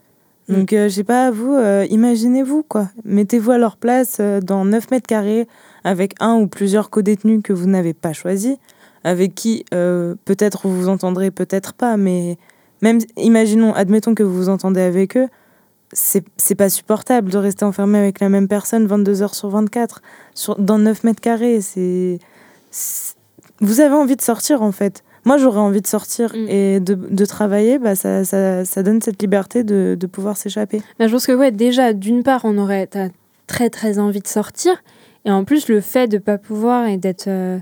Donc, 0.49 0.72
euh, 0.72 0.88
je 0.88 0.94
sais 0.94 1.05
pas, 1.05 1.31
vous, 1.33 1.53
euh, 1.55 1.87
imaginez-vous, 1.90 2.62
quoi. 2.62 2.88
Mettez-vous 3.05 3.51
à 3.51 3.59
leur 3.59 3.77
place 3.77 4.18
euh, 4.20 4.40
dans 4.40 4.64
9 4.64 4.90
mètres 4.92 5.07
carrés 5.09 5.49
avec 5.83 6.14
un 6.20 6.35
ou 6.37 6.46
plusieurs 6.46 6.88
co-détenus 6.90 7.40
que 7.42 7.53
vous 7.53 7.66
n'avez 7.66 7.94
pas 7.94 8.12
choisis, 8.12 8.57
avec 9.03 9.35
qui 9.35 9.64
euh, 9.75 10.14
peut-être 10.25 10.68
vous 10.68 10.83
vous 10.83 10.88
entendrez, 10.88 11.33
peut-être 11.33 11.72
pas, 11.75 11.96
mais 11.96 12.38
même, 12.81 12.99
imaginons, 13.16 13.75
admettons 13.75 14.14
que 14.14 14.22
vous 14.22 14.35
vous 14.35 14.49
entendez 14.49 14.81
avec 14.81 15.16
eux, 15.16 15.27
c'est 15.92 16.55
pas 16.57 16.68
supportable 16.68 17.31
de 17.31 17.38
rester 17.38 17.64
enfermé 17.64 17.99
avec 17.99 18.20
la 18.20 18.29
même 18.29 18.46
personne 18.49 18.87
22 18.87 19.22
heures 19.22 19.35
sur 19.35 19.49
24, 19.51 20.01
sur, 20.35 20.57
dans 20.61 20.79
9 20.79 21.03
mètres 21.05 21.20
carrés. 21.20 21.61
C'est- 21.61 22.18
vous 23.61 23.81
avez 23.81 23.94
envie 23.94 24.16
de 24.16 24.22
sortir 24.22 24.62
en 24.62 24.72
fait. 24.72 25.03
Moi 25.27 25.37
j'aurais 25.37 25.61
envie 25.61 25.83
de 25.83 25.87
sortir 25.87 26.33
Mm. 26.35 26.49
et 26.49 26.81
de, 26.81 26.95
de 26.95 27.25
travailler, 27.27 27.79
bah, 27.79 27.95
ça, 27.95 28.25
ça, 28.25 28.65
ça 28.65 28.83
donne 28.83 29.03
cette 29.03 29.21
liberté 29.21 29.62
de, 29.65 29.97
de 30.01 30.07
pouvoir 30.07 30.37
s'échapper. 30.39 30.81
Bah, 30.99 31.07
je 31.07 31.12
pense 31.12 31.27
que 31.27 31.33
ouais, 31.33 31.51
déjà, 31.51 31.93
d'une 31.93 32.23
part, 32.23 32.41
on 32.45 32.57
aurait 32.57 32.89
très 33.47 33.69
très 33.69 33.99
envie 33.99 34.21
de 34.21 34.27
sortir. 34.29 34.83
Et 35.25 35.31
en 35.31 35.45
plus, 35.45 35.69
le 35.69 35.81
fait 35.81 36.07
de 36.09 36.19
pas 36.19 36.39
pouvoir 36.39 36.87
et 36.87 36.97
d'être 36.97 37.27
euh, 37.29 37.59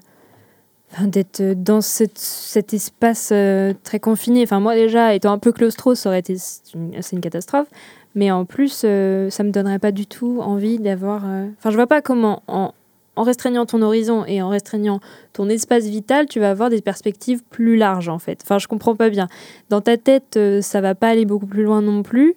d'être 1.03 1.43
dans 1.57 1.81
cette, 1.81 2.19
cet 2.19 2.73
espace 2.73 3.31
euh, 3.33 3.73
très 3.83 3.99
confiné. 3.99 4.43
Enfin, 4.45 4.61
moi 4.61 4.75
déjà, 4.75 5.15
étant 5.15 5.33
un 5.33 5.39
peu 5.39 5.51
claustro, 5.51 5.95
ça 5.95 6.09
aurait 6.11 6.21
été 6.21 6.37
c'est 6.39 7.13
une, 7.13 7.21
catastrophe. 7.21 7.67
Mais 8.15 8.31
en 8.31 8.45
plus, 8.45 8.83
euh, 8.85 9.29
ça 9.31 9.43
me 9.43 9.51
donnerait 9.51 9.81
pas 9.81 9.91
du 9.91 10.07
tout 10.07 10.39
envie 10.41 10.79
d'avoir. 10.79 11.23
euh, 11.27 11.47
Enfin, 11.59 11.71
je 11.71 11.77
vois 11.77 11.89
pas 11.89 12.01
comment, 12.01 12.43
en, 12.47 12.73
en 13.17 13.23
restreignant 13.23 13.65
ton 13.67 13.81
horizon 13.83 14.25
et 14.27 14.43
en 14.43 14.49
restreignant 14.49 15.01
ton 15.33 15.49
espace 15.49 15.85
vital, 15.85 16.27
tu 16.27 16.41
vas 16.41 16.51
avoir 16.51 16.71
des 16.71 16.81
perspectives 16.83 17.43
plus 17.51 17.77
larges 17.77 18.09
en 18.09 18.19
fait. 18.19 18.41
Enfin, 18.45 18.59
je 18.59 18.67
comprends 18.67 18.97
pas 18.97 19.11
bien. 19.11 19.29
Dans 19.71 19.81
ta 19.81 19.97
tête, 19.97 20.37
euh, 20.37 20.61
ça 20.63 20.81
va 20.81 20.95
pas 20.95 21.09
aller 21.09 21.25
beaucoup 21.25 21.47
plus 21.47 21.63
loin 21.63 21.81
non 21.83 22.03
plus. 22.03 22.35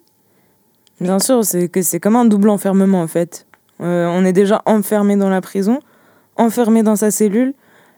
Bien 0.99 1.19
sûr, 1.19 1.43
c'est 1.45 1.67
que 1.67 1.81
c'est 1.81 1.99
comme 1.99 2.15
un 2.15 2.25
double 2.25 2.49
enfermement 2.49 3.01
en 3.01 3.07
fait. 3.07 3.45
Euh, 3.81 4.07
on 4.11 4.25
est 4.25 4.33
déjà 4.33 4.61
enfermé 4.65 5.15
dans 5.15 5.29
la 5.29 5.41
prison, 5.41 5.79
enfermé 6.35 6.81
dans 6.81 6.95
sa 6.95 7.11
cellule, 7.11 7.53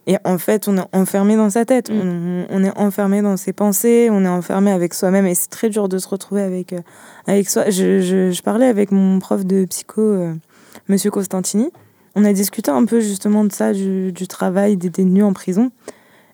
et 0.08 0.18
en 0.26 0.38
fait 0.38 0.68
on 0.68 0.78
est 0.78 0.84
enfermé 0.94 1.38
dans 1.38 1.50
sa 1.50 1.64
tête. 1.66 1.90
Mm. 1.90 1.94
On, 2.02 2.46
on 2.50 2.64
est 2.64 2.78
enfermé 2.78 3.22
dans 3.22 3.38
ses 3.38 3.54
pensées, 3.54 4.10
on 4.12 4.26
est 4.26 4.30
enfermé 4.30 4.72
avec 4.72 4.94
soi-même, 4.94 5.26
et 5.26 5.36
c'est 5.36 5.50
très 5.50 5.70
dur 5.70 5.88
de 5.88 5.98
se 5.98 6.08
retrouver 6.10 6.42
avec, 6.42 6.74
euh, 6.74 6.80
avec 7.28 7.50
soi. 7.50 7.70
Je, 7.70 8.02
je- 8.02 8.32
je 8.32 8.42
parlais 8.42 8.66
avec 8.68 8.92
mon 8.92 9.20
prof 9.20 9.46
de 9.46 9.64
psycho, 9.66 10.02
euh, 10.02 10.34
Monsieur 10.90 11.12
Costantini. 11.12 11.72
On 12.20 12.26
a 12.26 12.34
discuté 12.34 12.70
un 12.70 12.84
peu 12.84 13.00
justement 13.00 13.46
de 13.46 13.54
ça, 13.54 13.72
du, 13.72 14.28
travail 14.28 14.76
des 14.76 14.90
détenus 14.90 15.24
en 15.24 15.32
prison. 15.32 15.72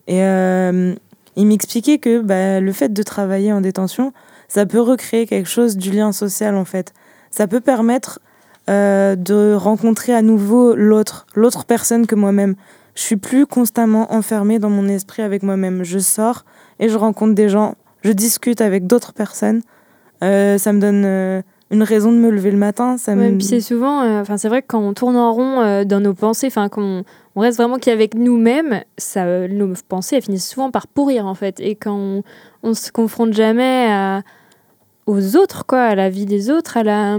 Et 0.07 0.23
euh, 0.23 0.95
il 1.35 1.45
m'expliquait 1.45 1.99
que 1.99 2.21
bah, 2.21 2.59
le 2.59 2.71
fait 2.71 2.91
de 2.91 3.03
travailler 3.03 3.53
en 3.53 3.61
détention, 3.61 4.11
ça 4.47 4.65
peut 4.65 4.79
recréer 4.81 5.27
quelque 5.27 5.47
chose 5.47 5.77
du 5.77 5.91
lien 5.91 6.11
social 6.11 6.55
en 6.55 6.65
fait. 6.65 6.91
Ça 7.29 7.45
peut 7.45 7.61
permettre 7.61 8.19
euh, 8.67 9.15
de 9.15 9.53
rencontrer 9.53 10.15
à 10.15 10.23
nouveau 10.23 10.73
l'autre, 10.73 11.27
l'autre 11.35 11.65
personne 11.65 12.07
que 12.07 12.15
moi-même. 12.15 12.55
Je 12.95 13.03
suis 13.03 13.17
plus 13.17 13.45
constamment 13.45 14.11
enfermée 14.11 14.57
dans 14.57 14.71
mon 14.71 14.87
esprit 14.87 15.21
avec 15.21 15.43
moi-même. 15.43 15.83
Je 15.83 15.99
sors 15.99 16.45
et 16.79 16.89
je 16.89 16.97
rencontre 16.97 17.35
des 17.35 17.47
gens, 17.47 17.75
je 18.01 18.11
discute 18.11 18.59
avec 18.59 18.87
d'autres 18.87 19.13
personnes. 19.13 19.61
Euh, 20.23 20.57
ça 20.57 20.73
me 20.73 20.79
donne 20.79 21.43
une 21.75 21.83
raison 21.83 22.11
de 22.11 22.17
me 22.17 22.29
lever 22.31 22.51
le 22.51 22.57
matin. 22.57 22.97
Ça 22.97 23.13
Ouais, 23.13 23.29
me... 23.31 23.37
puis 23.37 23.45
c'est 23.45 23.61
souvent, 23.61 24.01
euh, 24.01 24.21
enfin 24.21 24.37
c'est 24.37 24.49
vrai 24.49 24.61
que 24.61 24.67
quand 24.67 24.79
on 24.81 24.93
tourne 24.93 25.15
en 25.15 25.31
rond 25.33 25.61
euh, 25.61 25.83
dans 25.85 25.99
nos 25.99 26.13
pensées, 26.13 26.47
enfin 26.47 26.69
qu'on 26.69 27.03
on 27.35 27.41
reste 27.41 27.57
vraiment 27.57 27.77
qu'avec 27.77 28.15
nous-mêmes, 28.15 28.81
ça, 28.97 29.25
euh, 29.25 29.47
nos 29.47 29.73
pensées 29.87 30.15
elles 30.15 30.23
finissent 30.23 30.49
souvent 30.49 30.71
par 30.71 30.87
pourrir 30.87 31.25
en 31.27 31.35
fait. 31.35 31.59
Et 31.59 31.75
quand 31.75 31.95
on, 31.95 32.23
on 32.63 32.73
se 32.73 32.91
confronte 32.91 33.33
jamais 33.33 33.87
à, 33.89 34.23
aux 35.05 35.35
autres, 35.35 35.65
quoi, 35.65 35.81
à 35.83 35.95
la 35.95 36.09
vie 36.09 36.25
des 36.25 36.49
autres, 36.49 36.77
à 36.77 36.83
la 36.83 37.17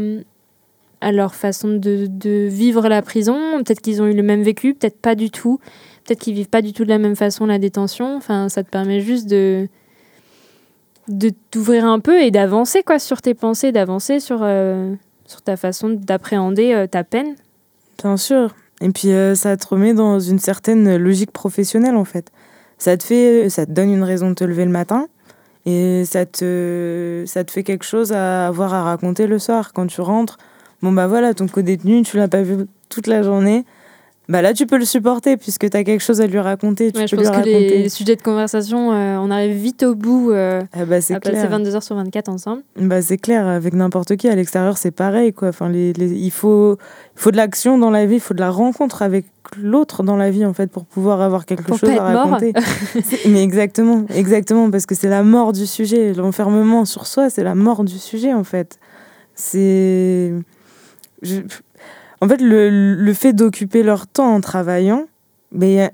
à 1.02 1.12
leur 1.12 1.34
façon 1.34 1.68
de, 1.68 2.06
de 2.08 2.48
vivre 2.48 2.88
la 2.88 3.02
prison, 3.02 3.38
peut-être 3.58 3.80
qu'ils 3.82 4.00
ont 4.00 4.06
eu 4.06 4.14
le 4.14 4.22
même 4.22 4.42
vécu, 4.42 4.74
peut-être 4.74 4.98
pas 4.98 5.14
du 5.14 5.30
tout, 5.30 5.58
peut-être 6.04 6.18
qu'ils 6.20 6.34
vivent 6.34 6.48
pas 6.48 6.62
du 6.62 6.72
tout 6.72 6.84
de 6.84 6.88
la 6.88 6.98
même 6.98 7.16
façon 7.16 7.44
la 7.44 7.58
détention. 7.58 8.16
Enfin, 8.16 8.48
ça 8.48 8.64
te 8.64 8.70
permet 8.70 9.00
juste 9.00 9.28
de 9.28 9.68
de 11.08 11.30
t'ouvrir 11.50 11.84
un 11.84 12.00
peu 12.00 12.20
et 12.20 12.30
d'avancer 12.30 12.82
quoi 12.82 12.98
sur 12.98 13.22
tes 13.22 13.34
pensées, 13.34 13.72
d'avancer 13.72 14.20
sur 14.20 14.40
euh, 14.42 14.94
sur 15.24 15.42
ta 15.42 15.56
façon 15.56 15.90
d'appréhender 15.90 16.72
euh, 16.72 16.86
ta 16.86 17.04
peine. 17.04 17.34
Bien 18.02 18.16
sûr. 18.16 18.54
Et 18.80 18.90
puis 18.90 19.12
euh, 19.12 19.34
ça 19.34 19.56
te 19.56 19.66
remet 19.66 19.94
dans 19.94 20.20
une 20.20 20.38
certaine 20.38 20.96
logique 20.96 21.30
professionnelle 21.30 21.96
en 21.96 22.04
fait. 22.04 22.30
Ça 22.78 22.96
te 22.96 23.04
fait, 23.04 23.48
ça 23.48 23.64
te 23.64 23.70
donne 23.70 23.90
une 23.90 24.02
raison 24.02 24.30
de 24.30 24.34
te 24.34 24.44
lever 24.44 24.64
le 24.64 24.70
matin 24.70 25.06
et 25.64 26.04
ça 26.04 26.26
te, 26.26 27.24
ça 27.26 27.42
te 27.42 27.50
fait 27.50 27.62
quelque 27.62 27.84
chose 27.84 28.12
à 28.12 28.46
avoir 28.46 28.74
à 28.74 28.82
raconter 28.82 29.26
le 29.26 29.38
soir 29.38 29.72
quand 29.72 29.86
tu 29.86 30.00
rentres. 30.00 30.38
Bon 30.82 30.92
bah 30.92 31.06
voilà, 31.06 31.32
ton 31.32 31.46
co-détenu, 31.46 32.02
tu 32.02 32.18
l'as 32.18 32.28
pas 32.28 32.42
vu 32.42 32.66
toute 32.88 33.06
la 33.06 33.22
journée. 33.22 33.64
Bah 34.28 34.42
là, 34.42 34.52
tu 34.52 34.66
peux 34.66 34.76
le 34.76 34.84
supporter 34.84 35.36
puisque 35.36 35.70
tu 35.70 35.76
as 35.76 35.84
quelque 35.84 36.00
chose 36.02 36.20
à 36.20 36.26
lui 36.26 36.40
raconter. 36.40 36.90
Tu 36.90 36.98
Ouais, 36.98 37.06
je 37.06 37.14
peux 37.14 37.22
lui 37.22 37.28
pense 37.28 37.36
que 37.36 37.42
raconter. 37.44 37.78
les 37.82 37.88
sujets 37.88 38.16
de 38.16 38.22
conversation, 38.22 38.92
euh, 38.92 39.18
on 39.18 39.30
arrive 39.30 39.54
vite 39.56 39.84
au 39.84 39.94
bout 39.94 40.32
euh, 40.32 40.62
Ah 40.72 40.84
bah 40.84 41.00
c'est 41.00 41.14
à 41.14 41.20
passer 41.20 41.36
clair. 41.36 41.48
22 41.50 41.76
heures 41.76 41.82
sur 41.84 41.94
24 41.94 42.28
ensemble. 42.28 42.62
Bah 42.76 43.00
c'est 43.02 43.18
clair, 43.18 43.46
avec 43.46 43.72
n'importe 43.72 44.16
qui 44.16 44.28
à 44.28 44.34
l'extérieur, 44.34 44.78
c'est 44.78 44.90
pareil 44.90 45.32
quoi. 45.32 45.48
Enfin, 45.50 45.68
les, 45.68 45.92
les- 45.92 46.10
il 46.10 46.32
faut, 46.32 46.76
il 47.16 47.20
faut 47.20 47.30
de 47.30 47.36
l'action 47.36 47.78
dans 47.78 47.90
la 47.90 48.04
vie, 48.06 48.14
il 48.16 48.20
faut 48.20 48.34
de 48.34 48.40
la 48.40 48.50
rencontre 48.50 49.02
avec 49.02 49.26
l'autre 49.56 50.02
dans 50.02 50.16
la 50.16 50.32
vie 50.32 50.44
en 50.44 50.52
fait 50.54 50.68
pour 50.72 50.86
pouvoir 50.86 51.20
avoir 51.20 51.46
quelque 51.46 51.62
Pour 51.62 51.78
chose 51.78 51.90
pas 51.94 52.02
à 52.02 52.12
raconter. 52.24 52.52
Mais 53.28 53.44
exactement, 53.44 54.06
exactement, 54.12 54.72
parce 54.72 54.86
que 54.86 54.96
c'est 54.96 55.08
la 55.08 55.22
mort 55.22 55.52
du 55.52 55.66
sujet. 55.66 56.14
L'enfermement 56.14 56.84
sur 56.84 57.06
soi, 57.06 57.30
c'est 57.30 57.44
la 57.44 57.54
mort 57.54 57.84
du 57.84 57.96
sujet 57.96 58.32
en 58.34 58.42
fait. 58.42 58.80
C'est, 59.36 60.32
je- 61.22 61.42
en 62.20 62.28
fait, 62.28 62.40
le, 62.40 62.94
le 62.94 63.14
fait 63.14 63.32
d'occuper 63.32 63.82
leur 63.82 64.06
temps 64.06 64.34
en 64.34 64.40
travaillant, 64.40 65.06
mais 65.52 65.90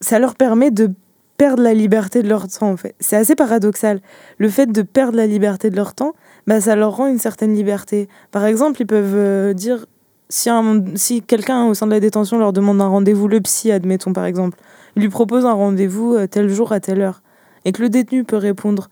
ça 0.00 0.18
leur 0.18 0.34
permet 0.34 0.70
de 0.70 0.90
perdre 1.36 1.62
la 1.62 1.74
liberté 1.74 2.22
de 2.22 2.28
leur 2.28 2.48
temps 2.48 2.70
en 2.70 2.76
fait. 2.76 2.94
C'est 2.98 3.16
assez 3.16 3.36
paradoxal. 3.36 4.00
Le 4.38 4.48
fait 4.48 4.66
de 4.66 4.82
perdre 4.82 5.16
la 5.16 5.26
liberté 5.26 5.70
de 5.70 5.76
leur 5.76 5.94
temps, 5.94 6.14
bah, 6.46 6.60
ça 6.60 6.74
leur 6.74 6.96
rend 6.96 7.06
une 7.06 7.18
certaine 7.18 7.54
liberté. 7.54 8.08
Par 8.32 8.44
exemple, 8.44 8.80
ils 8.82 8.86
peuvent 8.86 9.14
euh, 9.14 9.52
dire 9.52 9.86
si, 10.28 10.50
un- 10.50 10.84
si 10.96 11.22
quelqu'un 11.22 11.66
au 11.66 11.74
sein 11.74 11.86
de 11.86 11.92
la 11.92 12.00
détention 12.00 12.38
leur 12.38 12.52
demande 12.52 12.80
un 12.80 12.88
rendez-vous, 12.88 13.28
le 13.28 13.40
psy, 13.40 13.70
admettons 13.70 14.12
par 14.12 14.24
exemple, 14.24 14.58
il 14.96 15.02
lui 15.02 15.08
propose 15.10 15.46
un 15.46 15.52
rendez-vous 15.52 16.14
euh, 16.14 16.26
tel 16.26 16.48
jour 16.48 16.72
à 16.72 16.80
telle 16.80 17.00
heure, 17.00 17.22
et 17.64 17.70
que 17.72 17.82
le 17.82 17.88
détenu 17.88 18.24
peut 18.24 18.36
répondre 18.36 18.88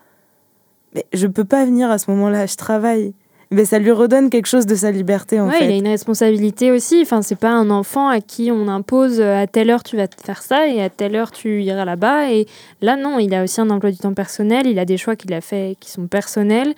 Mais 0.94 1.04
je 1.12 1.26
peux 1.26 1.44
pas 1.44 1.64
venir 1.64 1.90
à 1.90 1.98
ce 1.98 2.10
moment-là, 2.12 2.46
je 2.46 2.54
travaille. 2.56 3.12
Mais 3.50 3.64
ça 3.64 3.78
lui 3.78 3.92
redonne 3.92 4.28
quelque 4.28 4.46
chose 4.46 4.66
de 4.66 4.74
sa 4.74 4.90
liberté 4.90 5.38
en 5.40 5.48
ouais, 5.48 5.54
il 5.60 5.64
a 5.64 5.66
fait. 5.68 5.78
une 5.78 5.86
responsabilité 5.86 6.72
aussi. 6.72 7.00
Enfin, 7.02 7.22
c'est 7.22 7.38
pas 7.38 7.52
un 7.52 7.70
enfant 7.70 8.08
à 8.08 8.20
qui 8.20 8.50
on 8.50 8.66
impose 8.66 9.20
euh, 9.20 9.40
à 9.42 9.46
telle 9.46 9.70
heure 9.70 9.84
tu 9.84 9.96
vas 9.96 10.06
faire 10.24 10.42
ça 10.42 10.66
et 10.66 10.82
à 10.82 10.90
telle 10.90 11.14
heure 11.14 11.30
tu 11.30 11.62
iras 11.62 11.84
là-bas. 11.84 12.32
Et 12.32 12.46
là, 12.80 12.96
non, 12.96 13.20
il 13.20 13.32
a 13.34 13.44
aussi 13.44 13.60
un 13.60 13.70
emploi 13.70 13.92
du 13.92 13.98
temps 13.98 14.14
personnel. 14.14 14.66
Il 14.66 14.80
a 14.80 14.84
des 14.84 14.96
choix 14.96 15.14
qu'il 15.14 15.32
a 15.32 15.40
fait 15.40 15.76
qui 15.78 15.90
sont 15.90 16.08
personnels. 16.08 16.74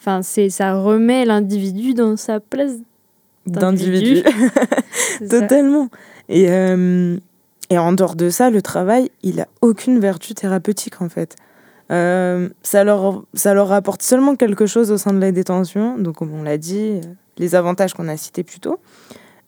Enfin, 0.00 0.22
c'est 0.22 0.50
ça 0.50 0.74
remet 0.74 1.24
l'individu 1.24 1.94
dans 1.94 2.16
sa 2.16 2.40
place. 2.40 2.72
D'individu. 3.46 4.22
Totalement. 5.30 5.90
Et, 6.28 6.50
euh, 6.50 7.16
et 7.70 7.78
en 7.78 7.92
dehors 7.92 8.16
de 8.16 8.30
ça, 8.30 8.50
le 8.50 8.62
travail, 8.62 9.10
il 9.22 9.40
a 9.40 9.46
aucune 9.60 10.00
vertu 10.00 10.34
thérapeutique 10.34 11.00
en 11.00 11.08
fait. 11.08 11.36
Euh, 11.90 12.48
ça, 12.62 12.84
leur, 12.84 13.24
ça 13.34 13.52
leur 13.54 13.72
apporte 13.72 14.02
seulement 14.02 14.36
quelque 14.36 14.66
chose 14.66 14.90
au 14.90 14.96
sein 14.96 15.12
de 15.12 15.18
la 15.20 15.32
détention, 15.32 15.98
donc 15.98 16.16
comme 16.16 16.32
on 16.32 16.42
l'a 16.42 16.56
dit, 16.56 16.78
euh, 16.78 17.00
les 17.36 17.54
avantages 17.54 17.92
qu'on 17.94 18.08
a 18.08 18.16
cités 18.16 18.42
plus 18.42 18.60
tôt. 18.60 18.78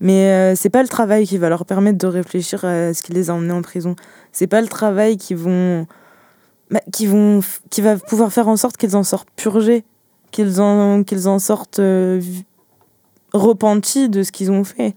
Mais 0.01 0.31
euh, 0.31 0.55
c'est 0.55 0.69
pas 0.69 0.83
le 0.83 0.89
travail 0.89 1.27
qui 1.27 1.39
va 1.39 1.49
leur 1.49 1.65
permettre 1.65 1.97
de 1.97 2.07
réfléchir 2.07 2.65
à 2.67 2.93
ce 2.93 3.03
qui 3.03 3.13
les 3.13 3.31
a 3.31 3.35
emmenés 3.35 3.55
en 3.55 3.63
prison. 3.63 3.97
C'est 4.33 4.47
pas 4.47 4.61
le 4.61 4.69
travail 4.69 5.17
qui 5.17 5.33
vont, 5.33 5.87
bah, 6.71 6.83
qui 6.93 7.07
vont, 7.07 7.41
qui 7.71 7.81
va 7.81 7.97
pouvoir 7.97 8.31
faire 8.31 8.49
en 8.49 8.57
sorte 8.57 8.77
qu'ils 8.77 8.97
en 8.97 9.03
sortent 9.03 9.31
purgés, 9.37 9.85
qu'ils 10.33 10.61
en, 10.61 11.03
qu'ils 11.03 11.29
en 11.29 11.39
sortent 11.39 11.79
euh, 11.79 12.21
repentis 13.33 14.11
de 14.11 14.23
ce 14.23 14.33
qu'ils 14.33 14.51
ont 14.51 14.65
fait 14.65 14.95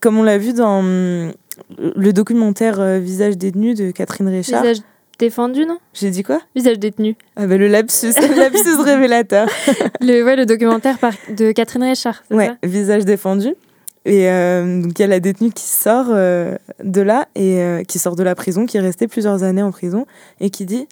comme 0.00 0.16
on 0.16 0.22
l'a 0.22 0.38
vu 0.38 0.52
dans 0.52 0.80
le 0.80 2.12
documentaire 2.12 3.00
Visage 3.00 3.36
détenu 3.36 3.74
de 3.74 3.90
Catherine 3.90 4.28
Richard. 4.28 4.62
Défendu, 5.18 5.66
non 5.66 5.78
J'ai 5.94 6.10
dit 6.10 6.22
quoi 6.22 6.40
Visage 6.54 6.78
détenu. 6.78 7.16
Ah 7.36 7.46
bah 7.46 7.56
le 7.56 7.66
lapsus, 7.68 8.12
le 8.20 8.36
lapsus 8.40 8.80
révélateur. 8.82 9.48
Le, 10.00 10.22
ouais, 10.24 10.36
le 10.36 10.46
documentaire 10.46 10.98
par- 10.98 11.12
de 11.36 11.52
Catherine 11.52 11.82
Richard. 11.82 12.22
Ouais, 12.30 12.46
ça 12.46 12.56
visage 12.62 13.04
défendu. 13.04 13.54
Et 14.04 14.30
euh, 14.30 14.80
donc 14.82 14.98
il 14.98 15.02
y 15.02 15.04
a 15.04 15.08
la 15.08 15.20
détenue 15.20 15.50
qui 15.50 15.66
sort 15.66 16.06
euh, 16.10 16.56
de 16.82 17.00
là 17.02 17.26
et 17.34 17.60
euh, 17.60 17.82
qui 17.82 17.98
sort 17.98 18.16
de 18.16 18.22
la 18.22 18.34
prison, 18.34 18.64
qui 18.64 18.76
est 18.76 18.80
restée 18.80 19.06
plusieurs 19.08 19.42
années 19.42 19.62
en 19.62 19.70
prison 19.72 20.06
et 20.40 20.50
qui 20.50 20.64
dit 20.64 20.86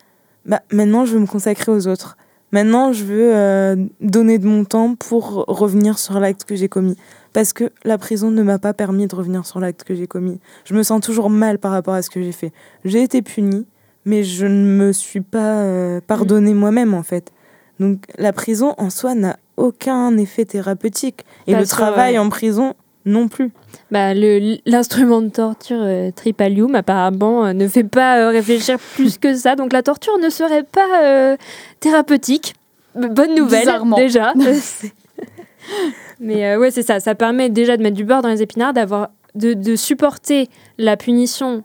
bah 0.45 0.61
maintenant 0.73 1.07
je 1.07 1.15
veux 1.15 1.21
me 1.21 1.27
consacrer 1.27 1.73
aux 1.73 1.87
autres. 1.87 2.17
Maintenant 2.53 2.93
je 2.93 3.05
veux 3.05 3.89
donner 4.01 4.39
de 4.39 4.47
mon 4.47 4.65
temps 4.65 4.95
pour 4.97 5.45
revenir 5.49 5.99
sur 5.99 6.21
l'acte 6.21 6.45
que 6.45 6.55
j'ai 6.57 6.69
commis 6.69 6.97
parce 7.33 7.53
que 7.53 7.71
la 7.85 7.99
prison 7.99 8.31
ne 8.31 8.43
m'a 8.43 8.59
pas 8.59 8.73
permis 8.75 9.07
de 9.07 9.15
revenir 9.17 9.47
sur 9.47 9.61
l'acte 9.61 9.83
que 9.85 9.95
j'ai 9.95 10.07
commis. 10.07 10.39
Je 10.65 10.75
me 10.75 10.83
sens 10.83 11.01
toujours 11.01 11.29
mal 11.31 11.59
par 11.59 11.73
rapport 11.73 11.95
à 11.95 12.03
ce 12.03 12.11
que 12.11 12.23
j'ai 12.23 12.33
fait. 12.33 12.53
J'ai 12.85 13.03
été 13.03 13.21
punie, 13.23 13.67
mais 14.07 14.23
je 14.25 14.47
ne 14.47 14.65
me 14.65 14.93
suis 14.93 15.21
pas 15.21 15.61
euh, 15.61 16.01
pardonné 16.07 16.55
moi-même 16.55 16.95
en 16.95 17.03
fait. 17.03 17.31
Donc 17.79 17.99
la 18.17 18.33
prison 18.33 18.75
en 18.79 18.89
soi 18.89 19.15
n'a 19.15 19.37
aucun 19.59 20.17
effet 20.17 20.47
thérapeutique 20.47 21.25
et 21.47 21.53
le 21.61 21.67
travail 21.67 22.19
en 22.19 22.31
prison 22.31 22.73
non 23.05 23.29
plus. 23.29 23.51
Bah, 23.91 24.15
le- 24.15 24.57
L'instrument 24.67 25.21
de 25.23 25.29
torture 25.29 25.77
euh, 25.81 26.11
Tripalium, 26.11 26.75
apparemment, 26.75 27.47
euh, 27.47 27.53
ne 27.53 27.69
fait 27.69 27.85
pas 27.85 28.19
euh, 28.19 28.31
réfléchir 28.31 28.79
plus 28.95 29.19
que 29.19 29.35
ça. 29.35 29.55
Donc 29.57 29.73
la 29.73 29.83
torture 29.83 30.17
ne 30.19 30.29
serait 30.31 30.65
pas 30.65 31.03
euh, 31.05 31.37
thérapeutique. 31.81 32.55
Bonne 32.95 33.35
nouvelle, 33.37 33.69
déjà. 33.97 34.33
Mais 36.21 36.47
euh, 36.47 36.59
ouais, 36.59 36.71
c'est 36.71 36.83
ça. 36.83 37.01
Ça 37.01 37.15
permet 37.15 37.51
déjà 37.51 37.77
de 37.77 37.83
mettre 37.83 37.97
du 37.97 38.05
beurre 38.05 38.23
dans 38.23 38.29
les 38.31 38.43
épinards, 38.43 38.73
d'avoir, 38.73 39.11
de, 39.35 39.53
de 39.55 39.77
supporter 39.77 40.49
la 40.79 40.97
punition. 40.97 41.63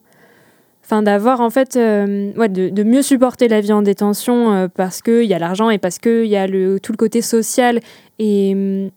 Enfin, 0.84 1.04
d'avoir 1.04 1.40
en 1.42 1.50
fait, 1.50 1.76
euh, 1.78 2.34
ouais, 2.36 2.50
de, 2.50 2.70
de 2.70 2.84
mieux 2.84 3.02
supporter 3.02 3.48
la 3.48 3.62
vie 3.62 3.72
en 3.72 3.82
détention 3.82 4.52
euh, 4.54 4.68
parce 4.68 5.02
qu'il 5.02 5.24
y 5.24 5.34
a 5.34 5.40
l'argent 5.40 5.70
et 5.70 5.78
parce 5.78 6.00
qu'il 6.00 6.26
y 6.26 6.36
a 6.36 6.48
le, 6.48 6.80
tout 6.80 6.92
le 6.92 6.98
côté 6.98 7.22
social 7.22 7.80
et 8.20 8.52
hum, 8.54 8.90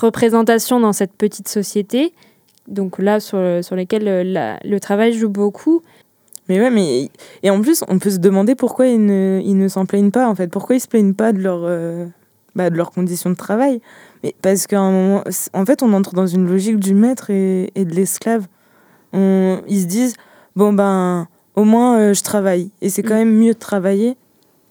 représentation 0.00 0.78
dans 0.78 0.92
cette 0.92 1.12
petite 1.12 1.48
société. 1.48 2.12
Donc 2.68 2.98
là, 2.98 3.18
sur, 3.20 3.38
sur 3.62 3.74
lesquels 3.76 4.06
euh, 4.08 4.22
la- 4.24 4.58
le 4.64 4.78
travail 4.78 5.12
joue 5.14 5.28
beaucoup. 5.28 5.82
Mais 6.48 6.60
ouais, 6.60 6.70
mais 6.70 7.10
et 7.42 7.50
en 7.50 7.60
plus, 7.60 7.82
on 7.88 7.98
peut 7.98 8.10
se 8.10 8.18
demander 8.18 8.54
pourquoi 8.54 8.86
ils 8.86 9.04
ne, 9.04 9.40
ils 9.44 9.58
ne 9.58 9.66
s'en 9.66 9.84
plaignent 9.84 10.12
pas 10.12 10.28
en 10.28 10.34
fait. 10.36 10.46
Pourquoi 10.48 10.76
ils 10.76 10.80
se 10.80 10.86
plaignent 10.86 11.14
pas 11.14 11.32
de 11.32 11.40
leur, 11.40 11.60
euh, 11.64 12.06
bah, 12.54 12.70
de 12.70 12.76
leurs 12.76 12.92
conditions 12.92 13.30
de 13.30 13.34
travail? 13.36 13.80
Mais 14.22 14.32
parce 14.42 14.68
qu'à 14.68 14.80
en 14.80 15.22
fait, 15.66 15.82
on 15.82 15.92
entre 15.92 16.14
dans 16.14 16.26
une 16.28 16.46
logique 16.46 16.78
du 16.78 16.94
maître 16.94 17.30
et, 17.30 17.72
et 17.74 17.84
de 17.84 17.92
l'esclave. 17.94 18.46
Ils 19.12 19.80
se 19.80 19.86
disent 19.86 20.14
bon 20.56 20.72
ben, 20.72 21.28
au 21.54 21.64
moins 21.64 21.98
euh, 21.98 22.14
je 22.14 22.22
travaille 22.22 22.70
et 22.82 22.88
c'est 22.88 23.02
quand 23.02 23.14
Mm. 23.14 23.18
même 23.18 23.32
mieux 23.34 23.52
de 23.54 23.58
travailler 23.58 24.16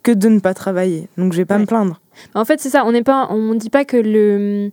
que 0.04 0.12
de 0.12 0.28
ne 0.30 0.40
pas 0.40 0.54
travailler. 0.54 1.08
Donc 1.18 1.32
je 1.34 1.38
vais 1.38 1.46
pas 1.46 1.56
Ouais. 1.56 1.62
me 1.62 1.66
plaindre. 1.66 2.00
En 2.34 2.46
fait, 2.46 2.60
c'est 2.60 2.70
ça. 2.70 2.84
On 2.86 2.92
n'est 2.92 3.04
pas, 3.04 3.28
on 3.32 3.56
dit 3.56 3.70
pas 3.70 3.86
que 3.86 3.98
le. 3.98 4.72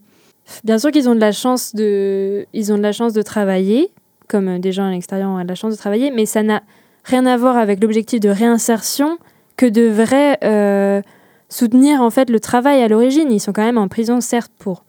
Bien 0.64 0.78
sûr 0.78 0.90
qu'ils 0.90 1.08
ont 1.08 1.14
de 1.14 1.20
la 1.20 1.32
chance 1.32 1.74
de, 1.74 2.46
ils 2.52 2.72
ont 2.72 2.76
de 2.76 2.82
la 2.82 2.92
chance 2.92 3.12
de 3.12 3.22
travailler, 3.22 3.90
comme 4.28 4.48
euh, 4.48 4.58
des 4.58 4.72
gens 4.72 4.86
à 4.86 4.90
l'extérieur 4.90 5.30
ont 5.30 5.42
de 5.42 5.48
la 5.48 5.54
chance 5.54 5.72
de 5.72 5.78
travailler, 5.78 6.10
mais 6.10 6.26
ça 6.26 6.42
n'a 6.42 6.62
rien 7.04 7.24
à 7.26 7.36
voir 7.36 7.56
avec 7.56 7.80
l'objectif 7.82 8.20
de 8.20 8.28
réinsertion 8.28 9.18
que 9.56 9.66
de 9.66 9.82
vrai 9.88 10.38
euh, 10.44 11.00
soutenir 11.48 12.00
en 12.02 12.10
fait 12.10 12.28
le 12.30 12.40
travail 12.40 12.82
à 12.82 12.88
l'origine. 12.88 13.30
Ils 13.30 13.40
sont 13.40 13.52
quand 13.52 13.64
même 13.64 13.78
en 13.78 13.88
prison, 13.88 14.20
certes, 14.20 14.52
pour 14.58 14.84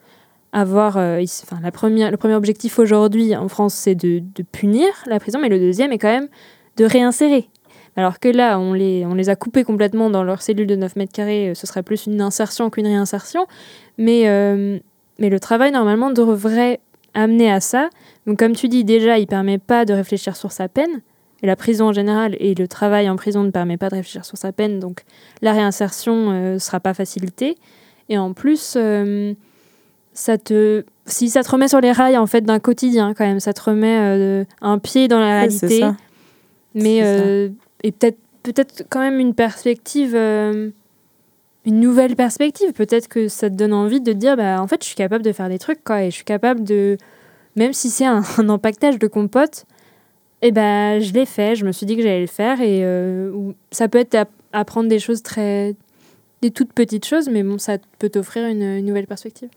avoir. 0.54 0.96
euh, 0.96 1.22
enfin, 1.42 1.58
la 1.62 1.70
première, 1.70 2.10
le 2.10 2.16
premier 2.16 2.34
objectif 2.34 2.78
aujourd'hui 2.78 3.36
en 3.36 3.48
France, 3.48 3.74
c'est 3.74 3.94
de, 3.94 4.20
de 4.20 4.42
punir 4.42 4.86
la 5.06 5.20
prison, 5.20 5.38
mais 5.42 5.50
le 5.50 5.58
deuxième 5.58 5.92
est 5.92 5.98
quand 5.98 6.08
même 6.08 6.28
de 6.78 6.84
réinsérer. 6.86 7.50
Alors 7.96 8.18
que 8.18 8.28
là, 8.28 8.58
on 8.58 8.72
les, 8.72 9.04
on 9.04 9.14
les 9.14 9.28
a 9.28 9.36
coupés 9.36 9.62
complètement 9.64 10.10
dans 10.10 10.24
leur 10.24 10.42
cellule 10.42 10.66
de 10.66 10.74
9 10.76 10.96
mètres 10.96 11.12
carrés, 11.12 11.50
euh, 11.50 11.54
ce 11.54 11.66
serait 11.66 11.82
plus 11.82 12.06
une 12.06 12.20
insertion 12.20 12.70
qu'une 12.70 12.86
réinsertion. 12.86 13.46
Mais, 13.98 14.28
euh, 14.28 14.78
mais 15.18 15.28
le 15.28 15.38
travail, 15.40 15.70
normalement, 15.70 16.10
devrait 16.10 16.80
amener 17.14 17.52
à 17.52 17.60
ça. 17.60 17.90
Donc, 18.26 18.38
comme 18.38 18.54
tu 18.54 18.68
dis, 18.68 18.84
déjà, 18.84 19.18
il 19.18 19.26
permet 19.26 19.58
pas 19.58 19.84
de 19.84 19.92
réfléchir 19.92 20.36
sur 20.36 20.50
sa 20.50 20.68
peine. 20.68 21.02
Et 21.42 21.46
la 21.46 21.56
prison 21.56 21.88
en 21.88 21.92
général 21.92 22.36
et 22.40 22.54
le 22.54 22.66
travail 22.66 23.08
en 23.10 23.16
prison 23.16 23.42
ne 23.42 23.50
permet 23.50 23.76
pas 23.76 23.90
de 23.90 23.96
réfléchir 23.96 24.24
sur 24.24 24.38
sa 24.38 24.50
peine. 24.50 24.80
Donc, 24.80 25.02
la 25.42 25.52
réinsertion 25.52 26.30
ne 26.30 26.58
sera 26.58 26.80
pas 26.80 26.94
facilitée. 26.94 27.56
Et 28.08 28.16
en 28.16 28.32
plus, 28.32 28.76
ça 30.14 30.38
te, 30.38 30.84
si 31.06 31.28
ça 31.28 31.42
te 31.42 31.50
remet 31.50 31.68
sur 31.68 31.80
les 31.80 31.92
rails 31.92 32.16
en 32.16 32.26
fait 32.26 32.40
d'un 32.42 32.58
quotidien 32.60 33.12
quand 33.14 33.24
même, 33.26 33.40
ça 33.40 33.52
te 33.52 33.60
remet 33.62 33.98
euh, 34.00 34.44
un 34.62 34.78
pied 34.78 35.08
dans 35.08 35.18
la 35.18 35.26
Ouais, 35.26 35.38
réalité. 35.40 35.80
ça. 35.80 35.96
Mais 36.74 37.00
ça. 37.00 37.06
euh, 37.06 37.48
et 37.82 37.92
peut-être 37.92 38.18
peut-être 38.42 38.84
quand 38.90 39.00
même 39.00 39.20
une 39.20 39.34
perspective, 39.34 40.14
euh, 40.14 40.70
une 41.66 41.80
nouvelle 41.80 42.14
perspective. 42.16 42.72
Peut-être 42.72 43.08
que 43.08 43.28
ça 43.28 43.48
te 43.50 43.54
donne 43.54 43.72
envie 43.72 44.00
de 44.00 44.12
te 44.12 44.16
dire, 44.16 44.36
bah 44.36 44.60
en 44.60 44.66
fait, 44.66 44.82
je 44.82 44.86
suis 44.86 44.96
capable 44.96 45.24
de 45.24 45.32
faire 45.32 45.48
des 45.48 45.58
trucs 45.58 45.82
quoi, 45.82 46.02
et 46.04 46.10
je 46.10 46.16
suis 46.16 46.24
capable 46.24 46.62
de, 46.62 46.96
même 47.56 47.72
si 47.72 47.90
c'est 47.90 48.04
un, 48.06 48.22
un 48.38 48.48
empaquetage 48.48 48.98
de 48.98 49.06
compote, 49.06 49.64
et 50.42 50.52
ben 50.52 51.00
je 51.00 51.12
l'ai 51.12 51.26
fait. 51.26 51.56
Je 51.56 51.64
me 51.64 51.72
suis 51.72 51.86
dit 51.86 51.96
que 51.96 52.02
j'allais 52.02 52.20
le 52.20 52.26
faire 52.26 52.60
et 52.60 52.84
ça 53.70 53.88
peut 53.88 53.98
être 53.98 54.14
app- 54.14 54.30
apprendre 54.52 54.88
des 54.90 54.98
choses 54.98 55.22
très, 55.22 55.74
des 56.42 56.50
toutes 56.50 56.72
petites 56.74 57.06
choses, 57.06 57.28
mais 57.30 57.42
bon, 57.42 57.56
ça 57.58 57.78
peut 57.98 58.10
t'offrir 58.10 58.46
une, 58.46 58.62
une 58.62 58.84
nouvelle 58.84 59.06
perspective. 59.06 59.48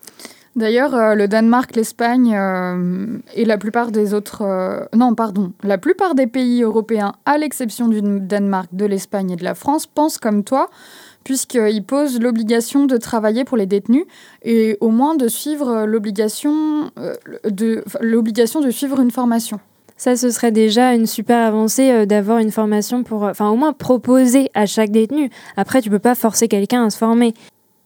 D'ailleurs, 0.58 0.96
euh, 0.96 1.14
le 1.14 1.28
Danemark, 1.28 1.76
l'Espagne 1.76 2.36
euh, 2.36 3.20
et 3.36 3.46
la 3.46 3.60
plupart 3.60 3.92
des 3.92 4.16
autres... 4.16 4.42
euh, 4.42 4.86
non, 4.96 5.14
pardon. 5.14 5.54
La 5.62 5.78
plupart 5.78 6.16
des 6.16 6.26
pays 6.26 6.64
européens, 6.64 7.14
à 7.28 7.38
l'exception 7.38 7.88
du 7.88 8.02
Danemark, 8.02 8.68
de 8.74 8.86
l'Espagne 8.86 9.30
et 9.30 9.36
de 9.36 9.44
la 9.44 9.54
France, 9.54 9.86
pensent 9.86 10.18
comme 10.18 10.44
toi, 10.44 10.72
puisqu'ils 11.24 11.84
posent 11.84 12.20
l'obligation 12.20 12.86
de 12.88 12.98
travailler 12.98 13.44
pour 13.44 13.56
les 13.56 13.68
détenus 13.68 14.06
et 14.42 14.78
au 14.82 14.90
moins 14.90 15.14
de 15.14 15.28
suivre 15.28 15.86
l'obligation 15.86 16.90
de, 17.44 17.84
l'obligation 18.02 18.60
de 18.60 18.72
suivre 18.72 19.00
une 19.00 19.12
formation. 19.12 19.60
Ça, 19.96 20.16
ce 20.16 20.32
serait 20.32 20.52
déjà 20.52 20.94
une 20.94 21.06
super 21.06 21.46
avancée 21.46 22.08
d'avoir 22.08 22.40
une 22.40 22.52
formation 22.52 23.04
pour, 23.04 23.24
enfin, 23.24 23.50
au 23.50 23.56
moins 23.58 23.74
proposer 23.74 24.50
à 24.56 24.66
chaque 24.66 24.90
détenu. 24.92 25.30
Après, 25.56 25.82
tu 25.82 25.90
peux 25.92 26.00
pas 26.00 26.16
forcer 26.16 26.48
quelqu'un 26.48 26.86
à 26.86 26.90
se 26.90 26.98
former. 26.98 27.34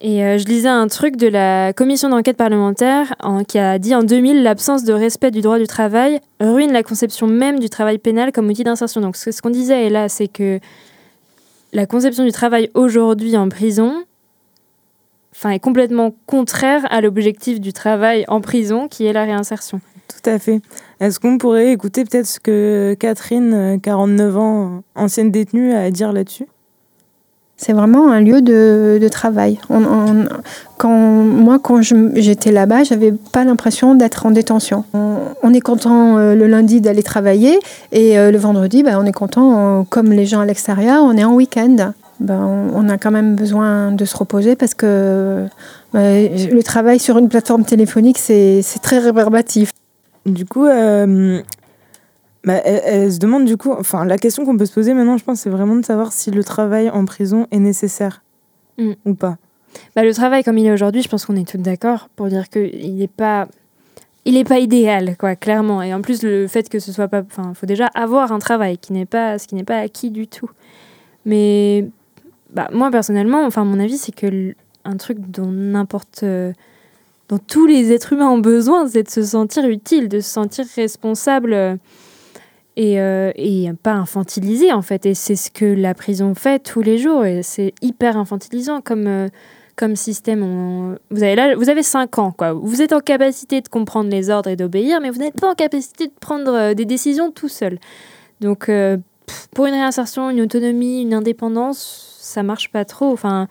Et 0.04 0.24
euh, 0.24 0.38
je 0.40 0.46
lisais 0.46 0.68
un 0.68 0.88
truc 0.88 1.16
de 1.16 1.28
la 1.28 1.74
commission 1.74 2.10
d'enquête 2.10 2.36
parlementaire 2.38 3.14
en- 3.22 3.44
qui 3.44 3.60
a 3.60 3.78
dit 3.78 3.94
en 3.94 4.02
2000 4.04 4.42
l'absence 4.42 4.84
de 4.84 4.94
respect 4.94 5.30
du 5.30 5.42
droit 5.42 5.60
du 5.60 5.68
travail 5.68 6.20
ruine 6.40 6.72
la 6.72 6.82
conception 6.82 7.28
même 7.28 7.60
du 7.60 7.70
travail 7.70 8.00
pénal 8.00 8.32
comme 8.32 8.48
outil 8.50 8.64
d'insertion. 8.64 9.00
Donc, 9.02 9.16
ce 9.16 9.32
ce 9.32 9.42
qu'on 9.44 9.52
disait 9.52 9.90
là, 9.90 10.10
c'est 10.10 10.28
que 10.28 10.60
la 11.72 11.86
conception 11.86 12.24
du 12.26 12.32
travail 12.32 12.72
aujourd'hui 12.74 13.38
en 13.38 13.48
prison, 13.48 14.04
est 15.46 15.60
complètement 15.60 16.14
contraire 16.26 16.86
à 16.92 17.02
l'objectif 17.02 17.60
du 17.60 17.72
travail 17.74 18.26
en 18.28 18.42
prison, 18.42 18.88
qui 18.88 19.06
est 19.06 19.14
la 19.14 19.24
réinsertion. 19.24 19.82
Tout 20.08 20.30
à 20.30 20.38
fait. 20.40 20.62
Est-ce 21.00 21.20
qu'on 21.20 21.38
pourrait 21.38 21.72
écouter 21.72 22.04
peut-être 22.04 22.28
ce 22.28 22.40
que 22.40 22.96
Catherine, 23.00 23.54
euh, 23.54 23.78
49 23.78 24.38
ans, 24.38 24.84
ancienne 24.96 25.32
détenue, 25.32 25.74
a 25.74 25.82
à 25.84 25.90
dire 25.92 26.12
là-dessus? 26.12 26.46
C'est 27.64 27.74
vraiment 27.74 28.12
un 28.12 28.22
lieu 28.22 28.42
de, 28.42 29.08
travail. 29.12 29.60
Quand, 30.78 30.90
moi, 30.90 31.60
quand 31.62 31.82
j'étais 32.16 32.52
là-bas, 32.52 32.84
j'avais 32.84 33.12
pas 33.12 33.44
l'impression 33.44 33.94
d'être 33.94 34.26
en 34.26 34.32
détention. 34.32 34.84
On, 35.44 35.54
est 35.54 35.60
content 35.60 36.18
euh, 36.18 36.34
le 36.34 36.48
lundi 36.48 36.82
d'aller 36.82 37.04
travailler 37.04 37.60
et 37.92 38.18
euh, 38.18 38.32
le 38.32 38.38
vendredi, 38.40 38.82
ben, 38.82 38.98
on 39.00 39.06
est 39.06 39.12
content, 39.12 39.82
euh, 39.82 39.84
comme 39.88 40.12
les 40.12 40.26
gens 40.26 40.40
à 40.40 40.46
l'extérieur, 40.46 41.04
on 41.04 41.16
est 41.16 41.24
en 41.24 41.36
week-end. 41.36 41.94
Ben, 42.20 42.72
on, 42.74 42.90
a 42.90 42.98
quand 42.98 43.12
même 43.12 43.36
besoin 43.36 43.92
de 43.92 44.06
se 44.06 44.18
reposer 44.18 44.56
parce 44.56 44.74
que 44.74 45.46
ben, 45.94 46.32
le 46.52 46.64
travail 46.64 46.98
sur 46.98 47.20
une 47.20 47.30
plateforme 47.30 47.64
téléphonique, 47.64 48.18
c'est 48.18 48.64
très 48.82 48.98
rébarbatif. 48.98 49.70
Du 50.26 50.46
coup, 50.46 50.66
euh, 50.66 51.42
bah, 52.44 52.56
elle, 52.66 52.82
elle 52.86 53.14
se 53.14 53.20
demande 53.20 53.46
du 53.46 53.58
coup, 53.58 53.72
enfin, 53.72 54.06
la 54.06 54.18
question 54.18 54.46
qu'on 54.46 54.58
peut 54.58 54.66
se 54.66 54.74
poser 54.74 54.94
maintenant, 54.94 55.18
je 55.18 55.24
pense, 55.24 55.42
c'est 55.42 55.50
vraiment 55.50 55.76
de 55.76 55.86
savoir 55.86 56.12
si 56.12 56.32
le 56.32 56.44
travail 56.44 56.90
en 56.90 57.06
prison 57.06 57.48
est 57.52 57.60
nécessaire 57.60 58.24
Mm. 58.78 58.94
ou 59.06 59.14
pas. 59.14 59.38
Bah, 59.96 60.04
le 60.04 60.14
travail 60.14 60.44
comme 60.44 60.58
il 60.58 60.66
est 60.66 60.72
aujourd'hui, 60.72 61.02
je 61.02 61.10
pense 61.10 61.26
qu'on 61.26 61.36
est 61.36 61.48
toutes 61.48 61.62
d'accord 61.62 62.10
pour 62.16 62.28
dire 62.28 62.50
qu'il 62.50 62.96
n'est 62.96 63.08
pas, 63.08 63.48
il 64.26 64.38
est 64.38 64.44
pas 64.48 64.60
idéal, 64.60 65.16
quoi, 65.18 65.36
clairement. 65.36 65.82
Et 65.84 65.94
en 65.94 66.02
plus, 66.02 66.24
le 66.24 66.48
fait 66.48 66.68
que 66.70 66.80
ce 66.80 66.92
soit 66.92 67.08
pas, 67.10 67.22
enfin, 67.22 67.54
faut 67.54 67.66
déjà 67.66 67.88
avoir 67.94 68.32
un 68.32 68.40
travail 68.40 68.78
qui 68.78 68.94
n'est 68.94 69.06
pas, 69.06 69.38
ce 69.38 69.48
qui 69.48 69.56
n'est 69.56 69.64
pas 69.66 69.78
acquis 69.80 70.10
du 70.10 70.28
tout. 70.28 70.50
Mais 71.26 71.88
bah, 72.54 72.70
moi 72.74 72.90
personnellement, 72.92 73.46
enfin, 73.46 73.64
mon 73.66 73.80
avis, 73.80 73.98
c'est 73.98 74.14
que 74.16 74.56
un 74.84 74.98
truc 74.98 75.20
dont 75.20 75.52
n'importe, 75.52 76.24
euh, 76.24 76.54
dont 77.30 77.38
tous 77.40 77.68
les 77.68 77.92
êtres 77.92 78.14
humains 78.14 78.30
ont 78.30 78.40
besoin, 78.40 78.88
c'est 78.88 79.04
de 79.04 79.10
se 79.10 79.22
sentir 79.24 79.66
utile, 79.66 80.10
de 80.10 80.20
se 80.22 80.30
sentir 80.30 80.66
responsable. 80.76 81.54
euh, 81.54 81.76
et, 82.78 83.00
euh, 83.00 83.32
et 83.36 83.70
pas 83.84 83.94
infantilisé 83.94 84.72
en 84.72 84.82
fait 84.82 85.06
et 85.06 85.14
c'est 85.14 85.36
ce 85.36 85.52
que 85.52 85.66
la 85.66 85.94
prison 85.94 86.34
fait 86.36 86.60
tous 86.60 86.82
les 86.82 86.98
jours 86.98 87.26
et 87.26 87.44
c'est 87.44 87.74
hyper 87.82 88.18
infantilisant 88.18 88.82
comme 88.82 89.08
euh, 89.08 89.28
comme 89.78 89.96
système. 89.96 90.98
Vous 91.10 91.24
avez 91.24 91.34
là, 91.34 91.56
vous 91.56 91.70
avez 91.70 91.82
5 91.82 92.20
ans, 92.20 92.32
quoi. 92.32 92.54
Vous 92.54 92.84
êtes 92.84 92.94
en 92.94 93.00
capacité 93.00 93.62
de 93.62 93.68
comprendre 93.68 94.12
les 94.12 94.30
ordres 94.30 94.50
et 94.50 94.56
d'obéir, 94.56 95.00
mais 95.02 95.10
vous 95.10 95.18
n'êtes 95.18 95.40
pas 95.40 95.50
en 95.50 95.56
capacité 95.56 96.08
de 96.08 96.14
prendre 96.20 96.54
euh, 96.54 96.74
des 96.76 96.86
décisions 96.86 97.32
tout 97.32 97.48
seul. 97.48 97.80
Donc, 98.42 98.70
pour 99.56 99.66
une 99.66 99.74
réinsertion, 99.74 100.30
une 100.30 100.42
autonomie, 100.42 101.02
une 101.02 101.14
indépendance, 101.14 102.18
ça 102.20 102.44
marche 102.44 102.72
pas 102.72 102.86
trop. 102.86 103.12
Enfin, 103.12 103.48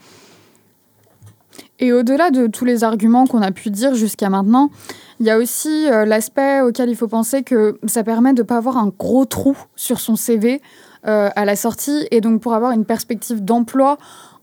Et 1.78 1.92
au-delà 1.92 2.30
de 2.30 2.46
tous 2.46 2.64
les 2.64 2.84
arguments 2.84 3.26
qu'on 3.26 3.42
a 3.42 3.50
pu 3.52 3.70
dire 3.70 3.94
jusqu'à 3.94 4.28
maintenant, 4.28 4.70
il 5.18 5.26
y 5.26 5.30
a 5.30 5.38
aussi 5.38 5.86
euh, 5.90 6.04
l'aspect 6.04 6.60
auquel 6.60 6.88
il 6.88 6.96
faut 6.96 7.08
penser 7.08 7.42
que 7.42 7.78
ça 7.86 8.02
permet 8.04 8.32
de 8.32 8.42
ne 8.42 8.46
pas 8.46 8.56
avoir 8.56 8.76
un 8.78 8.92
gros 8.98 9.24
trou 9.24 9.56
sur 9.76 10.00
son 10.00 10.16
CV 10.16 10.60
euh, 11.06 11.30
à 11.34 11.44
la 11.44 11.56
sortie 11.56 12.06
et 12.10 12.20
donc 12.20 12.40
pour 12.40 12.54
avoir 12.54 12.72
une 12.72 12.84
perspective 12.84 13.44
d'emploi 13.44 13.98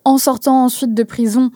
en 0.05 0.18
sortant 0.18 0.66
ensuite 0.66 0.93
de 0.93 1.03
prison. 1.03 1.51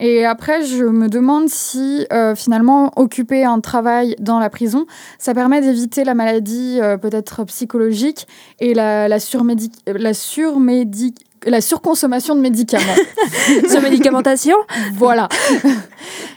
Et 0.00 0.26
après, 0.26 0.64
je 0.64 0.84
me 0.84 1.08
demande 1.08 1.48
si 1.48 2.04
euh, 2.12 2.34
finalement 2.34 2.90
occuper 2.96 3.44
un 3.44 3.60
travail 3.60 4.16
dans 4.18 4.40
la 4.40 4.50
prison, 4.50 4.86
ça 5.18 5.34
permet 5.34 5.60
d'éviter 5.60 6.02
la 6.02 6.14
maladie 6.14 6.80
peut-être 7.00 7.44
psychologique 7.44 8.26
et 8.58 8.74
la, 8.74 9.06
la, 9.08 9.18
surmédic- 9.18 9.78
la, 9.86 10.12
surmédic- 10.12 11.23
la 11.46 11.60
surconsommation 11.60 12.34
de 12.34 12.40
médicaments. 12.40 12.82
sur 13.68 13.80
médicamentation, 13.82 14.56
voilà. 14.94 15.28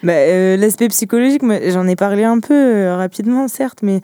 Bah, 0.04 0.14
euh, 0.14 0.58
L'aspect 0.58 0.88
psychologique, 0.90 1.44
moi, 1.44 1.58
j'en 1.70 1.88
ai 1.88 1.96
parlé 1.96 2.24
un 2.24 2.40
peu 2.40 2.54
euh, 2.54 2.96
rapidement, 2.96 3.48
certes, 3.48 3.80
mais 3.84 4.02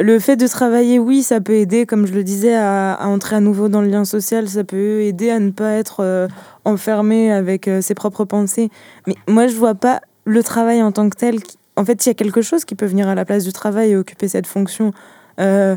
le 0.00 0.18
fait 0.18 0.36
de 0.36 0.46
travailler, 0.46 0.98
oui, 0.98 1.22
ça 1.22 1.40
peut 1.40 1.52
aider, 1.54 1.84
comme 1.84 2.06
je 2.06 2.14
le 2.14 2.24
disais, 2.24 2.54
à, 2.54 2.94
à 2.94 3.06
entrer 3.08 3.36
à 3.36 3.40
nouveau 3.40 3.68
dans 3.68 3.82
le 3.82 3.88
lien 3.88 4.04
social, 4.06 4.48
ça 4.48 4.64
peut 4.64 5.02
aider 5.02 5.30
à 5.30 5.38
ne 5.38 5.50
pas 5.50 5.72
être 5.72 6.00
euh, 6.00 6.28
enfermé 6.64 7.30
avec 7.30 7.68
euh, 7.68 7.80
ses 7.82 7.94
propres 7.94 8.24
pensées. 8.24 8.70
Mais 9.06 9.16
moi, 9.28 9.46
je 9.48 9.54
vois 9.54 9.74
pas 9.74 10.00
le 10.24 10.42
travail 10.42 10.82
en 10.82 10.92
tant 10.92 11.10
que 11.10 11.16
tel. 11.16 11.42
qui- 11.42 11.58
En 11.76 11.84
fait, 11.84 12.04
il 12.06 12.08
y 12.08 12.12
a 12.12 12.14
quelque 12.14 12.40
chose 12.40 12.64
qui 12.64 12.74
peut 12.74 12.86
venir 12.86 13.06
à 13.08 13.14
la 13.14 13.24
place 13.26 13.44
du 13.44 13.52
travail 13.52 13.90
et 13.90 13.96
occuper 13.96 14.28
cette 14.28 14.46
fonction. 14.46 14.92
Euh, 15.40 15.76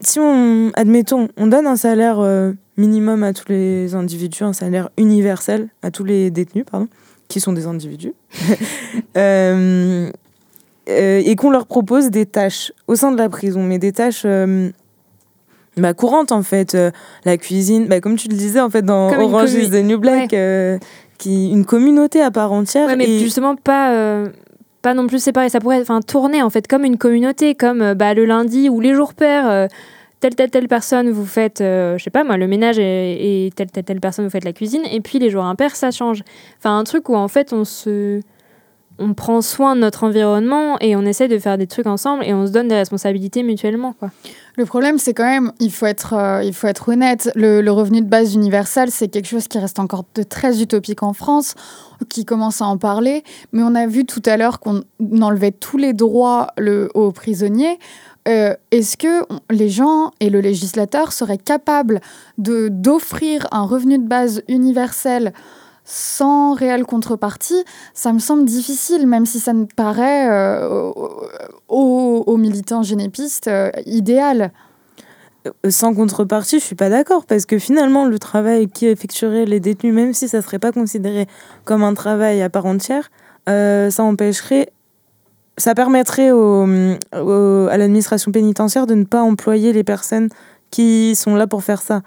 si 0.00 0.18
on, 0.20 0.70
admettons, 0.74 1.28
on 1.38 1.46
donne 1.46 1.66
un 1.66 1.76
salaire 1.76 2.18
euh, 2.20 2.52
minimum 2.76 3.22
à 3.22 3.32
tous 3.32 3.48
les 3.48 3.94
individus, 3.94 4.44
un 4.44 4.52
salaire 4.52 4.88
universel 4.96 5.68
à 5.82 5.90
tous 5.90 6.04
les 6.04 6.30
détenus, 6.30 6.64
pardon, 6.70 6.88
qui 7.28 7.40
sont 7.40 7.52
des 7.52 7.66
individus, 7.66 8.14
euh, 9.16 10.10
euh, 10.88 11.22
et 11.24 11.36
qu'on 11.36 11.50
leur 11.50 11.66
propose 11.66 12.10
des 12.10 12.26
tâches 12.26 12.72
au 12.88 12.94
sein 12.96 13.12
de 13.12 13.18
la 13.18 13.28
prison, 13.28 13.62
mais 13.62 13.78
des 13.78 13.92
tâches 13.92 14.22
euh, 14.24 14.70
bah, 15.76 15.94
courantes 15.94 16.32
en 16.32 16.42
fait, 16.42 16.74
Euh, 16.74 16.90
la 17.24 17.36
cuisine, 17.36 17.86
bah, 17.86 18.00
comme 18.00 18.16
tu 18.16 18.28
le 18.28 18.36
disais 18.36 18.60
en 18.60 18.70
fait 18.70 18.82
dans 18.82 19.10
Comme 19.10 19.22
Orange 19.22 19.52
is 19.54 19.70
the 19.70 19.84
New 19.84 19.98
Black, 19.98 20.32
euh, 20.34 20.78
qui 21.18 21.50
une 21.50 21.64
communauté 21.64 22.20
à 22.20 22.30
part 22.30 22.52
entière. 22.52 22.86
Ouais, 22.88 22.96
mais 22.96 23.08
et- 23.08 23.18
justement 23.20 23.54
pas 23.56 24.24
pas 24.82 24.94
non 24.94 25.06
plus 25.06 25.22
séparé 25.22 25.48
ça 25.48 25.60
pourrait 25.60 25.80
enfin 25.80 26.00
tourner 26.00 26.42
en 26.42 26.50
fait 26.50 26.66
comme 26.66 26.84
une 26.84 26.98
communauté 26.98 27.54
comme 27.54 27.94
bah, 27.94 28.14
le 28.14 28.24
lundi 28.24 28.68
ou 28.68 28.80
les 28.80 28.94
jours 28.94 29.14
pairs 29.14 29.68
telle 30.30 30.50
telle 30.50 30.68
personne 30.68 31.10
vous 31.10 31.26
faites 31.26 31.60
euh, 31.60 31.98
je 31.98 32.04
sais 32.04 32.10
pas 32.10 32.24
moi 32.24 32.36
le 32.36 32.46
ménage 32.46 32.78
et, 32.78 33.50
telle 33.56 33.70
telle 33.70 34.00
personne 34.00 34.24
vous 34.24 34.30
faites 34.30 34.44
la 34.44 34.52
cuisine 34.52 34.82
et 34.90 35.00
puis 35.00 35.18
les 35.18 35.30
jours 35.30 35.44
impairs 35.44 35.76
ça 35.76 35.90
change 35.90 36.22
enfin 36.58 36.78
un 36.78 36.84
truc 36.84 37.08
où 37.08 37.16
en 37.16 37.28
fait 37.28 37.52
on 37.52 37.64
se 37.64 38.20
on 38.98 39.14
prend 39.14 39.40
soin 39.40 39.74
de 39.74 39.80
notre 39.80 40.04
environnement 40.04 40.76
et 40.80 40.96
on 40.96 41.02
essaie 41.02 41.28
de 41.28 41.38
faire 41.38 41.58
des 41.58 41.66
trucs 41.66 41.86
ensemble 41.86 42.24
et 42.24 42.34
on 42.34 42.46
se 42.46 42.52
donne 42.52 42.68
des 42.68 42.74
responsabilités 42.74 43.42
mutuellement. 43.42 43.94
Quoi. 43.98 44.10
Le 44.56 44.66
problème, 44.66 44.98
c'est 44.98 45.14
quand 45.14 45.24
même, 45.24 45.52
il 45.60 45.72
faut 45.72 45.86
être, 45.86 46.12
euh, 46.12 46.42
il 46.44 46.52
faut 46.52 46.66
être 46.66 46.90
honnête, 46.90 47.30
le, 47.34 47.62
le 47.62 47.72
revenu 47.72 48.02
de 48.02 48.06
base 48.06 48.34
universel, 48.34 48.90
c'est 48.90 49.08
quelque 49.08 49.26
chose 49.26 49.48
qui 49.48 49.58
reste 49.58 49.78
encore 49.78 50.04
de 50.14 50.22
très 50.22 50.60
utopique 50.60 51.02
en 51.02 51.14
France, 51.14 51.54
qui 52.08 52.24
commence 52.24 52.60
à 52.60 52.66
en 52.66 52.76
parler, 52.76 53.24
mais 53.52 53.62
on 53.62 53.74
a 53.74 53.86
vu 53.86 54.04
tout 54.04 54.22
à 54.26 54.36
l'heure 54.36 54.60
qu'on 54.60 54.82
enlevait 55.20 55.52
tous 55.52 55.78
les 55.78 55.94
droits 55.94 56.48
le, 56.58 56.90
aux 56.94 57.12
prisonniers. 57.12 57.78
Euh, 58.28 58.54
Est-ce 58.70 58.96
que 58.96 59.24
les 59.50 59.68
gens 59.68 60.12
et 60.20 60.30
le 60.30 60.40
législateur 60.40 61.12
seraient 61.12 61.38
capables 61.38 62.00
de 62.38 62.68
d'offrir 62.68 63.46
un 63.50 63.64
revenu 63.64 63.98
de 63.98 64.06
base 64.06 64.42
universel 64.48 65.32
sans 65.84 66.54
réelle 66.54 66.84
contrepartie? 66.84 67.64
Ça 67.94 68.12
me 68.12 68.20
semble 68.20 68.44
difficile, 68.44 69.06
même 69.08 69.26
si 69.26 69.40
ça 69.40 69.52
me 69.52 69.66
paraît 69.66 70.30
euh, 70.30 70.92
aux, 71.68 72.24
aux 72.26 72.36
militants 72.36 72.84
génépistes 72.84 73.48
euh, 73.48 73.70
idéal. 73.86 74.52
Euh, 75.46 75.70
Sans 75.70 75.92
contrepartie, 75.92 76.60
je 76.60 76.64
suis 76.64 76.76
pas 76.76 76.90
d'accord 76.90 77.26
parce 77.26 77.44
que 77.44 77.58
finalement, 77.58 78.04
le 78.04 78.20
travail 78.20 78.68
qui 78.68 78.86
effectueraient 78.86 79.46
les 79.46 79.58
détenus, 79.58 79.92
même 79.92 80.12
si 80.12 80.28
ça 80.28 80.42
serait 80.42 80.60
pas 80.60 80.70
considéré 80.70 81.26
comme 81.64 81.82
un 81.82 81.94
travail 81.94 82.40
à 82.40 82.48
part 82.50 82.66
entière, 82.66 83.10
ça 83.48 84.04
empêcherait, 84.04 84.72
ça 85.58 85.74
permettrait 85.74 86.30
au- 86.30 86.66
au- 86.66 87.68
à 87.70 87.76
l'administration 87.76 88.32
pénitentiaire 88.32 88.86
de 88.86 88.94
ne 88.94 89.04
pas 89.04 89.22
employer 89.22 89.72
les 89.72 89.84
personnes 89.84 90.28
qui 90.70 91.14
sont 91.14 91.34
là 91.34 91.46
pour 91.46 91.62
faire 91.62 91.82
ça. 91.82 92.00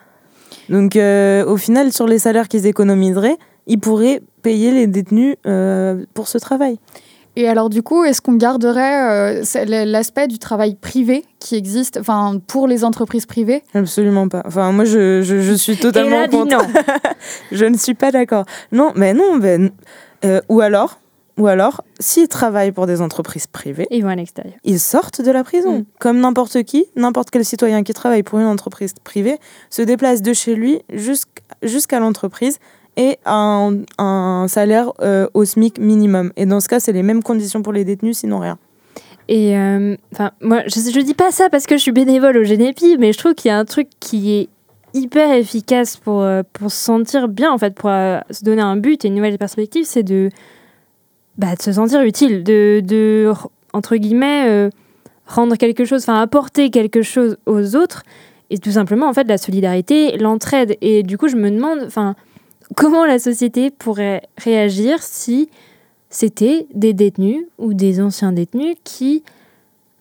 Donc, 0.70 0.96
euh, 0.96 1.46
au 1.46 1.58
final, 1.58 1.92
sur 1.92 2.08
les 2.08 2.18
salaires 2.20 2.48
qu'ils 2.48 2.66
économiseraient, 2.66 3.38
ils 3.68 3.80
pourraient 3.80 4.22
payer 4.42 4.72
les 4.72 4.88
détenus 4.88 5.36
euh, 5.46 6.06
pour 6.14 6.28
ce 6.28 6.38
travail. 6.38 6.80
Et 7.38 7.50
alors 7.50 7.70
du 7.70 7.84
coup, 7.84 8.06
est-ce 8.06 8.22
qu'on 8.22 8.36
garderait 8.36 9.42
euh, 9.42 9.86
l'aspect 9.86 10.28
du 10.28 10.40
travail 10.40 10.76
privé 10.76 11.26
qui 11.40 11.56
existe, 11.58 11.98
enfin 12.00 12.40
pour 12.48 12.66
les 12.66 12.86
entreprises 12.86 13.26
privées? 13.26 13.62
Absolument 13.74 14.30
pas. 14.30 14.42
Enfin, 14.46 14.72
moi, 14.72 14.86
je, 14.86 15.22
je, 15.22 15.42
je 15.42 15.54
suis 15.54 15.76
totalement 15.76 16.26
contre. 16.30 16.56
non. 16.58 16.64
Je 17.52 17.66
ne 17.66 17.76
suis 17.78 17.94
pas 17.94 18.12
d'accord. 18.12 18.46
Non, 18.72 18.94
mais 18.96 19.14
non, 19.14 19.36
ben, 19.38 19.72
ou 20.48 20.62
alors, 20.62 21.00
ou 21.38 21.48
alors, 21.48 21.82
s'ils 22.00 22.28
travaillent 22.28 22.72
pour 22.72 22.88
des 22.88 23.02
entreprises 23.02 23.48
privées, 23.48 23.88
Ils 23.92 24.04
vont 24.04 24.10
à 24.10 24.16
l'extérieur. 24.16 24.56
ils 24.64 24.80
sortent 24.80 25.22
de 25.22 25.32
la 25.32 25.44
prison. 25.44 25.80
Mm. 25.80 25.86
Comme 26.00 26.20
n'importe 26.20 26.64
qui, 26.64 26.86
n'importe 26.96 27.30
quel 27.30 27.44
citoyen 27.44 27.84
qui 27.84 27.94
travaille 27.94 28.24
pour 28.24 28.40
une 28.40 28.46
entreprise 28.48 28.94
privée 29.04 29.38
se 29.70 29.82
déplace 29.82 30.22
de 30.22 30.34
chez 30.34 30.56
lui 30.56 30.82
jusqu'- 30.94 31.42
jusqu'à 31.62 32.00
l'entreprise 32.00 32.58
et 32.98 33.18
a 33.26 33.34
un, 33.36 33.80
un 33.98 34.48
salaire 34.48 34.94
euh, 35.02 35.28
au 35.34 35.44
SMIC 35.44 35.78
minimum. 35.80 36.32
Et 36.38 36.46
dans 36.46 36.62
ce 36.62 36.70
cas, 36.70 36.80
c'est 36.80 36.94
les 36.94 37.04
mêmes 37.04 37.22
conditions 37.24 37.62
pour 37.62 37.74
les 37.74 37.84
détenus, 37.84 38.20
sinon 38.20 38.40
rien. 38.40 38.58
Et 39.28 39.58
euh, 39.58 39.98
enfin, 40.14 40.32
moi, 40.42 40.62
je, 40.68 40.80
je 40.80 41.00
dis 41.02 41.16
pas 41.16 41.32
ça 41.32 41.50
parce 41.50 41.66
que 41.66 41.76
je 41.76 41.82
suis 41.82 41.92
bénévole 41.92 42.38
au 42.38 42.44
Génépi, 42.44 42.96
mais 42.98 43.12
je 43.12 43.18
trouve 43.18 43.34
qu'il 43.34 43.50
y 43.50 43.52
a 43.52 43.58
un 43.58 43.66
truc 43.66 43.90
qui 44.00 44.34
est 44.36 44.50
hyper 44.94 45.34
efficace 45.34 45.98
pour, 45.98 46.22
euh, 46.22 46.44
pour 46.54 46.72
se 46.72 46.78
sentir 46.78 47.28
bien, 47.28 47.52
en 47.52 47.58
fait, 47.58 47.74
pour 47.76 47.90
se 47.90 48.44
donner 48.46 48.62
un 48.62 48.78
but 48.78 49.04
et 49.04 49.10
une 49.10 49.16
nouvelle 49.16 49.38
perspective, 49.38 49.84
c'est 49.86 50.04
de, 50.04 50.30
bah, 51.38 51.56
de 51.56 51.62
se 51.62 51.74
sentir 51.74 52.02
utile, 52.02 52.44
de, 52.44 52.82
de 52.84 53.32
entre 53.74 53.98
guillemets, 53.98 54.48
euh, 54.48 54.70
rendre 55.28 55.58
quelque 55.58 55.86
chose, 55.86 56.04
enfin, 56.04 56.22
apporter 56.22 56.70
quelque 56.70 57.02
chose 57.02 57.38
aux 57.46 57.76
autres, 57.76 58.04
et 58.50 58.58
tout 58.58 58.72
simplement, 58.72 59.08
en 59.08 59.14
fait, 59.14 59.28
la 59.28 59.38
solidarité, 59.38 60.18
l'entraide. 60.18 60.78
Et 60.82 61.04
du 61.04 61.18
coup, 61.18 61.28
je 61.28 61.36
me 61.36 61.52
demande, 61.52 61.80
enfin, 61.86 62.16
comment 62.76 63.06
la 63.06 63.20
société 63.20 63.70
pourrait 63.70 64.22
réagir 64.38 65.02
si 65.02 65.50
c'était 66.10 66.68
des 66.74 66.94
détenus 66.94 67.46
ou 67.58 67.74
des 67.74 68.00
anciens 68.00 68.32
détenus 68.32 68.76
qui 68.84 69.24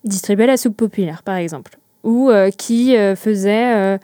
distribuaient 0.05 0.47
la 0.47 0.57
soupe 0.57 0.77
populaire, 0.77 1.23
par 1.25 1.37
exemple, 1.37 1.79
ou 2.05 2.31
euh, 2.31 2.51
qui 2.51 2.97
euh, 2.97 3.17
faisaient 3.17 3.99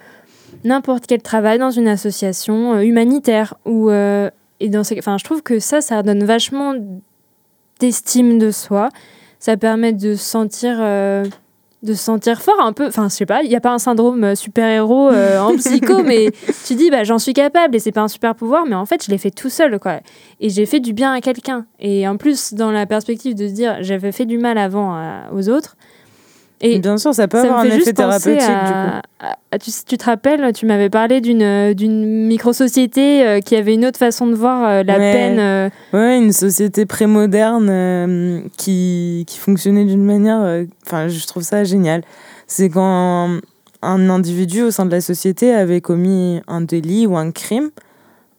n'importe 0.64 1.06
quel 1.06 1.22
travail 1.22 1.58
dans 1.58 1.70
une 1.70 1.86
association 1.86 2.80
humanitaire. 2.80 3.54
Ou, 3.66 3.90
et 3.90 4.68
dans 4.68 4.80
enfin, 4.80 5.16
je 5.18 5.24
trouve 5.24 5.42
que 5.42 5.58
ça, 5.58 5.80
ça 5.80 6.02
donne 6.02 6.24
vachement 6.24 6.74
d'estime 7.80 8.38
de 8.38 8.50
soi. 8.50 8.88
Ça 9.38 9.56
permet 9.56 9.92
de 9.92 10.14
se 10.14 10.22
sentir, 10.24 10.76
euh, 10.80 11.24
de 11.82 11.94
se 11.94 12.02
sentir 12.04 12.42
fort 12.42 12.60
un 12.62 12.72
peu. 12.74 12.86
Enfin, 12.86 13.08
je 13.08 13.14
sais 13.14 13.24
pas, 13.26 13.42
il 13.42 13.48
n'y 13.48 13.56
a 13.56 13.60
pas 13.60 13.72
un 13.72 13.78
syndrome 13.78 14.22
euh, 14.22 14.34
super-héros 14.34 15.08
euh, 15.10 15.40
en 15.40 15.56
psycho, 15.56 16.02
mais 16.02 16.30
tu 16.66 16.74
dis, 16.74 16.90
bah, 16.90 17.04
j'en 17.04 17.18
suis 17.18 17.32
capable 17.32 17.74
et 17.74 17.78
c'est 17.78 17.90
pas 17.92 18.02
un 18.02 18.08
super 18.08 18.34
pouvoir, 18.34 18.66
mais 18.66 18.74
en 18.76 18.84
fait, 18.84 19.02
je 19.04 19.10
l'ai 19.10 19.16
fait 19.18 19.30
tout 19.30 19.48
seul, 19.48 19.78
quoi 19.78 20.00
et 20.40 20.50
j'ai 20.50 20.66
fait 20.66 20.80
du 20.80 20.92
bien 20.92 21.12
à 21.12 21.20
quelqu'un. 21.22 21.64
Et 21.78 22.06
en 22.06 22.16
plus, 22.18 22.52
dans 22.54 22.70
la 22.70 22.84
perspective 22.86 23.34
de 23.34 23.48
se 23.48 23.52
dire 23.54 23.78
j'avais 23.80 24.12
fait 24.12 24.26
du 24.26 24.36
mal 24.38 24.58
avant 24.58 24.92
à- 24.94 25.30
aux 25.32 25.48
autres. 25.48 25.76
Et 26.62 26.78
Bien 26.78 26.98
sûr, 26.98 27.14
ça 27.14 27.26
peut 27.26 27.38
ça 27.38 27.44
avoir 27.44 27.60
un 27.60 27.64
effet 27.64 27.92
thérapeutique, 27.94 28.34
du 28.38 28.72
coup. 28.72 29.26
à, 29.50 29.58
tu, 29.58 29.70
tu 29.86 29.96
te 29.96 30.04
rappelles, 30.04 30.52
tu 30.52 30.66
m'avais 30.66 30.90
parlé 30.90 31.20
d'une 31.22 31.72
d'une 31.72 32.26
micro-société 32.26 33.26
euh, 33.26 33.40
qui 33.40 33.56
avait 33.56 33.72
une 33.74 33.86
autre 33.86 33.98
façon 33.98 34.26
de 34.26 34.34
voir 34.34 34.68
euh, 34.68 34.82
la 34.82 34.98
Ouais. 34.98 35.12
peine. 35.12 35.38
euh, 35.38 35.68
Ouais, 35.94 36.18
une 36.18 36.32
société 36.32 36.84
prémoderne 36.84 37.68
euh, 37.70 38.40
qui, 38.58 39.24
qui 39.26 39.38
fonctionnait 39.38 39.84
d'une 39.86 40.04
manière. 40.04 40.40
euh, 40.42 40.64
Enfin, 40.86 41.08
je 41.08 41.26
trouve 41.26 41.42
ça 41.42 41.64
génial. 41.64 42.02
C'est 42.46 42.68
quand 42.68 43.38
un 43.82 44.10
individu 44.10 44.62
au 44.62 44.70
sein 44.70 44.84
de 44.84 44.90
la 44.90 45.00
société 45.00 45.54
avait 45.54 45.80
commis 45.80 46.42
un 46.46 46.60
délit 46.60 47.06
ou 47.06 47.16
un 47.16 47.30
crime, 47.30 47.70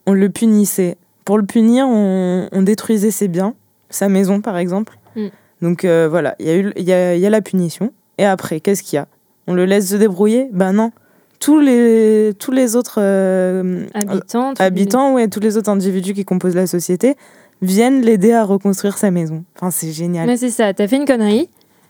on 0.06 0.12
le 0.12 0.28
punissait. 0.30 0.96
Pour 1.24 1.38
le 1.38 1.44
punir, 1.44 1.86
on, 1.88 2.48
on 2.52 2.62
détruisait 2.62 3.10
ses 3.10 3.26
biens, 3.26 3.54
sa 3.90 4.08
maison 4.08 4.40
par 4.40 4.56
exemple. 4.58 4.96
Mm. 5.16 5.26
Donc 5.62 5.84
euh, 5.84 6.06
voilà, 6.08 6.36
il 6.38 6.46
y, 6.46 6.50
a 6.50 6.56
eu- 6.56 6.72
il 6.76 6.84
y, 6.84 6.92
a, 6.92 7.14
il 7.16 7.20
y 7.20 7.26
a 7.26 7.30
la 7.30 7.40
punition. 7.42 7.92
Et 8.18 8.24
après, 8.24 8.60
qu'est-ce 8.60 8.82
qu'il 8.82 8.96
y 8.96 8.98
a? 8.98 9.06
On 9.46 9.54
le 9.54 9.64
laisse 9.64 9.88
se 9.90 9.96
débrouiller? 9.96 10.48
Ben 10.52 10.72
non. 10.72 10.92
Tous 11.40 11.58
les, 11.58 12.32
tous 12.38 12.52
les 12.52 12.76
autres 12.76 13.00
euh, 13.00 13.86
habitants. 13.94 14.54
habitants, 14.58 15.14
ouais, 15.14 15.26
tous 15.26 15.40
les 15.40 15.56
autres 15.56 15.70
individus 15.70 16.14
qui 16.14 16.24
composent 16.24 16.54
la 16.54 16.68
société 16.68 17.16
viennent 17.62 18.02
l'aider 18.02 18.32
à 18.32 18.44
reconstruire 18.44 18.96
sa 18.96 19.10
maison. 19.10 19.44
Enfin, 19.56 19.70
c'est 19.70 19.90
génial. 19.90 20.26
Mais 20.26 20.36
c'est 20.36 20.50
ça, 20.50 20.72
t'as 20.72 20.86
fait 20.86 20.96
une 20.96 21.04
connerie. 21.04 21.48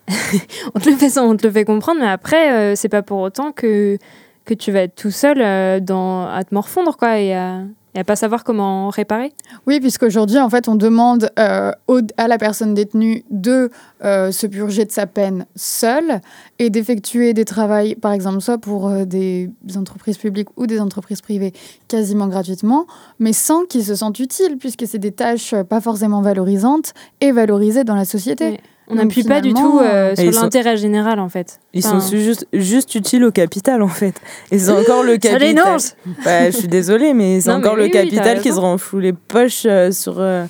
on, 0.74 0.80
te 0.80 0.88
le 0.88 0.96
fait, 0.96 1.18
on 1.18 1.36
te 1.36 1.46
le 1.46 1.52
fait 1.52 1.64
comprendre, 1.64 2.00
mais 2.00 2.08
après, 2.08 2.52
euh, 2.52 2.74
c'est 2.74 2.88
pas 2.88 3.02
pour 3.02 3.20
autant 3.20 3.52
que, 3.52 3.98
que 4.44 4.54
tu 4.54 4.72
vas 4.72 4.80
être 4.80 4.94
tout 4.94 5.10
seul 5.10 5.40
euh, 5.40 5.80
dans, 5.80 6.26
à 6.26 6.44
te 6.44 6.54
morfondre, 6.54 6.96
quoi, 6.96 7.18
et 7.18 7.34
à, 7.34 7.62
et 7.94 8.00
à 8.00 8.04
pas 8.04 8.16
savoir 8.16 8.42
comment 8.44 8.88
réparer? 8.88 9.32
Oui, 9.66 9.80
puisqu'aujourd'hui, 9.80 10.38
en 10.38 10.48
fait, 10.48 10.68
on 10.68 10.74
demande 10.76 11.30
euh, 11.38 11.72
au- 11.88 12.00
à 12.16 12.26
la 12.28 12.38
personne 12.38 12.74
détenue 12.74 13.24
de 13.30 13.70
euh, 14.04 14.32
se 14.32 14.46
purger 14.46 14.84
de 14.84 14.90
sa 14.90 15.06
peine 15.06 15.46
seule 15.56 16.20
et 16.58 16.70
d'effectuer 16.70 17.34
des 17.34 17.44
travaux, 17.44 17.94
par 18.00 18.12
exemple, 18.12 18.40
soit 18.40 18.58
pour 18.58 18.88
euh, 18.88 19.04
des 19.04 19.50
entreprises 19.76 20.16
publiques 20.16 20.48
ou 20.56 20.66
des 20.66 20.80
entreprises 20.80 21.20
privées, 21.20 21.52
quasiment 21.88 22.28
gratuitement, 22.28 22.86
mais 23.18 23.32
sans 23.32 23.64
qu'ils 23.66 23.84
se 23.84 23.94
sentent 23.94 24.18
utiles, 24.20 24.56
puisque 24.58 24.86
c'est 24.86 24.98
des 24.98 25.12
tâches 25.12 25.54
pas 25.68 25.80
forcément 25.80 26.22
valorisantes 26.22 26.94
et 27.20 27.30
valorisées 27.32 27.84
dans 27.84 27.94
la 27.94 28.04
société. 28.04 28.58
On 28.92 28.96
n'appuie 28.96 29.24
pas 29.24 29.40
du 29.40 29.54
tout 29.54 29.80
euh, 29.80 30.14
sur 30.14 30.32
sont- 30.34 30.40
l'intérêt 30.42 30.76
général, 30.76 31.18
en 31.18 31.28
fait. 31.28 31.58
Ils 31.72 31.84
Enfin, 31.86 32.00
sont 32.00 32.16
juste, 32.16 32.46
juste 32.52 32.94
utiles 32.94 33.24
au 33.24 33.32
capital, 33.32 33.82
en 33.82 33.88
fait. 33.88 34.14
Et 34.50 34.58
c'est 34.58 34.70
encore 34.70 35.02
le 35.02 35.12
Ça 35.22 35.30
capital. 35.38 35.40
dénonce 35.54 35.96
Ouais, 36.26 36.50
je 36.52 36.56
suis 36.58 36.68
désolée, 36.68 37.14
mais 37.14 37.40
c'est 37.40 37.50
encore 37.50 37.72
mais 37.76 37.78
le 37.80 37.84
oui, 37.86 37.90
capital 37.90 38.40
qui 38.40 38.50
se 38.52 38.60
renfloue 38.60 39.00
les 39.00 39.12
poches 39.12 39.64
euh, 39.66 39.90
sur, 39.90 40.16
euh, 40.20 40.44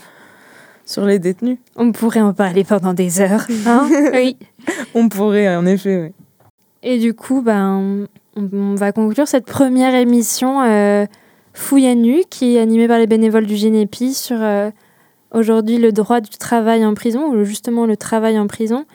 sur 0.85 1.05
les 1.05 1.19
détenus. 1.19 1.59
On 1.77 1.93
pourrait 1.93 2.21
en 2.21 2.33
parler 2.33 2.65
pendant 2.65 2.93
des 2.95 3.21
heures. 3.21 3.47
hein 3.67 3.89
oui. 4.13 4.37
On 4.95 5.09
pourrait, 5.09 5.55
en 5.55 5.65
effet. 5.67 6.13
Et 6.83 6.99
du 6.99 7.15
coup, 7.15 7.43
ben, 7.43 8.07
on, 8.37 8.49
on 8.53 8.75
va 8.75 8.91
conclure 8.93 9.29
cette 9.29 9.47
première 9.47 9.95
émission 9.95 10.63
euh, 10.63 11.07
Fouille 11.55 11.87
à 11.87 11.95
nu, 11.95 12.23
qui 12.31 12.57
est 12.57 12.61
animée 12.61 12.89
par 12.89 12.99
les 12.99 13.07
bénévoles 13.07 13.47
du 13.47 13.57
Génépi 13.57 14.15
sur 14.15 14.39
euh, 14.41 14.71
aujourd'hui 15.33 15.79
le 15.79 15.93
droit 15.93 16.21
du 16.21 16.31
travail 16.31 16.85
en 16.85 16.95
prison, 16.95 17.33
ou 17.33 17.45
justement 17.45 17.87
le 17.87 17.97
travail 17.97 18.39
en 18.39 18.47
prison. 18.47 18.87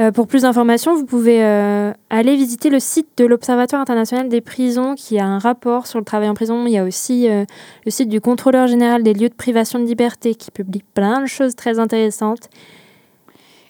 Euh, 0.00 0.12
pour 0.12 0.28
plus 0.28 0.42
d'informations, 0.42 0.94
vous 0.94 1.04
pouvez 1.04 1.42
euh, 1.42 1.92
aller 2.08 2.36
visiter 2.36 2.70
le 2.70 2.78
site 2.78 3.08
de 3.16 3.24
l'Observatoire 3.24 3.82
international 3.82 4.28
des 4.28 4.40
prisons 4.40 4.94
qui 4.94 5.18
a 5.18 5.26
un 5.26 5.40
rapport 5.40 5.88
sur 5.88 5.98
le 5.98 6.04
travail 6.04 6.28
en 6.28 6.34
prison. 6.34 6.66
Il 6.66 6.72
y 6.72 6.78
a 6.78 6.84
aussi 6.84 7.28
euh, 7.28 7.44
le 7.84 7.90
site 7.90 8.08
du 8.08 8.20
contrôleur 8.20 8.68
général 8.68 9.02
des 9.02 9.12
lieux 9.12 9.28
de 9.28 9.34
privation 9.34 9.80
de 9.80 9.84
liberté 9.84 10.36
qui 10.36 10.52
publie 10.52 10.84
plein 10.94 11.22
de 11.22 11.26
choses 11.26 11.56
très 11.56 11.80
intéressantes. 11.80 12.48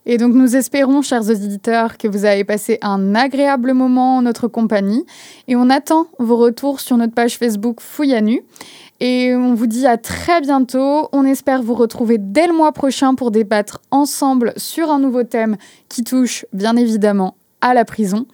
Et 0.05 0.18
donc 0.18 0.34
nous 0.34 0.55
espérons, 0.55 1.01
chers 1.01 1.30
auditeurs, 1.30 1.96
que 1.96 2.09
vous 2.09 2.26
avez 2.26 2.44
passé 2.44 2.78
un 2.82 3.14
agréable 3.14 3.72
moment 3.72 4.18
en 4.18 4.22
notre 4.22 4.49
compagnie. 4.49 5.05
Et 5.49 5.57
on 5.57 5.70
attend 5.70 6.09
vos 6.18 6.36
retours 6.36 6.80
sur 6.80 6.99
notre 6.99 7.14
page 7.14 7.38
Facebook 7.38 7.80
Fouille 7.80 8.14
à 8.14 8.20
nu. 8.20 8.42
Et 9.01 9.34
on 9.34 9.55
vous 9.55 9.66
dit 9.66 9.86
à 9.86 9.96
très 9.96 10.40
bientôt. 10.40 11.09
On 11.12 11.24
espère 11.24 11.62
vous 11.62 11.74
retrouver 11.74 12.18
dès 12.18 12.46
le 12.46 12.53
mois 12.53 12.72
prochain 12.72 13.14
pour 13.14 13.30
débattre 13.30 13.80
ensemble 13.90 14.53
sur 14.57 14.90
un 14.90 14.99
nouveau 14.99 15.22
thème 15.22 15.57
qui 15.88 16.03
touche 16.03 16.44
bien 16.53 16.76
évidemment 16.76 17.36
à 17.61 17.74
la 17.74 17.84
prison. 17.84 18.26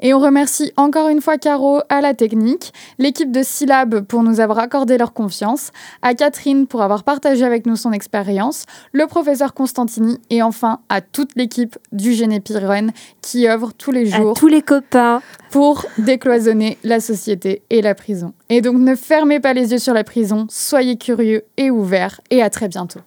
Et 0.00 0.14
on 0.14 0.18
remercie 0.18 0.72
encore 0.76 1.08
une 1.08 1.20
fois 1.20 1.36
Caro 1.36 1.80
à 1.88 2.00
la 2.00 2.14
technique, 2.14 2.72
l'équipe 2.98 3.30
de 3.30 3.42
Syllab 3.42 4.00
pour 4.00 4.22
nous 4.22 4.40
avoir 4.40 4.58
accordé 4.58 4.96
leur 4.96 5.12
confiance, 5.12 5.70
à 6.02 6.14
Catherine 6.14 6.66
pour 6.66 6.82
avoir 6.82 7.04
partagé 7.04 7.44
avec 7.44 7.66
nous 7.66 7.76
son 7.76 7.92
expérience, 7.92 8.64
le 8.92 9.06
professeur 9.06 9.52
Constantini 9.52 10.18
et 10.30 10.42
enfin 10.42 10.80
à 10.88 11.00
toute 11.00 11.32
l'équipe 11.36 11.76
du 11.92 12.12
Génépi 12.12 12.56
Run 12.56 12.88
qui 13.20 13.46
œuvre 13.46 13.72
tous 13.76 13.92
les 13.92 14.12
À 14.14 14.18
jours 14.18 14.34
tous 14.34 14.48
les 14.48 14.62
copains. 14.62 15.20
pour 15.50 15.84
décloisonner 15.98 16.78
la 16.82 17.00
société 17.00 17.62
et 17.68 17.82
la 17.82 17.94
prison. 17.94 18.32
Et 18.48 18.62
donc 18.62 18.78
ne 18.78 18.94
fermez 18.94 19.40
pas 19.40 19.52
les 19.52 19.72
yeux 19.72 19.78
sur 19.78 19.94
la 19.94 20.04
prison, 20.04 20.46
soyez 20.48 20.96
curieux 20.96 21.44
et 21.56 21.70
ouverts 21.70 22.20
et 22.30 22.42
à 22.42 22.48
très 22.48 22.68
bientôt. 22.68 23.00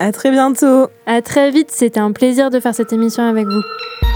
À 0.00 0.12
très 0.12 0.30
bientôt. 0.30 0.88
À 1.06 1.22
très 1.22 1.50
vite, 1.50 1.70
c'était 1.70 2.00
un 2.00 2.12
plaisir 2.12 2.50
de 2.50 2.60
faire 2.60 2.74
cette 2.74 2.92
émission 2.92 3.22
avec 3.22 3.46
vous. 3.46 4.13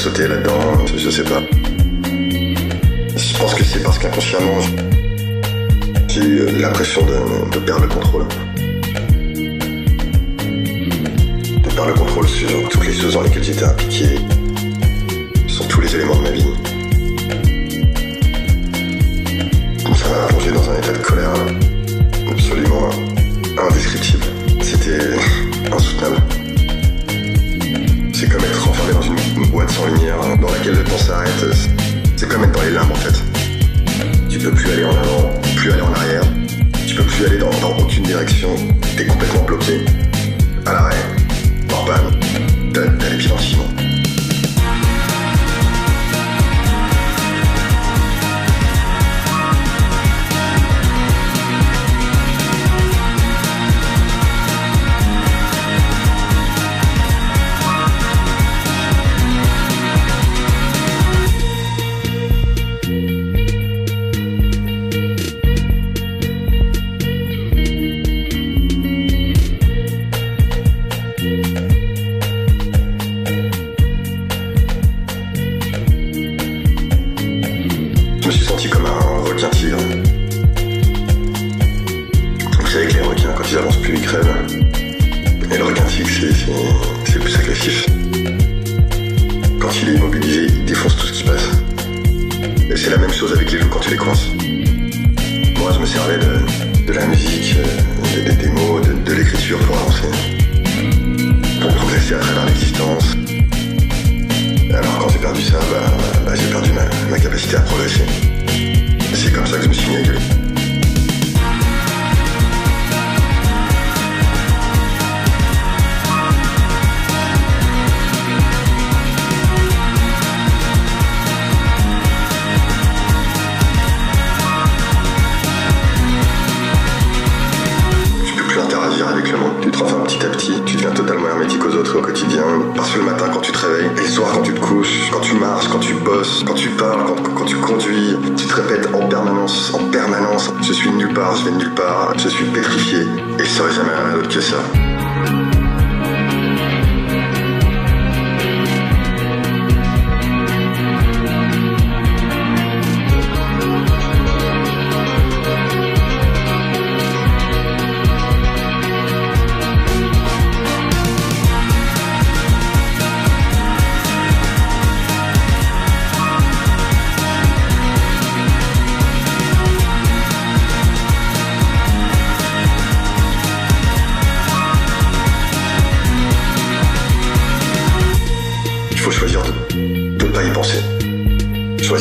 Sauté 0.00 0.26
là-dedans, 0.26 0.86
je, 0.86 0.96
je 0.96 1.10
sais 1.10 1.24
pas. 1.24 1.42
Je 3.16 3.38
pense 3.38 3.54
que 3.54 3.62
c'est 3.62 3.82
parce 3.82 3.98
qu'inconsciemment, 3.98 4.60
j'ai 6.08 6.22
eu 6.22 6.58
l'impression 6.58 7.02
de, 7.02 7.50
de 7.50 7.58
perdre 7.58 7.82
le 7.82 7.88
contrôle. 7.88 8.24
De 11.64 11.68
perdre 11.74 11.88
le 11.88 11.92
contrôle 11.92 12.26
sur 12.26 12.48
toutes 12.70 12.86
les 12.86 12.94
choses 12.94 13.12
dans 13.12 13.20
lesquelles 13.20 13.44
j'étais 13.44 13.64
impliqué, 13.64 14.06
sur 15.46 15.68
tous 15.68 15.82
les 15.82 15.94
éléments 15.94 16.16
de 16.16 16.22
ma 16.22 16.30
vie. 16.30 16.69
C'est 32.16 32.28
comme 32.28 32.44
être 32.44 32.52
dans 32.52 32.62
les 32.62 32.70
limbes 32.72 32.90
en 32.90 32.94
fait. 32.96 33.18
Tu 34.28 34.38
peux 34.38 34.50
plus 34.50 34.72
aller 34.72 34.84
en 34.84 34.90
avant, 34.90 35.40
plus 35.56 35.72
aller 35.72 35.80
en 35.80 35.92
arrière. 35.94 36.22
Tu 36.86 36.94
peux 36.94 37.02
plus 37.02 37.24
aller 37.24 37.38
dans, 37.38 37.50
dans 37.62 37.78
aucune 37.78 38.02
direction. 38.02 38.50
T'es 38.94 39.06
complètement 39.06 39.44
bloqué. 39.44 39.84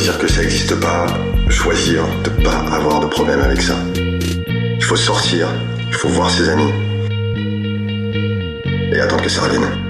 Choisir 0.09 0.25
que 0.25 0.33
ça 0.33 0.41
n'existe 0.41 0.79
pas. 0.79 1.05
Choisir 1.49 2.03
de 2.23 2.29
pas 2.43 2.57
avoir 2.73 2.99
de 2.99 3.05
problème 3.05 3.41
avec 3.41 3.61
ça. 3.61 3.75
Il 3.95 4.83
faut 4.83 4.95
sortir. 4.95 5.47
Il 5.87 5.93
faut 5.93 6.07
voir 6.07 6.31
ses 6.31 6.49
amis. 6.49 6.73
Et 8.91 8.99
attendre 8.99 9.21
que 9.21 9.29
ça 9.29 9.41
revienne. 9.41 9.88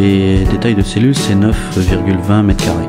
Des, 0.00 0.44
des 0.44 0.58
tailles 0.58 0.74
de 0.74 0.82
cellules, 0.82 1.14
c'est 1.14 1.34
9,20 1.34 2.42
mètres 2.42 2.64
carrés. 2.64 2.88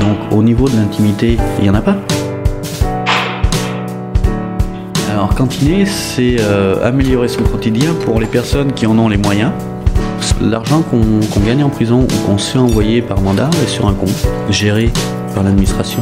Donc 0.00 0.32
au 0.32 0.42
niveau 0.42 0.68
de 0.68 0.76
l'intimité, 0.76 1.36
il 1.58 1.64
n'y 1.64 1.70
en 1.70 1.74
a 1.74 1.80
pas? 1.80 1.96
Alors 5.10 5.34
cantiner, 5.34 5.84
c'est 5.86 6.36
euh, 6.40 6.86
améliorer 6.86 7.28
son 7.28 7.42
quotidien 7.42 7.94
pour 8.04 8.18
les 8.20 8.26
personnes 8.26 8.72
qui 8.72 8.86
en 8.86 8.98
ont 8.98 9.08
les 9.08 9.18
moyens. 9.18 9.52
L'argent 10.40 10.82
qu'on 10.82 11.40
gagne 11.40 11.62
en 11.62 11.68
prison 11.68 12.00
ou 12.02 12.26
qu'on 12.26 12.38
se 12.38 12.52
fait 12.52 12.58
envoyer 12.58 13.02
par 13.02 13.20
mandat 13.20 13.50
est 13.62 13.68
sur 13.68 13.86
un 13.86 13.94
compte 13.94 14.26
géré 14.50 14.90
par 15.34 15.44
l'administration. 15.44 16.00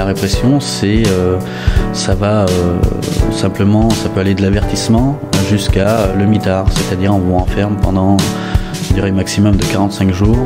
La 0.00 0.04
répression, 0.04 0.58
euh, 0.84 1.38
ça 1.92 2.14
va 2.14 2.46
euh, 2.46 2.78
simplement, 3.32 3.90
ça 3.90 4.08
peut 4.08 4.20
aller 4.20 4.34
de 4.34 4.42
l'avertissement 4.42 5.18
jusqu'à 5.48 6.14
le 6.18 6.26
mitard, 6.26 6.66
c'est-à-dire 6.72 7.14
on 7.14 7.18
vous 7.18 7.34
enferme 7.34 7.76
pendant, 7.76 8.16
je 8.88 8.94
dirais, 8.94 9.12
maximum 9.12 9.56
de 9.56 9.64
45 9.64 10.12
jours 10.12 10.38